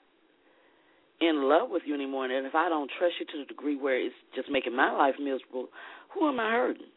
in 1.21 1.47
love 1.47 1.69
with 1.69 1.83
you 1.85 1.93
anymore, 1.95 2.25
and 2.25 2.45
if 2.45 2.55
I 2.55 2.67
don't 2.69 2.91
trust 2.99 3.15
you 3.19 3.25
to 3.27 3.37
the 3.39 3.45
degree 3.45 3.75
where 3.77 3.97
it's 3.97 4.15
just 4.35 4.49
making 4.49 4.75
my 4.75 4.91
life 4.91 5.15
miserable, 5.19 5.67
who 6.13 6.27
am 6.27 6.39
I 6.39 6.51
hurting? 6.51 6.87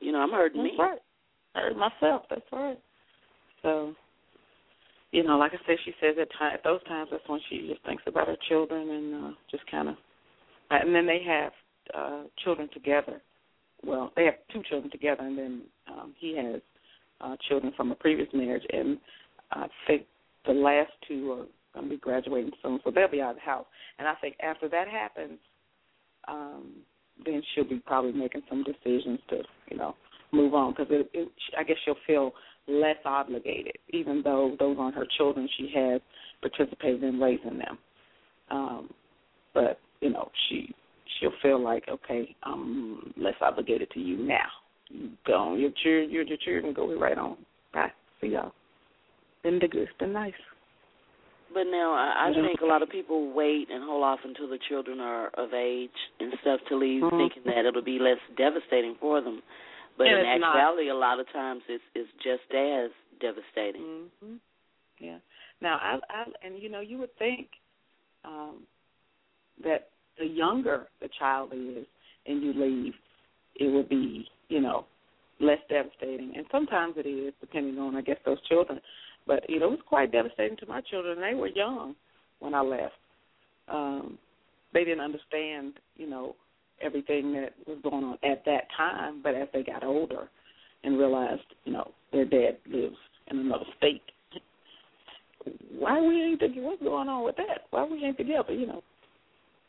You 0.00 0.12
know, 0.12 0.18
I'm 0.18 0.30
hurting 0.30 0.62
me. 0.62 0.70
That's 0.70 0.78
me. 0.78 0.84
right. 0.84 0.98
I 1.54 1.60
heard 1.60 1.76
myself. 1.76 2.22
That's 2.28 2.42
right. 2.52 2.78
So, 3.62 3.94
you 5.12 5.24
know, 5.24 5.38
like 5.38 5.52
I 5.52 5.58
said, 5.66 5.76
she 5.84 5.92
says 6.00 6.16
at, 6.20 6.28
time, 6.38 6.52
at 6.54 6.64
those 6.64 6.82
times 6.84 7.08
that's 7.10 7.26
when 7.28 7.40
she 7.48 7.68
just 7.68 7.84
thinks 7.84 8.02
about 8.06 8.28
her 8.28 8.36
children 8.48 8.90
and 8.90 9.24
uh, 9.24 9.30
just 9.50 9.68
kind 9.70 9.88
of, 9.88 9.96
and 10.70 10.94
then 10.94 11.06
they 11.06 11.22
have 11.26 11.52
uh 11.94 12.24
children 12.44 12.68
together. 12.74 13.22
Well, 13.84 14.12
they 14.16 14.24
have 14.24 14.34
two 14.52 14.62
children 14.68 14.90
together, 14.90 15.22
and 15.22 15.38
then 15.38 15.62
um 15.88 16.14
he 16.18 16.36
has 16.36 16.60
uh 17.20 17.36
children 17.48 17.72
from 17.76 17.92
a 17.92 17.94
previous 17.94 18.28
marriage, 18.32 18.64
and 18.72 18.98
I 19.52 19.66
think 19.86 20.02
the 20.46 20.52
last 20.52 20.90
two 21.06 21.30
are 21.32 21.46
going 21.74 21.88
to 21.88 21.90
be 21.90 21.96
graduating 21.96 22.52
soon, 22.62 22.80
so 22.84 22.90
they'll 22.90 23.08
be 23.10 23.20
out 23.20 23.30
of 23.30 23.36
the 23.36 23.42
house. 23.42 23.66
And 23.98 24.08
I 24.08 24.14
think 24.16 24.36
after 24.42 24.68
that 24.68 24.88
happens, 24.88 25.38
um 26.28 26.72
then 27.24 27.42
she'll 27.54 27.68
be 27.68 27.82
probably 27.86 28.12
making 28.12 28.42
some 28.48 28.64
decisions 28.64 29.18
to, 29.30 29.42
you 29.70 29.76
know, 29.76 29.94
move 30.32 30.54
on 30.54 30.72
because 30.72 30.86
it, 30.90 31.10
it, 31.14 31.28
I 31.58 31.62
guess 31.62 31.76
she'll 31.84 31.96
feel 32.06 32.32
less 32.68 32.96
obligated, 33.04 33.76
even 33.90 34.22
though 34.22 34.56
those 34.58 34.76
aren't 34.78 34.96
her 34.96 35.06
children. 35.16 35.48
She 35.56 35.70
has 35.74 36.00
participated 36.40 37.02
in 37.02 37.20
raising 37.20 37.58
them, 37.58 37.78
um, 38.50 38.90
but 39.54 39.78
you 40.00 40.10
know, 40.10 40.30
she 40.48 40.74
she'll 41.18 41.32
feel 41.42 41.62
like, 41.62 41.84
okay, 41.88 42.34
I'm 42.42 43.12
less 43.16 43.34
obligated 43.40 43.90
to 43.92 44.00
you 44.00 44.16
now. 44.18 44.48
You 44.88 45.10
go 45.26 45.34
on 45.34 45.60
your 45.60 45.70
children, 45.82 46.10
your 46.10 46.24
children, 46.44 46.74
go 46.74 46.98
right 46.98 47.18
on. 47.18 47.36
Bye. 47.72 47.92
See 48.20 48.28
y'all. 48.28 48.52
Been 49.42 49.58
the 49.58 49.68
good. 49.68 49.88
Been 49.98 50.12
nice. 50.12 50.32
But 51.56 51.68
now 51.72 51.94
I, 51.94 52.28
I 52.28 52.34
think 52.34 52.60
a 52.60 52.66
lot 52.66 52.82
of 52.82 52.90
people 52.90 53.32
wait 53.32 53.68
and 53.72 53.82
hold 53.82 54.04
off 54.04 54.18
until 54.24 54.46
the 54.46 54.58
children 54.68 55.00
are 55.00 55.28
of 55.38 55.54
age 55.54 55.88
and 56.20 56.34
stuff 56.42 56.60
to 56.68 56.76
leave, 56.76 57.02
Mhm. 57.02 57.16
thinking 57.16 57.44
that 57.46 57.64
it'll 57.64 57.80
be 57.80 57.98
less 57.98 58.20
devastating 58.36 58.94
for 59.00 59.22
them. 59.22 59.42
But 59.96 60.08
And 60.08 60.20
in 60.20 60.26
it's 60.26 60.40
not. 60.42 60.54
actuality, 60.54 60.88
a 60.88 60.94
lot 60.94 61.18
of 61.18 61.26
times 61.32 61.62
it's 61.66 61.82
it's 61.94 62.12
just 62.22 62.44
as 62.52 62.90
devastating. 63.20 63.80
Mm-hmm. 63.82 64.34
Yeah. 64.98 65.16
Now, 65.62 65.78
I, 65.80 65.98
I 66.10 66.24
and 66.42 66.62
you 66.62 66.68
know, 66.68 66.80
you 66.80 66.98
would 66.98 67.16
think 67.16 67.48
um, 68.22 68.66
that 69.64 69.88
the 70.18 70.26
younger 70.26 70.88
the 71.00 71.08
child 71.18 71.54
is, 71.54 71.86
and 72.26 72.42
you 72.42 72.52
leave, 72.52 72.94
it 73.54 73.68
would 73.68 73.88
be, 73.88 74.28
you 74.50 74.60
know, 74.60 74.84
less 75.40 75.60
devastating. 75.70 76.36
And 76.36 76.44
sometimes 76.52 76.98
it 76.98 77.06
is, 77.06 77.32
depending 77.40 77.78
on, 77.78 77.96
I 77.96 78.02
guess, 78.02 78.18
those 78.26 78.42
children. 78.42 78.78
But 79.26 79.48
you 79.48 79.60
know, 79.60 79.66
it 79.66 79.70
was 79.70 79.80
quite 79.86 80.12
devastating 80.12 80.56
to 80.58 80.66
my 80.66 80.80
children. 80.80 81.20
They 81.20 81.34
were 81.34 81.48
young 81.48 81.94
when 82.40 82.54
I 82.54 82.60
left. 82.60 82.94
Um, 83.68 84.18
they 84.72 84.84
didn't 84.84 85.00
understand, 85.00 85.74
you 85.96 86.08
know, 86.08 86.36
everything 86.80 87.32
that 87.32 87.54
was 87.66 87.78
going 87.82 88.04
on 88.04 88.18
at 88.22 88.44
that 88.44 88.68
time. 88.76 89.20
But 89.22 89.34
as 89.34 89.48
they 89.52 89.62
got 89.62 89.82
older, 89.82 90.28
and 90.86 90.98
realized, 90.98 91.42
you 91.64 91.72
know, 91.72 91.90
their 92.12 92.24
dad 92.24 92.58
lives 92.70 92.96
in 93.28 93.38
another 93.38 93.64
state. 93.76 94.02
Why 95.78 96.00
we 96.00 96.22
ain't 96.22 96.40
together? 96.40 96.62
What's 96.62 96.82
going 96.82 97.08
on 97.08 97.24
with 97.24 97.36
that? 97.36 97.62
Why 97.70 97.84
we 97.84 98.02
ain't 98.04 98.16
together? 98.16 98.52
You 98.52 98.66
know. 98.66 98.82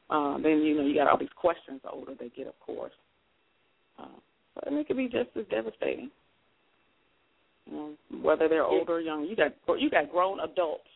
Uh, 0.09 0.37
then 0.37 0.59
you 0.59 0.75
know 0.75 0.85
you 0.85 0.95
got 0.95 1.07
all 1.07 1.17
these 1.17 1.27
questions 1.35 1.81
the 1.83 1.89
older 1.89 2.13
they 2.17 2.29
get, 2.29 2.47
of 2.47 2.57
course. 2.59 2.93
Uh, 3.99 4.05
and 4.65 4.77
it 4.77 4.87
could 4.87 4.97
be 4.97 5.09
just 5.09 5.29
as 5.35 5.45
devastating. 5.49 6.09
You 7.69 7.77
know, 7.77 8.19
whether 8.21 8.47
they're 8.47 8.63
older 8.63 8.93
or 8.93 9.01
young, 9.01 9.25
you 9.25 9.35
got 9.35 9.53
you 9.79 9.89
got 9.89 10.11
grown 10.11 10.39
adults 10.39 10.87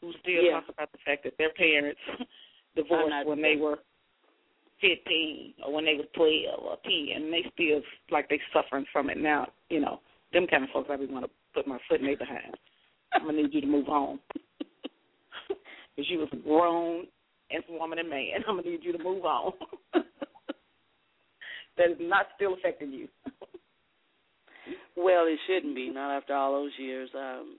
who 0.00 0.12
still 0.20 0.42
Yeah. 0.42 0.60
talk 0.60 0.68
about 0.68 0.92
the 0.92 0.98
fact 1.04 1.24
that 1.24 1.36
their 1.38 1.52
parents 1.52 2.00
divorced 2.76 3.26
when 3.26 3.40
they 3.42 3.56
were 3.56 3.78
fifteen 4.80 5.54
or 5.64 5.72
when 5.72 5.84
they 5.84 5.94
were 5.94 6.04
twelve 6.14 6.62
or 6.62 6.76
ten, 6.84 7.08
and 7.14 7.32
they 7.32 7.44
still 7.54 7.80
like 8.10 8.28
they 8.28 8.40
suffering 8.52 8.86
from 8.92 9.10
it 9.10 9.18
now. 9.18 9.46
You 9.70 9.80
know, 9.80 10.00
them 10.32 10.46
kind 10.46 10.64
of 10.64 10.70
folks 10.70 10.90
I 10.92 10.96
be 10.96 11.06
want 11.06 11.24
to 11.24 11.30
put 11.54 11.66
my 11.66 11.78
foot 11.88 12.00
in 12.00 12.06
their 12.06 12.16
behind. 12.16 12.54
I'm 13.14 13.26
gonna 13.26 13.42
need 13.42 13.54
you 13.54 13.60
to 13.62 13.66
move 13.66 13.88
on 13.88 14.18
because 15.48 16.10
you 16.10 16.18
was 16.18 16.28
a 16.32 16.36
grown 16.36 17.06
as 17.56 17.62
a 17.68 17.72
woman 17.72 17.98
and 17.98 18.10
man. 18.10 18.42
I'm 18.48 18.56
gonna 18.56 18.68
need 18.68 18.82
you 18.82 18.92
to 18.92 19.02
move 19.02 19.24
on. 19.24 19.52
that 21.76 21.90
is 21.90 21.96
not 22.00 22.26
still 22.36 22.54
affecting 22.54 22.92
you. 22.92 23.08
Well, 24.96 25.26
it 25.26 25.38
shouldn't 25.46 25.74
be, 25.74 25.90
not 25.90 26.16
after 26.16 26.34
all 26.34 26.52
those 26.52 26.72
years. 26.78 27.10
Um, 27.14 27.56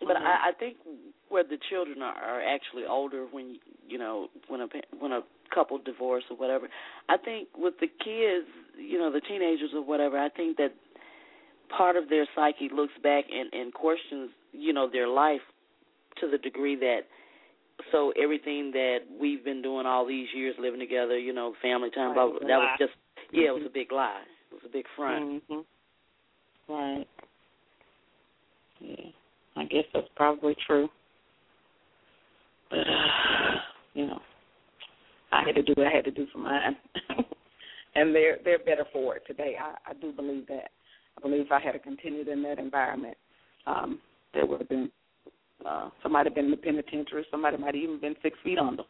but 0.00 0.16
Mhm. 0.16 0.22
I, 0.22 0.48
I 0.48 0.52
think 0.52 0.76
where 1.28 1.44
the 1.44 1.58
children 1.58 2.02
are, 2.02 2.14
are 2.14 2.42
actually 2.42 2.86
older 2.86 3.26
when 3.26 3.58
you 3.88 3.98
know 3.98 4.28
when 4.48 4.60
a 4.62 4.68
when 4.98 5.12
a 5.12 5.22
couple 5.54 5.78
divorce 5.78 6.24
or 6.30 6.36
whatever. 6.36 6.68
I 7.08 7.16
think 7.16 7.48
with 7.56 7.78
the 7.80 7.88
kids, 7.88 8.46
you 8.78 8.98
know, 8.98 9.10
the 9.10 9.20
teenagers 9.20 9.70
or 9.74 9.82
whatever. 9.82 10.18
I 10.18 10.28
think 10.28 10.56
that 10.58 10.72
part 11.68 11.96
of 11.96 12.08
their 12.08 12.26
psyche 12.34 12.68
looks 12.72 12.92
back 13.02 13.24
and, 13.32 13.52
and 13.52 13.72
questions, 13.74 14.30
you 14.52 14.72
know, 14.72 14.88
their 14.90 15.08
life 15.08 15.42
to 16.20 16.28
the 16.30 16.38
degree 16.38 16.76
that 16.76 17.00
so 17.92 18.12
everything 18.20 18.70
that 18.72 18.98
we've 19.20 19.44
been 19.44 19.62
doing 19.62 19.86
all 19.86 20.06
these 20.06 20.28
years 20.34 20.54
living 20.58 20.80
together, 20.80 21.18
you 21.18 21.32
know, 21.32 21.54
family 21.62 21.90
time, 21.90 22.14
blah, 22.14 22.26
blah, 22.26 22.34
Right, 22.34 22.48
that 22.48 22.58
was 22.58 22.76
just 22.78 22.92
yeah, 23.32 23.48
it 23.48 23.54
was 23.54 23.62
a 23.66 23.72
big 23.72 23.92
lie. 23.92 24.22
It 24.50 24.54
was 24.54 24.62
a 24.66 24.72
big 24.72 24.84
front. 24.96 25.42
hmm 25.48 25.60
Right. 26.70 27.06
Yeah, 28.78 29.10
I 29.56 29.64
guess 29.64 29.84
that's 29.92 30.06
probably 30.14 30.54
true. 30.66 30.88
But 32.70 32.78
uh, 32.78 33.56
you 33.94 34.06
know, 34.06 34.20
I 35.32 35.42
had 35.44 35.56
to 35.56 35.62
do 35.62 35.72
what 35.76 35.88
I 35.88 35.90
had 35.90 36.04
to 36.04 36.12
do 36.12 36.26
for 36.32 36.38
mine, 36.38 36.76
and 37.96 38.14
they're 38.14 38.38
they're 38.44 38.60
better 38.60 38.84
for 38.92 39.16
it 39.16 39.24
today. 39.26 39.56
I, 39.60 39.90
I 39.90 39.94
do 39.94 40.12
believe 40.12 40.46
that. 40.46 40.70
I 41.18 41.20
believe 41.20 41.46
if 41.46 41.52
I 41.52 41.58
had 41.58 41.82
continued 41.82 42.28
in 42.28 42.40
that 42.44 42.60
environment, 42.60 43.16
um, 43.66 43.98
there 44.32 44.46
would 44.46 44.60
have 44.60 44.68
been 44.68 44.90
uh, 45.66 45.90
somebody 46.04 46.30
been 46.30 46.46
in 46.46 46.50
the 46.52 46.56
penitentiary. 46.56 47.26
Somebody 47.32 47.56
might 47.56 47.74
have 47.74 47.82
even 47.82 48.00
been 48.00 48.14
six 48.22 48.38
feet 48.44 48.58
under. 48.58 48.84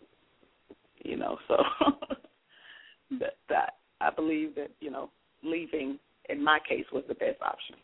You 1.02 1.16
know, 1.16 1.38
so 1.48 1.56
that, 3.20 3.36
that 3.48 3.76
I 4.02 4.10
believe 4.10 4.54
that 4.56 4.68
you 4.80 4.90
know 4.90 5.08
leaving 5.42 5.98
in 6.30 6.42
my 6.42 6.58
case 6.68 6.84
was 6.92 7.04
the 7.08 7.14
best 7.14 7.40
option. 7.42 7.76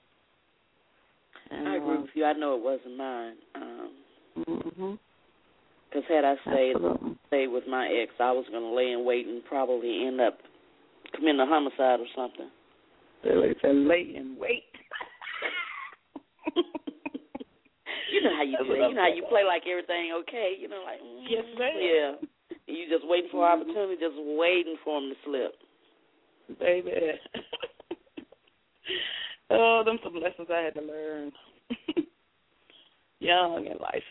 And, 1.51 1.69
I 1.69 1.77
agree 1.77 1.99
with 1.99 2.11
you. 2.15 2.25
I 2.25 2.33
know 2.33 2.57
it 2.57 2.63
wasn't 2.63 2.97
mine. 2.97 3.35
Um, 3.55 3.91
hmm 4.35 4.95
Because 5.89 6.05
had 6.09 6.25
I 6.25 6.35
stayed 6.51 6.77
Absolutely. 6.77 7.17
stayed 7.29 7.47
with 7.49 7.65
my 7.69 7.89
ex, 7.89 8.13
I 8.19 8.33
was 8.33 8.47
going 8.51 8.63
to 8.63 8.75
lay 8.75 8.93
in 8.93 9.05
wait 9.05 9.27
and 9.27 9.45
probably 9.45 10.07
end 10.07 10.21
up 10.21 10.39
committing 11.15 11.41
a 11.41 11.47
homicide 11.47 12.01
or 12.01 12.07
something. 12.15 12.51
They 13.23 13.55
said 13.63 13.75
lay 13.75 14.15
and 14.17 14.39
wait. 14.39 14.65
You 18.13 18.23
know 18.23 18.35
how 18.37 18.43
you 18.43 18.57
do 18.57 18.69
that. 18.69 18.89
You 18.89 18.95
know 18.95 19.03
how 19.03 19.15
you 19.15 19.25
play 19.29 19.45
like 19.45 19.63
everything 19.69 20.13
okay. 20.23 20.55
You 20.59 20.69
know, 20.69 20.83
like 20.87 21.01
mm, 21.03 21.27
Yes, 21.29 21.45
ma'am. 21.59 21.77
Yeah. 21.77 22.13
You 22.67 22.89
just 22.89 23.07
waiting 23.07 23.31
for 23.31 23.45
an 23.45 23.61
opportunity, 23.61 24.01
just 24.01 24.17
waiting 24.17 24.77
for 24.85 24.99
him 24.99 25.11
to 25.11 25.17
slip. 25.25 25.53
Baby. 26.59 26.93
oh, 29.51 29.83
them 29.85 29.99
some 30.03 30.15
lessons 30.15 30.49
I 30.51 30.63
had 30.63 30.75
to 30.75 30.81
learn. 30.81 31.33
Young 33.21 33.67
in 33.67 33.79
life. 33.79 34.03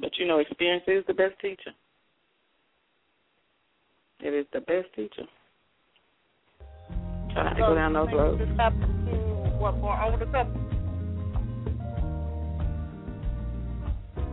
But 0.00 0.10
you 0.18 0.26
know, 0.26 0.38
experience 0.38 0.84
is 0.86 1.04
the 1.06 1.14
best 1.14 1.38
teacher. 1.40 1.72
It 4.20 4.32
is 4.32 4.46
the 4.52 4.60
best 4.60 4.88
teacher. 4.94 5.24
Try 7.32 7.52
to 7.52 7.60
go 7.60 7.74
down 7.74 7.92
those 7.92 8.08
roads. 8.12 8.38
This 8.38 8.56
happened 8.56 9.06
to 9.06 9.16
what 9.58 9.76
more 9.78 10.00
older 10.02 10.26
couple? 10.26 10.52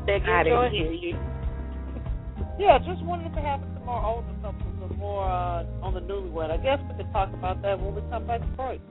That 0.05 0.21
I 0.27 0.43
didn't 0.43 0.71
hear 0.71 0.91
you. 0.91 1.17
Yeah, 2.59 2.77
just 2.79 3.01
if 3.01 3.37
it 3.37 3.43
happens 3.43 3.73
to 3.77 3.85
more 3.85 4.03
older 4.03 4.27
couples 4.41 4.75
or 4.81 4.89
more 4.97 5.23
uh, 5.23 5.65
on 5.81 5.93
the 5.93 6.01
newlywed. 6.01 6.51
I 6.51 6.57
guess 6.57 6.79
we 6.89 6.97
could 6.97 7.11
talk 7.11 7.33
about 7.33 7.61
that 7.61 7.79
when 7.79 7.95
we 7.95 8.01
come 8.09 8.27
back 8.27 8.41
to 8.41 8.47
break. 8.47 8.81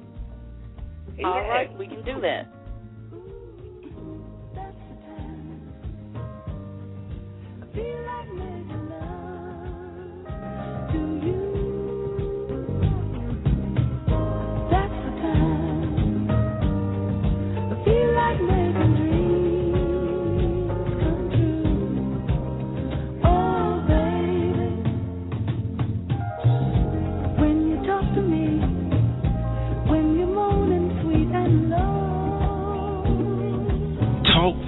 All 1.25 1.49
right, 1.49 1.77
we 1.79 1.87
can 1.87 2.05
do 2.05 2.21
that. 2.21 2.49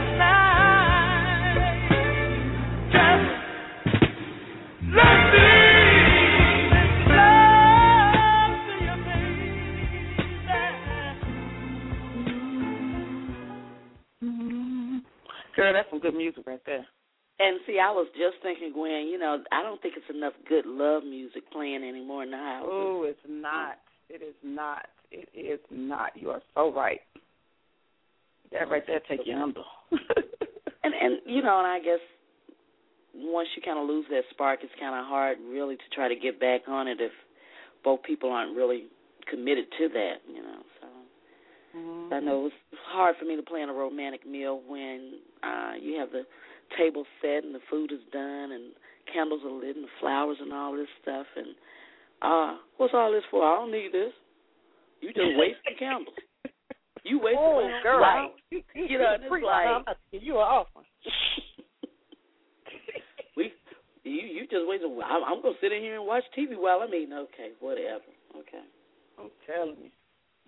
right 16.45 16.61
there. 16.65 16.85
And 17.39 17.59
see, 17.65 17.79
I 17.79 17.89
was 17.91 18.07
just 18.11 18.43
thinking, 18.43 18.73
Gwen. 18.73 19.07
You 19.07 19.17
know, 19.17 19.41
I 19.51 19.63
don't 19.63 19.81
think 19.81 19.95
it's 19.95 20.13
enough 20.13 20.33
good 20.47 20.65
love 20.65 21.03
music 21.03 21.49
playing 21.51 21.83
anymore 21.87 22.23
in 22.23 22.31
the 22.31 22.37
house. 22.37 22.65
Oh, 22.67 23.05
it's 23.07 23.19
not. 23.27 23.77
It 24.09 24.21
is 24.21 24.35
not. 24.43 24.87
It 25.11 25.29
is 25.33 25.59
not. 25.71 26.11
You 26.15 26.31
are 26.31 26.41
so 26.53 26.73
right. 26.73 26.99
That 28.51 28.69
right 28.69 28.83
there 28.85 28.99
take 29.07 29.21
you 29.25 29.35
under. 29.35 29.61
and 30.83 30.93
and 30.93 31.19
you 31.25 31.41
know, 31.41 31.59
and 31.59 31.67
I 31.67 31.79
guess 31.79 32.03
once 33.15 33.47
you 33.55 33.61
kind 33.61 33.79
of 33.79 33.87
lose 33.87 34.05
that 34.09 34.23
spark, 34.31 34.59
it's 34.63 34.73
kind 34.79 34.99
of 34.99 35.05
hard 35.05 35.37
really 35.49 35.75
to 35.77 35.95
try 35.95 36.09
to 36.09 36.15
get 36.15 36.39
back 36.39 36.61
on 36.67 36.87
it 36.87 36.99
if 36.99 37.11
both 37.83 38.03
people 38.03 38.31
aren't 38.31 38.55
really 38.55 38.87
committed 39.29 39.65
to 39.77 39.87
that. 39.89 40.15
You 40.27 40.41
know. 40.41 40.59
Mm-hmm. 41.75 42.13
I 42.13 42.19
know 42.19 42.47
it's 42.47 42.55
hard 42.91 43.15
for 43.19 43.25
me 43.25 43.35
to 43.35 43.43
plan 43.43 43.69
a 43.69 43.73
romantic 43.73 44.25
meal 44.25 44.61
when 44.67 45.19
uh 45.43 45.73
you 45.79 45.99
have 45.99 46.11
the 46.11 46.23
table 46.77 47.05
set 47.21 47.43
and 47.43 47.53
the 47.53 47.59
food 47.69 47.91
is 47.91 47.99
done 48.11 48.51
and 48.51 48.73
candles 49.11 49.41
are 49.45 49.51
lit 49.51 49.75
and 49.75 49.85
the 49.85 49.89
flowers 49.99 50.37
and 50.41 50.51
all 50.53 50.75
this 50.75 50.87
stuff 51.01 51.25
and 51.35 51.47
uh 52.21 52.57
what's 52.77 52.93
all 52.93 53.11
this 53.11 53.23
for? 53.29 53.43
I 53.45 53.55
don't 53.55 53.71
need 53.71 53.91
this. 53.93 54.13
You 55.01 55.09
just 55.13 55.37
wasting 55.37 55.75
candles. 55.79 56.15
You 57.03 57.19
wasting 57.21 57.39
Oh, 57.39 57.61
candles. 57.61 57.83
girl. 57.83 57.99
Right. 57.99 58.31
You 58.51 58.97
know, 58.97 59.13
and 59.13 59.23
it's 59.23 59.29
Freak, 59.29 59.43
like 59.45 59.67
I'm 59.67 59.81
about 59.81 59.93
to 59.93 59.97
give 60.11 60.23
you 60.23 60.33
an 60.35 60.41
offer. 60.49 60.81
we 63.37 63.53
you 64.03 64.27
you 64.27 64.41
just 64.49 64.67
wasting 64.67 64.97
I'm, 65.05 65.23
I'm 65.23 65.41
gonna 65.41 65.55
sit 65.61 65.71
in 65.71 65.81
here 65.81 65.97
and 65.97 66.05
watch 66.07 66.23
TV 66.37 66.57
while 66.57 66.79
I'm 66.81 66.93
eating. 66.93 67.13
Okay, 67.13 67.51
whatever. 67.59 68.09
Okay. 68.35 68.63
I'm 69.19 69.29
telling 69.45 69.77
you. 69.83 69.89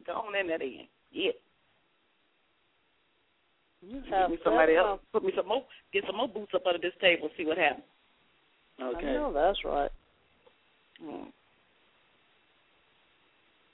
Go 0.05 0.13
on 0.13 0.35
in 0.35 0.47
that 0.47 0.61
end. 0.61 0.87
Yeah. 1.11 1.31
You 3.81 4.01
Give 4.01 4.29
me 4.29 4.37
somebody 4.43 4.75
else. 4.75 4.99
Put 5.11 5.23
me 5.23 5.31
some 5.35 5.47
more. 5.47 5.63
Get 5.91 6.03
some 6.05 6.17
more 6.17 6.27
boots 6.27 6.51
up 6.53 6.65
under 6.65 6.79
this 6.79 6.93
table. 7.01 7.29
See 7.35 7.45
what 7.45 7.57
happens. 7.57 7.83
Okay. 8.81 9.07
I 9.07 9.13
know 9.13 9.33
that's 9.33 9.57
right. 9.65 9.91
Mm. 11.03 11.25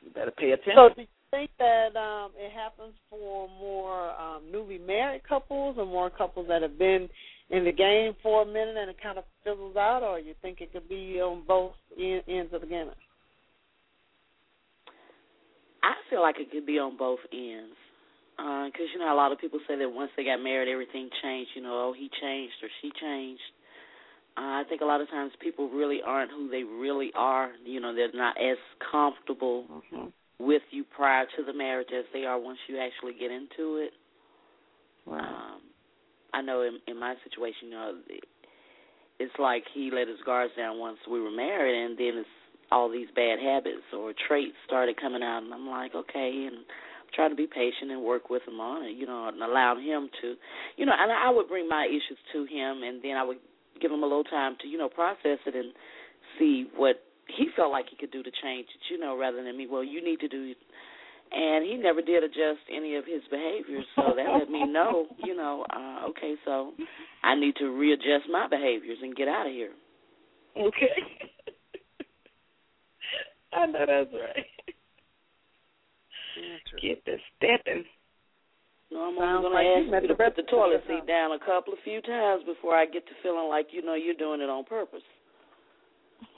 You 0.02 0.12
better 0.14 0.32
pay 0.32 0.52
attention. 0.52 0.74
So, 0.76 0.90
do 0.96 1.02
you 1.02 1.08
think 1.32 1.52
that 1.60 1.96
um, 1.98 2.32
it 2.38 2.52
happens 2.54 2.94
for 3.10 3.50
more 3.60 4.12
um, 4.12 4.44
newly 4.50 4.78
married 4.78 5.28
couples 5.28 5.76
or 5.78 5.86
more 5.86 6.10
couples 6.10 6.48
that 6.48 6.62
have 6.62 6.80
been 6.80 7.10
in 7.50 7.66
the 7.66 7.72
game 7.72 8.16
for 8.24 8.44
a 8.44 8.46
minute 8.46 8.78
and 8.78 8.90
it 8.90 8.98
kind 9.02 9.18
of 9.18 9.26
fizzles 9.44 9.76
out, 9.76 10.04
or 10.04 10.20
you 10.20 10.34
think 10.42 10.62
it 10.62 10.72
could 10.72 10.88
be 10.88 11.20
on 11.22 11.44
both 11.48 11.74
ends 12.00 12.54
of 12.54 12.62
the 12.62 12.68
gamut? 12.68 12.98
I 15.88 15.96
feel 16.10 16.22
like 16.22 16.36
it 16.40 16.52
could 16.52 16.66
be 16.66 16.80
on 16.80 16.98
both 16.98 17.24
ends. 17.32 17.80
Because, 18.36 18.92
you 18.94 19.00
know, 19.00 19.12
a 19.12 19.16
lot 19.16 19.32
of 19.32 19.40
people 19.40 19.60
say 19.68 19.80
that 19.80 19.90
once 19.90 20.12
they 20.16 20.24
got 20.24 20.44
married, 20.44 20.68
everything 20.68 21.10
changed. 21.24 21.52
You 21.56 21.64
know, 21.64 21.90
oh, 21.90 21.94
he 21.98 22.12
changed 22.22 22.54
or 22.62 22.70
she 22.82 22.92
changed. 23.00 23.42
Uh, 24.38 24.62
I 24.62 24.64
think 24.70 24.82
a 24.82 24.86
lot 24.86 25.02
of 25.02 25.10
times 25.10 25.32
people 25.40 25.70
really 25.70 26.02
aren't 26.06 26.30
who 26.30 26.50
they 26.50 26.64
really 26.64 27.12
are. 27.16 27.50
You 27.66 27.80
know, 27.80 27.96
they're 27.96 28.12
not 28.14 28.36
as 28.38 28.58
comfortable 28.92 29.66
Mhm. 29.66 30.12
with 30.38 30.62
you 30.70 30.84
prior 30.84 31.26
to 31.26 31.44
the 31.44 31.54
marriage 31.54 31.92
as 31.92 32.06
they 32.14 32.26
are 32.26 32.38
once 32.38 32.60
you 32.68 32.78
actually 32.78 33.14
get 33.14 33.32
into 33.32 33.78
it. 33.78 33.94
Right. 35.08 35.24
Um, 35.24 35.62
I 36.34 36.42
know 36.42 36.62
in, 36.62 36.80
in 36.86 37.00
my 37.00 37.16
situation, 37.24 37.70
you 37.70 37.74
know, 37.74 37.96
it's 39.18 39.40
like 39.40 39.64
he 39.74 39.90
let 39.90 40.08
his 40.08 40.22
guards 40.22 40.54
down 40.56 40.78
once 40.78 41.00
we 41.10 41.20
were 41.20 41.32
married, 41.32 41.74
and 41.74 41.98
then 41.98 42.18
it's 42.22 42.30
all 42.72 42.92
these 42.92 43.08
bad 43.16 43.40
habits 43.40 43.86
or 43.96 44.14
traits 44.28 44.56
started 44.66 45.00
coming 45.00 45.24
out, 45.24 45.44
and 45.44 45.54
I'm 45.54 45.68
like, 45.68 45.96
okay, 45.96 46.48
and 46.48 46.66
trying 47.16 47.30
to 47.30 47.36
be 47.36 47.48
patient 47.48 47.92
and 47.92 48.04
work 48.04 48.30
with 48.30 48.42
him 48.48 48.60
on 48.60 48.86
it, 48.86 48.98
you 48.98 49.06
know, 49.06 49.30
and 49.30 49.42
allow 49.42 49.76
him 49.76 50.10
to, 50.22 50.36
you 50.76 50.86
know, 50.86 50.92
and 50.98 51.12
I 51.12 51.30
would 51.30 51.48
bring 51.48 51.68
my 51.70 51.88
issues 51.88 52.20
to 52.34 52.44
him, 52.44 52.84
and 52.84 53.02
then 53.02 53.16
I 53.16 53.24
would 53.24 53.38
give 53.82 53.92
him 53.92 54.04
a 54.04 54.08
little 54.08 54.26
time 54.26 54.58
to, 54.62 54.68
you 54.68 54.78
know, 54.78 54.90
process 54.90 55.40
it 55.46 55.56
and 55.56 55.72
see 56.38 56.68
what 56.76 57.02
he 57.28 57.48
felt 57.56 57.72
like 57.72 57.86
he 57.90 57.96
could 57.96 58.12
do 58.12 58.24
to 58.24 58.32
change 58.44 58.68
it, 58.68 58.94
you 58.94 59.00
know, 59.00 59.18
rather 59.18 59.44
than 59.44 59.58
me, 59.58 59.68
well, 59.70 59.84
you 59.84 60.04
need 60.04 60.20
to 60.20 60.28
do 60.28 60.54
and 61.30 61.66
he 61.66 61.76
never 61.76 62.02
did 62.02 62.24
adjust 62.24 62.64
any 62.74 62.96
of 62.96 63.04
his 63.06 63.22
behaviors 63.30 63.86
so 63.98 64.14
that 64.16 64.26
let 64.40 64.50
me 64.50 64.66
know 64.66 65.08
you 65.26 65.36
know 65.36 65.66
uh 65.76 66.08
okay 66.08 66.36
so 66.46 66.72
i 67.22 67.36
need 67.36 67.54
to 67.58 67.66
readjust 67.78 68.30
my 68.32 68.48
behaviors 68.48 68.98
and 69.02 69.14
get 69.14 69.28
out 69.28 69.46
of 69.46 69.52
here 69.52 69.74
Okay. 70.58 70.88
I 73.58 73.66
know 73.66 73.86
that's 73.88 74.14
right. 74.14 74.46
Get 76.82 77.04
the 77.06 77.18
stepping. 77.38 77.84
no 78.92 79.10
i'm 79.10 79.18
Sounds 79.18 79.46
only 79.46 79.56
like 79.56 79.66
going 79.66 79.80
you 79.80 79.86
to 79.86 79.92
met 79.92 79.98
ask 79.98 80.04
you 80.04 80.08
the 80.10 80.14
to 80.16 80.24
put 80.30 80.36
the 80.38 80.44
toilet 80.52 80.84
seat 80.88 81.08
down 81.08 81.32
a 81.32 81.40
couple 81.40 81.74
of 81.74 81.80
few 81.84 82.00
times 82.02 82.44
before 82.46 82.76
i 82.78 82.86
get 82.86 83.06
to 83.08 83.14
feeling 83.24 83.50
like 83.50 83.68
you 83.72 83.82
know 83.82 83.96
you're 83.96 84.14
doing 84.16 84.40
it 84.42 84.50
on 84.50 84.64
purpose 84.64 85.02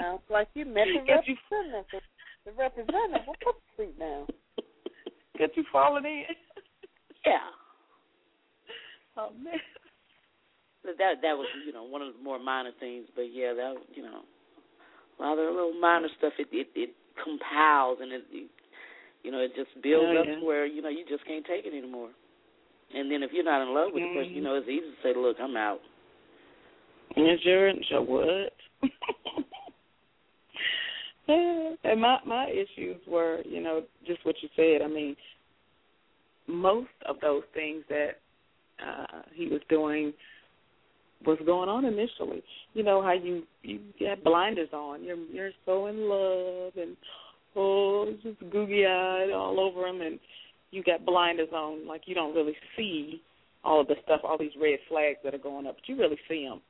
Sounds 0.00 0.20
like 0.30 0.48
you 0.54 0.64
met 0.66 0.86
the 0.86 1.00
Get 1.06 1.26
you- 1.26 1.36
representative. 1.50 2.02
The 2.44 2.52
representative 2.52 3.26
will 3.26 3.36
put 3.42 3.54
the 3.56 3.84
seat 3.84 3.98
down. 3.98 4.26
Get 5.38 5.56
you 5.56 5.64
falling 5.72 6.04
in. 6.04 6.24
yeah 7.26 7.38
Oh 9.16 9.30
man. 9.42 9.58
That 10.84 11.22
that 11.22 11.34
was 11.38 11.46
you 11.66 11.72
know 11.72 11.84
one 11.84 12.02
of 12.02 12.12
the 12.14 12.22
more 12.22 12.38
minor 12.38 12.70
things 12.80 13.06
but 13.14 13.32
yeah 13.32 13.54
that 13.54 13.74
you 13.94 14.02
know 14.02 14.22
a 15.20 15.22
of 15.24 15.36
the 15.38 15.44
little 15.44 15.74
minor 15.80 16.08
stuff 16.18 16.32
it 16.38 16.48
it, 16.52 16.68
it 16.74 16.90
compiles 17.22 17.98
and 18.00 18.12
it, 18.12 18.24
it 18.32 18.50
you 19.22 19.30
know 19.30 19.38
it 19.38 19.54
just 19.54 19.70
builds 19.82 20.12
Oh, 20.14 20.20
up 20.20 20.26
yeah. 20.26 20.40
to 20.40 20.44
where 20.44 20.66
you 20.66 20.82
know 20.82 20.88
you 20.88 21.04
just 21.08 21.24
can't 21.26 21.44
take 21.46 21.64
it 21.64 21.76
anymore 21.76 22.10
and 22.94 23.10
then 23.10 23.22
if 23.22 23.30
you're 23.32 23.44
not 23.44 23.62
in 23.62 23.74
love 23.74 23.92
with 23.92 24.02
the 24.02 24.14
person 24.14 24.34
you 24.34 24.40
Mhm. 24.40 24.44
know 24.44 24.54
it's 24.56 24.68
easy 24.68 24.80
to 24.90 24.96
say 25.02 25.14
look 25.14 25.36
i'm 25.40 25.56
out 25.56 25.80
your 27.44 27.68
your 27.68 28.02
what? 28.02 28.52
and 31.28 32.00
my 32.00 32.18
my 32.26 32.48
issues 32.50 33.00
were, 33.06 33.40
you 33.44 33.60
know, 33.60 33.82
just 34.06 34.24
what 34.24 34.36
you 34.42 34.48
said. 34.56 34.82
I 34.82 34.88
mean, 34.88 35.16
most 36.46 36.88
of 37.06 37.16
those 37.20 37.42
things 37.54 37.84
that 37.88 38.20
uh 38.84 39.22
he 39.32 39.48
was 39.48 39.60
doing 39.68 40.12
was 41.26 41.38
going 41.46 41.68
on 41.68 41.84
initially. 41.84 42.42
You 42.74 42.82
know 42.82 43.02
how 43.02 43.12
you 43.12 43.44
you 43.62 43.80
got 44.00 44.22
blinders 44.24 44.70
on. 44.72 45.02
You're 45.02 45.16
you're 45.32 45.52
so 45.64 45.86
in 45.86 46.08
love 46.08 46.72
and 46.76 46.96
oh, 47.56 48.06
it's 48.08 48.22
just 48.22 48.40
googie 48.52 48.86
eyed 48.86 49.32
all 49.32 49.58
over 49.60 49.86
him, 49.86 50.00
and 50.00 50.18
you 50.70 50.82
got 50.82 51.04
blinders 51.04 51.50
on, 51.52 51.86
like 51.86 52.02
you 52.06 52.14
don't 52.14 52.34
really 52.34 52.56
see 52.76 53.22
all 53.62 53.80
of 53.80 53.86
the 53.86 53.94
stuff, 54.04 54.20
all 54.24 54.38
these 54.38 54.52
red 54.60 54.78
flags 54.88 55.18
that 55.24 55.34
are 55.34 55.38
going 55.38 55.66
up, 55.66 55.76
but 55.76 55.88
you 55.88 55.96
really 55.98 56.18
see 56.28 56.44
them. 56.44 56.60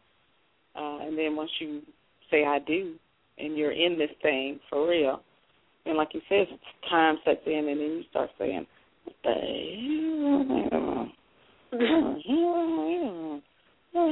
Uh, 0.77 0.99
and 1.07 1.19
then 1.19 1.35
once 1.37 1.51
you 1.61 1.83
say 2.31 2.45
I 2.45 2.59
do, 2.61 2.95
and 3.39 3.57
you're 3.57 3.73
in 3.73 3.99
this 3.99 4.11
thing 4.23 4.61
for 4.71 4.89
real, 4.89 5.21
and 5.87 5.97
like 5.97 6.15
you 6.15 6.21
said, 6.29 6.47
time 6.89 7.17
sets 7.25 7.41
in, 7.47 7.69
and 7.69 7.69
then 7.69 7.79
you 7.79 8.05
start 8.11 8.31
saying, 8.39 8.67
"What 9.05 9.17
the 9.25 9.35
hell?" 10.71 11.09
you 13.95 14.03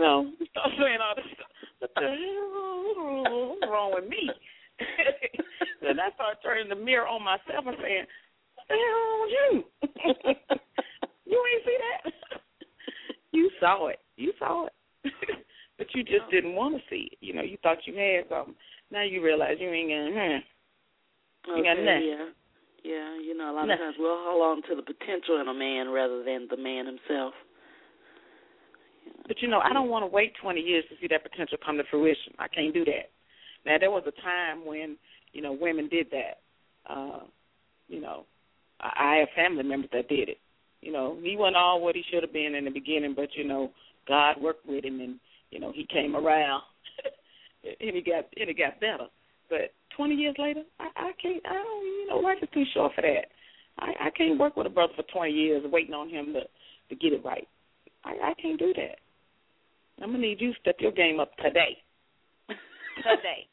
know, 0.00 0.32
you 0.38 0.46
start 0.50 0.70
saying 0.78 0.98
all 1.00 1.14
this 1.14 1.24
stuff. 1.32 1.46
What 1.78 1.90
the 1.94 2.00
hell 2.00 3.54
is 3.54 3.68
wrong 3.70 3.92
with 3.94 4.08
me? 4.08 4.28
then 5.82 6.00
I 6.00 6.10
start 6.14 6.38
turning 6.42 6.68
the 6.68 6.74
mirror 6.74 7.06
on 7.06 7.22
myself 7.22 7.66
and 7.66 7.76
saying, 7.80 8.06
What 8.56 8.66
the 8.68 8.74
hell 8.74 8.98
wrong 8.98 9.20
with 9.22 9.32
you? 9.38 9.64
you 11.30 11.38
ain't 11.54 11.64
see 11.64 11.78
that? 11.78 12.12
you 13.32 13.50
saw 13.60 13.86
it. 13.86 14.00
You 14.16 14.32
saw 14.40 14.66
it. 14.66 14.72
but 15.78 15.86
you 15.94 16.02
just 16.02 16.28
didn't 16.32 16.54
want 16.54 16.74
to 16.76 16.82
see 16.90 17.10
it. 17.12 17.18
You 17.20 17.34
know, 17.34 17.42
you 17.42 17.58
thought 17.62 17.86
you 17.86 17.94
had 17.94 18.28
something. 18.28 18.56
Now 18.90 19.02
you 19.04 19.22
realize 19.22 19.58
you 19.60 19.70
ain't 19.70 19.90
got 19.90 20.42
hmm. 21.46 21.56
You 21.56 21.62
got 21.62 21.78
nothing. 21.78 22.08
yeah 22.08 22.28
yeah 22.84 23.18
you 23.18 23.36
know 23.36 23.50
a 23.50 23.54
lot 23.54 23.70
of 23.70 23.78
times 23.78 23.96
we'll 23.98 24.16
hold 24.22 24.42
on 24.42 24.62
to 24.68 24.76
the 24.76 24.82
potential 25.08 25.40
in 25.40 25.48
a 25.48 25.54
man 25.54 25.88
rather 25.90 26.22
than 26.22 26.46
the 26.50 26.56
man 26.56 26.86
himself 26.86 27.34
But 29.26 29.40
you 29.40 29.48
know, 29.48 29.60
I 29.60 29.72
don't 29.72 29.88
want 29.88 30.02
to 30.02 30.06
wait 30.06 30.32
20 30.40 30.60
years 30.60 30.84
to 30.90 30.96
see 31.00 31.08
that 31.08 31.22
potential 31.28 31.58
come 31.64 31.76
to 31.78 31.84
fruition. 31.90 32.34
I 32.38 32.48
can't 32.48 32.74
do 32.74 32.84
that. 32.84 33.10
Now, 33.66 33.76
there 33.78 33.90
was 33.90 34.04
a 34.06 34.22
time 34.22 34.66
when 34.66 34.96
you 35.32 35.42
know 35.42 35.52
women 35.52 35.88
did 35.88 36.08
that. 36.10 36.40
Uh, 36.88 37.20
you 37.88 38.00
know, 38.00 38.24
I, 38.80 39.16
have 39.20 39.28
family 39.34 39.62
members 39.62 39.90
that 39.92 40.08
did 40.08 40.28
it. 40.28 40.38
You 40.80 40.92
know, 40.92 41.18
he 41.22 41.36
wasn't 41.36 41.56
all 41.56 41.80
what 41.80 41.96
he 41.96 42.02
should 42.10 42.22
have 42.22 42.32
been 42.32 42.54
in 42.54 42.64
the 42.64 42.70
beginning, 42.70 43.14
but 43.14 43.28
you 43.34 43.44
know, 43.44 43.70
God 44.06 44.40
worked 44.40 44.66
with 44.66 44.84
him, 44.84 45.00
and 45.00 45.18
you 45.50 45.58
know, 45.58 45.72
he 45.74 45.86
came 45.92 46.14
around, 46.14 46.62
and 47.64 47.96
he 47.96 48.02
got 48.02 48.26
and 48.36 48.48
it 48.50 48.58
got 48.58 48.80
better. 48.80 49.08
But 49.50 49.72
20 49.96 50.14
years 50.14 50.36
later, 50.38 50.62
I, 50.78 50.88
I 50.96 51.10
can't. 51.20 51.42
I 51.46 51.54
don't. 51.54 51.84
You 51.84 52.06
know, 52.08 52.18
life 52.18 52.38
is 52.42 52.48
too 52.52 52.64
short 52.74 52.92
for 52.94 53.02
that. 53.02 53.26
I, 53.78 54.06
I 54.06 54.10
can't 54.10 54.38
work 54.38 54.56
with 54.56 54.66
a 54.66 54.70
brother 54.70 54.92
for 54.96 55.04
20 55.04 55.32
years 55.32 55.62
waiting 55.70 55.94
on 55.94 56.08
him 56.08 56.32
to 56.34 56.40
to 56.88 56.96
get 56.96 57.12
it 57.12 57.24
right. 57.24 57.46
I, 58.04 58.30
I 58.30 58.34
can't 58.40 58.58
do 58.58 58.72
that. 58.74 58.96
I'm 60.02 60.12
gonna 60.12 60.18
need 60.18 60.40
you 60.40 60.52
to 60.52 60.60
step 60.60 60.76
your 60.78 60.92
game 60.92 61.20
up 61.20 61.36
today. 61.36 61.76
today. 62.96 63.46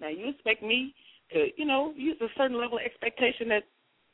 now 0.00 0.08
you 0.08 0.30
expect 0.30 0.62
me 0.62 0.94
to, 1.32 1.48
you 1.56 1.66
know, 1.66 1.92
use 1.96 2.16
a 2.20 2.26
certain 2.36 2.58
level 2.58 2.78
of 2.78 2.84
expectation 2.84 3.48
that 3.48 3.64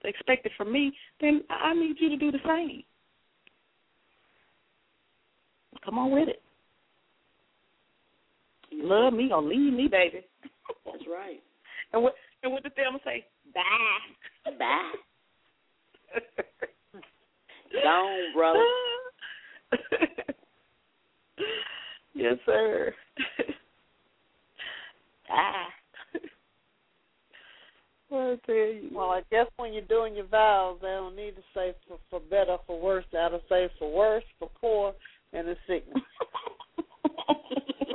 expected 0.05 0.53
from 0.57 0.73
me, 0.73 0.93
then 1.21 1.43
I 1.51 1.75
need 1.75 1.97
you 1.99 2.09
to 2.09 2.17
do 2.17 2.33
the 2.33 2.39
same. 2.47 2.83
Come 5.85 5.99
on 5.99 6.11
with 6.11 6.29
it. 6.29 6.43
You 8.71 8.87
love 8.87 9.13
me 9.13 9.31
or 9.33 9.43
leave 9.43 9.73
me, 9.73 9.89
baby. 9.89 10.25
That's 10.85 11.05
right. 11.11 11.41
And 11.93 12.05
what 12.05 12.15
and 12.45 12.53
what 12.53 12.63
did 12.63 12.77
Thelma 12.77 13.01
say? 13.05 13.27
Bye. 13.55 14.53
Bye. 14.59 14.93
Gone, 17.83 18.35
bro. 18.35 18.55
yes, 22.15 22.37
sir. 22.47 22.95
ah. 25.31 25.67
I 28.13 28.37
tell 28.45 28.55
you. 28.55 28.91
Well, 28.93 29.11
I 29.11 29.23
guess 29.31 29.47
when 29.57 29.73
you're 29.73 29.83
doing 29.83 30.17
your 30.17 30.27
vows, 30.27 30.79
they 30.83 30.89
don't 30.89 31.15
need 31.15 31.37
to 31.37 31.43
say 31.55 31.75
for, 31.87 31.99
for 32.11 32.21
better, 32.21 32.57
for 32.67 32.81
worse. 32.81 33.05
They 33.13 33.19
ought 33.19 33.29
to 33.29 33.41
say 33.49 33.69
for 33.79 33.93
worse, 33.93 34.25
for 34.39 34.51
poor, 34.61 34.95
and 35.33 35.49
in 35.49 35.57
sickness. 35.67 36.03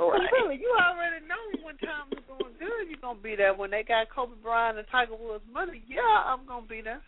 Right. 0.00 0.28
Really, 0.32 0.56
you 0.60 0.74
already 0.78 1.24
know 1.26 1.64
when 1.64 1.76
times 1.78 2.12
are 2.12 2.38
going 2.38 2.54
good, 2.58 2.88
you're 2.88 3.00
gonna 3.00 3.20
be 3.20 3.36
there. 3.36 3.54
When 3.54 3.70
they 3.70 3.82
got 3.82 4.10
Kobe 4.14 4.34
Bryant 4.42 4.78
and 4.78 4.86
Tiger 4.90 5.16
Woods 5.16 5.44
money, 5.52 5.82
yeah, 5.88 6.00
I'm 6.26 6.46
gonna 6.46 6.66
be 6.66 6.80
there. 6.82 7.02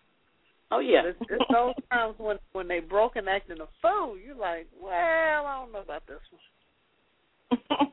Oh 0.71 0.81
yeah. 0.81 1.03
It's, 1.05 1.19
it's 1.31 1.45
those 1.51 1.75
times 1.91 2.15
when 2.19 2.39
when 2.53 2.69
they 2.69 2.81
broke 2.81 3.17
and 3.17 3.29
acting 3.29 3.61
a 3.61 3.69
fool. 3.81 4.17
You're 4.19 4.37
like, 4.37 4.67
well, 4.81 4.93
I 4.93 5.61
don't 5.61 5.73
know 5.73 5.81
about 5.81 6.07
this 6.07 6.19
one. 6.31 7.79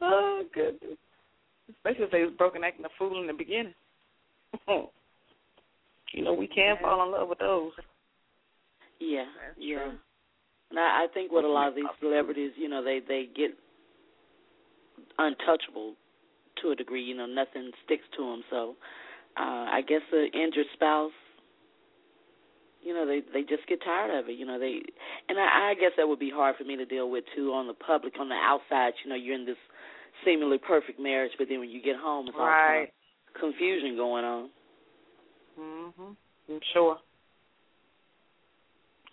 oh 0.00 0.42
goodness. 0.54 0.98
Especially 1.68 2.04
if 2.04 2.10
they 2.10 2.22
was 2.22 2.34
broken 2.38 2.64
acting 2.64 2.84
a 2.84 2.88
fool 2.98 3.20
in 3.20 3.26
the 3.26 3.32
beginning. 3.32 3.74
you 4.68 6.24
know, 6.24 6.32
we 6.32 6.46
can 6.46 6.76
Yeah. 6.76 6.80
fall 6.80 7.04
in 7.04 7.12
love 7.12 7.28
with 7.28 7.38
those. 7.38 7.72
Yeah, 9.00 9.26
That's 9.46 9.58
yeah. 9.58 9.78
true. 9.78 9.98
And 10.70 10.78
I, 10.78 11.04
I 11.04 11.06
think 11.12 11.32
what 11.32 11.44
a 11.44 11.48
lot 11.48 11.68
of 11.68 11.74
these 11.74 11.84
celebrities, 12.00 12.52
you 12.56 12.68
know, 12.68 12.82
they 12.82 13.00
they 13.06 13.26
get 13.34 13.50
untouchable 15.18 15.94
to 16.62 16.70
a 16.70 16.76
degree. 16.76 17.02
You 17.02 17.16
know, 17.16 17.26
nothing 17.26 17.70
sticks 17.84 18.04
to 18.16 18.22
them. 18.22 18.42
So, 18.50 18.76
uh 19.36 19.66
I 19.70 19.80
guess 19.86 20.02
the 20.10 20.26
injured 20.32 20.66
spouse, 20.74 21.12
you 22.82 22.92
know, 22.92 23.06
they 23.06 23.22
they 23.32 23.42
just 23.42 23.66
get 23.66 23.82
tired 23.82 24.12
of 24.18 24.28
it. 24.28 24.38
You 24.38 24.46
know, 24.46 24.58
they 24.58 24.80
and 25.28 25.38
I, 25.38 25.70
I 25.70 25.74
guess 25.74 25.92
that 25.96 26.06
would 26.06 26.20
be 26.20 26.30
hard 26.30 26.56
for 26.56 26.64
me 26.64 26.76
to 26.76 26.84
deal 26.84 27.10
with 27.10 27.24
too 27.34 27.52
on 27.52 27.66
the 27.66 27.74
public, 27.74 28.14
on 28.20 28.28
the 28.28 28.34
outside. 28.36 28.92
You 29.04 29.10
know, 29.10 29.16
you're 29.16 29.34
in 29.34 29.46
this 29.46 29.56
seemingly 30.24 30.58
perfect 30.58 31.00
marriage, 31.00 31.32
but 31.38 31.48
then 31.48 31.60
when 31.60 31.70
you 31.70 31.80
get 31.82 31.96
home, 31.96 32.28
it's 32.28 32.36
all 32.38 32.46
kind 32.46 32.88
of 32.88 33.40
confusion 33.40 33.96
going 33.96 34.24
on. 34.24 34.50
Mm 35.58 35.92
Mhm. 35.92 36.16
I'm 36.50 36.60
sure. 36.72 36.98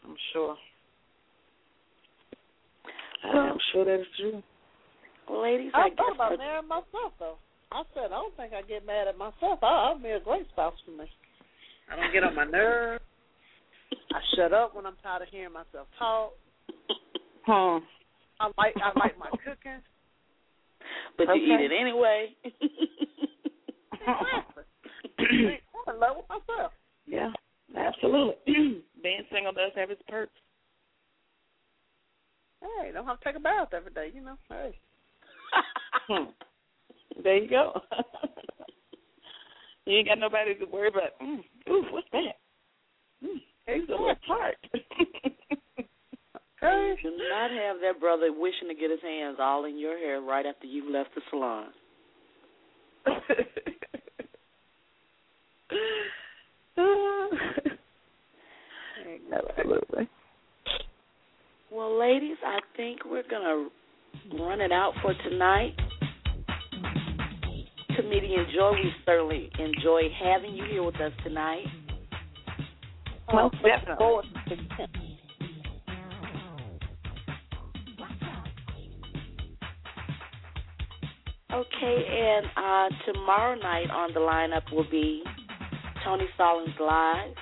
I'm 0.04 0.16
sure. 0.32 0.58
I'm 3.34 3.58
sure 3.72 3.86
that's 3.86 4.10
true. 4.20 4.44
Ladies, 5.30 5.72
I, 5.74 5.88
I 5.88 5.90
thought 5.96 6.16
about 6.16 6.30
that's- 6.32 6.40
marrying 6.40 6.68
myself 6.68 7.14
though. 7.20 7.38
I 7.72 7.82
said 7.94 8.06
I 8.06 8.22
don't 8.22 8.36
think 8.38 8.54
I 8.54 8.62
get 8.62 8.86
mad 8.86 9.08
at 9.08 9.18
myself. 9.18 9.60
I, 9.64 9.90
I'll 9.90 10.00
be 10.00 10.10
a 10.10 10.20
great 10.20 10.48
spouse 10.50 10.76
for 10.86 10.92
me. 10.92 11.10
I 11.92 11.96
don't 11.96 12.14
get 12.14 12.24
on 12.24 12.36
my 12.36 12.46
nerves. 12.46 13.04
I 14.14 14.20
shut 14.36 14.54
up 14.54 14.76
when 14.76 14.86
I'm 14.86 14.96
tired 15.04 15.24
of 15.24 15.28
hearing 15.30 15.54
myself 15.54 15.88
talk. 15.98 16.34
Hmm. 17.46 17.84
I 18.40 18.46
like 18.58 18.76
I 18.78 18.98
like 19.00 19.18
my 19.18 19.30
cooking. 19.32 19.82
but 21.18 21.28
you 21.36 21.42
eat 21.42 21.62
it 21.66 21.72
anyway. 21.80 22.30
Exactly. 23.94 24.64
I'm 25.88 25.96
in 25.96 26.00
love 26.00 26.18
with 26.18 26.30
myself. 26.30 26.72
Yeah, 27.08 27.32
absolutely. 27.78 28.36
Being 29.04 29.24
single 29.32 29.52
does 29.54 29.72
have 29.76 29.90
its 29.92 30.02
perks. 30.08 30.34
Hey, 32.66 32.92
don't 32.92 33.06
have 33.06 33.20
to 33.20 33.26
take 33.26 33.36
a 33.36 33.40
bath 33.40 33.70
every 33.74 33.92
day, 33.92 34.10
you 34.14 34.22
know. 34.22 34.38
Hey. 34.50 34.78
Hmm. 36.08 36.26
There 37.24 37.38
you 37.38 37.50
go. 37.50 37.82
you 39.86 39.98
ain't 39.98 40.08
got 40.08 40.20
nobody 40.20 40.56
to 40.56 40.66
worry 40.66 40.90
about. 40.90 41.20
Mm, 41.22 41.44
ooh, 41.70 41.86
what's 41.92 42.08
that? 42.12 42.38
Mm, 43.24 43.42
he's 43.68 43.90
a 43.90 43.92
little 43.92 44.16
tart. 44.28 44.58
You 46.62 46.96
should 47.02 47.18
not 47.30 47.52
have 47.52 47.78
that 47.82 48.00
brother 48.00 48.32
wishing 48.34 48.70
to 48.70 48.74
get 48.74 48.90
his 48.90 49.02
hands 49.02 49.38
all 49.40 49.66
in 49.66 49.78
your 49.78 49.98
hair 49.98 50.22
right 50.22 50.46
after 50.46 50.66
you've 50.66 50.90
left 50.92 51.10
the 51.14 51.22
salon. 51.30 51.68
Absolutely. 59.32 60.10
Well, 61.76 62.00
ladies, 62.00 62.38
I 62.42 62.60
think 62.78 63.00
we're 63.04 63.28
going 63.30 63.44
to 64.32 64.42
run 64.42 64.62
it 64.62 64.72
out 64.72 64.94
for 65.02 65.14
tonight. 65.30 65.74
Comedian 67.98 68.46
Joy, 68.56 68.72
we 68.72 68.92
certainly 69.06 69.50
enjoy 69.60 70.04
having 70.24 70.56
you 70.56 70.64
here 70.72 70.84
with 70.84 70.96
us 71.02 71.12
tonight. 71.26 71.66
Most 73.34 73.56
Looking 73.56 73.68
definitely. 73.68 73.96
forward 73.98 74.26
to 74.48 74.54
it. 74.54 74.90
Okay, 81.54 82.06
and 82.10 82.46
uh, 82.56 83.12
tomorrow 83.12 83.56
night 83.56 83.90
on 83.90 84.14
the 84.14 84.22
lineup 84.22 84.72
will 84.74 84.90
be 84.90 85.24
Tony 86.06 86.26
Stallings 86.36 86.70
Live 86.80 87.34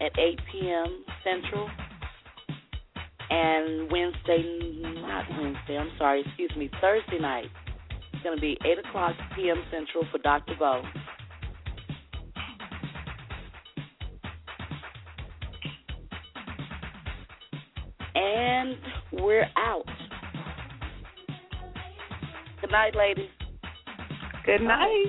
at 0.00 0.16
8 0.16 0.38
p.m. 0.52 1.04
Central. 1.24 1.68
And 3.32 3.90
Wednesday, 3.90 4.82
not 5.00 5.24
Wednesday, 5.30 5.78
I'm 5.78 5.90
sorry, 5.96 6.22
excuse 6.26 6.52
me, 6.54 6.70
Thursday 6.82 7.18
night. 7.18 7.46
It's 8.12 8.22
going 8.22 8.36
to 8.36 8.40
be 8.40 8.58
8 8.62 8.86
o'clock 8.86 9.14
p.m. 9.34 9.62
Central 9.70 10.04
for 10.12 10.18
Dr. 10.18 10.52
Bo. 10.58 10.82
And 18.14 18.76
we're 19.12 19.48
out. 19.56 19.86
Good 22.60 22.70
night, 22.70 22.94
ladies. 22.94 23.30
Good 24.44 24.60
night. 24.60 25.06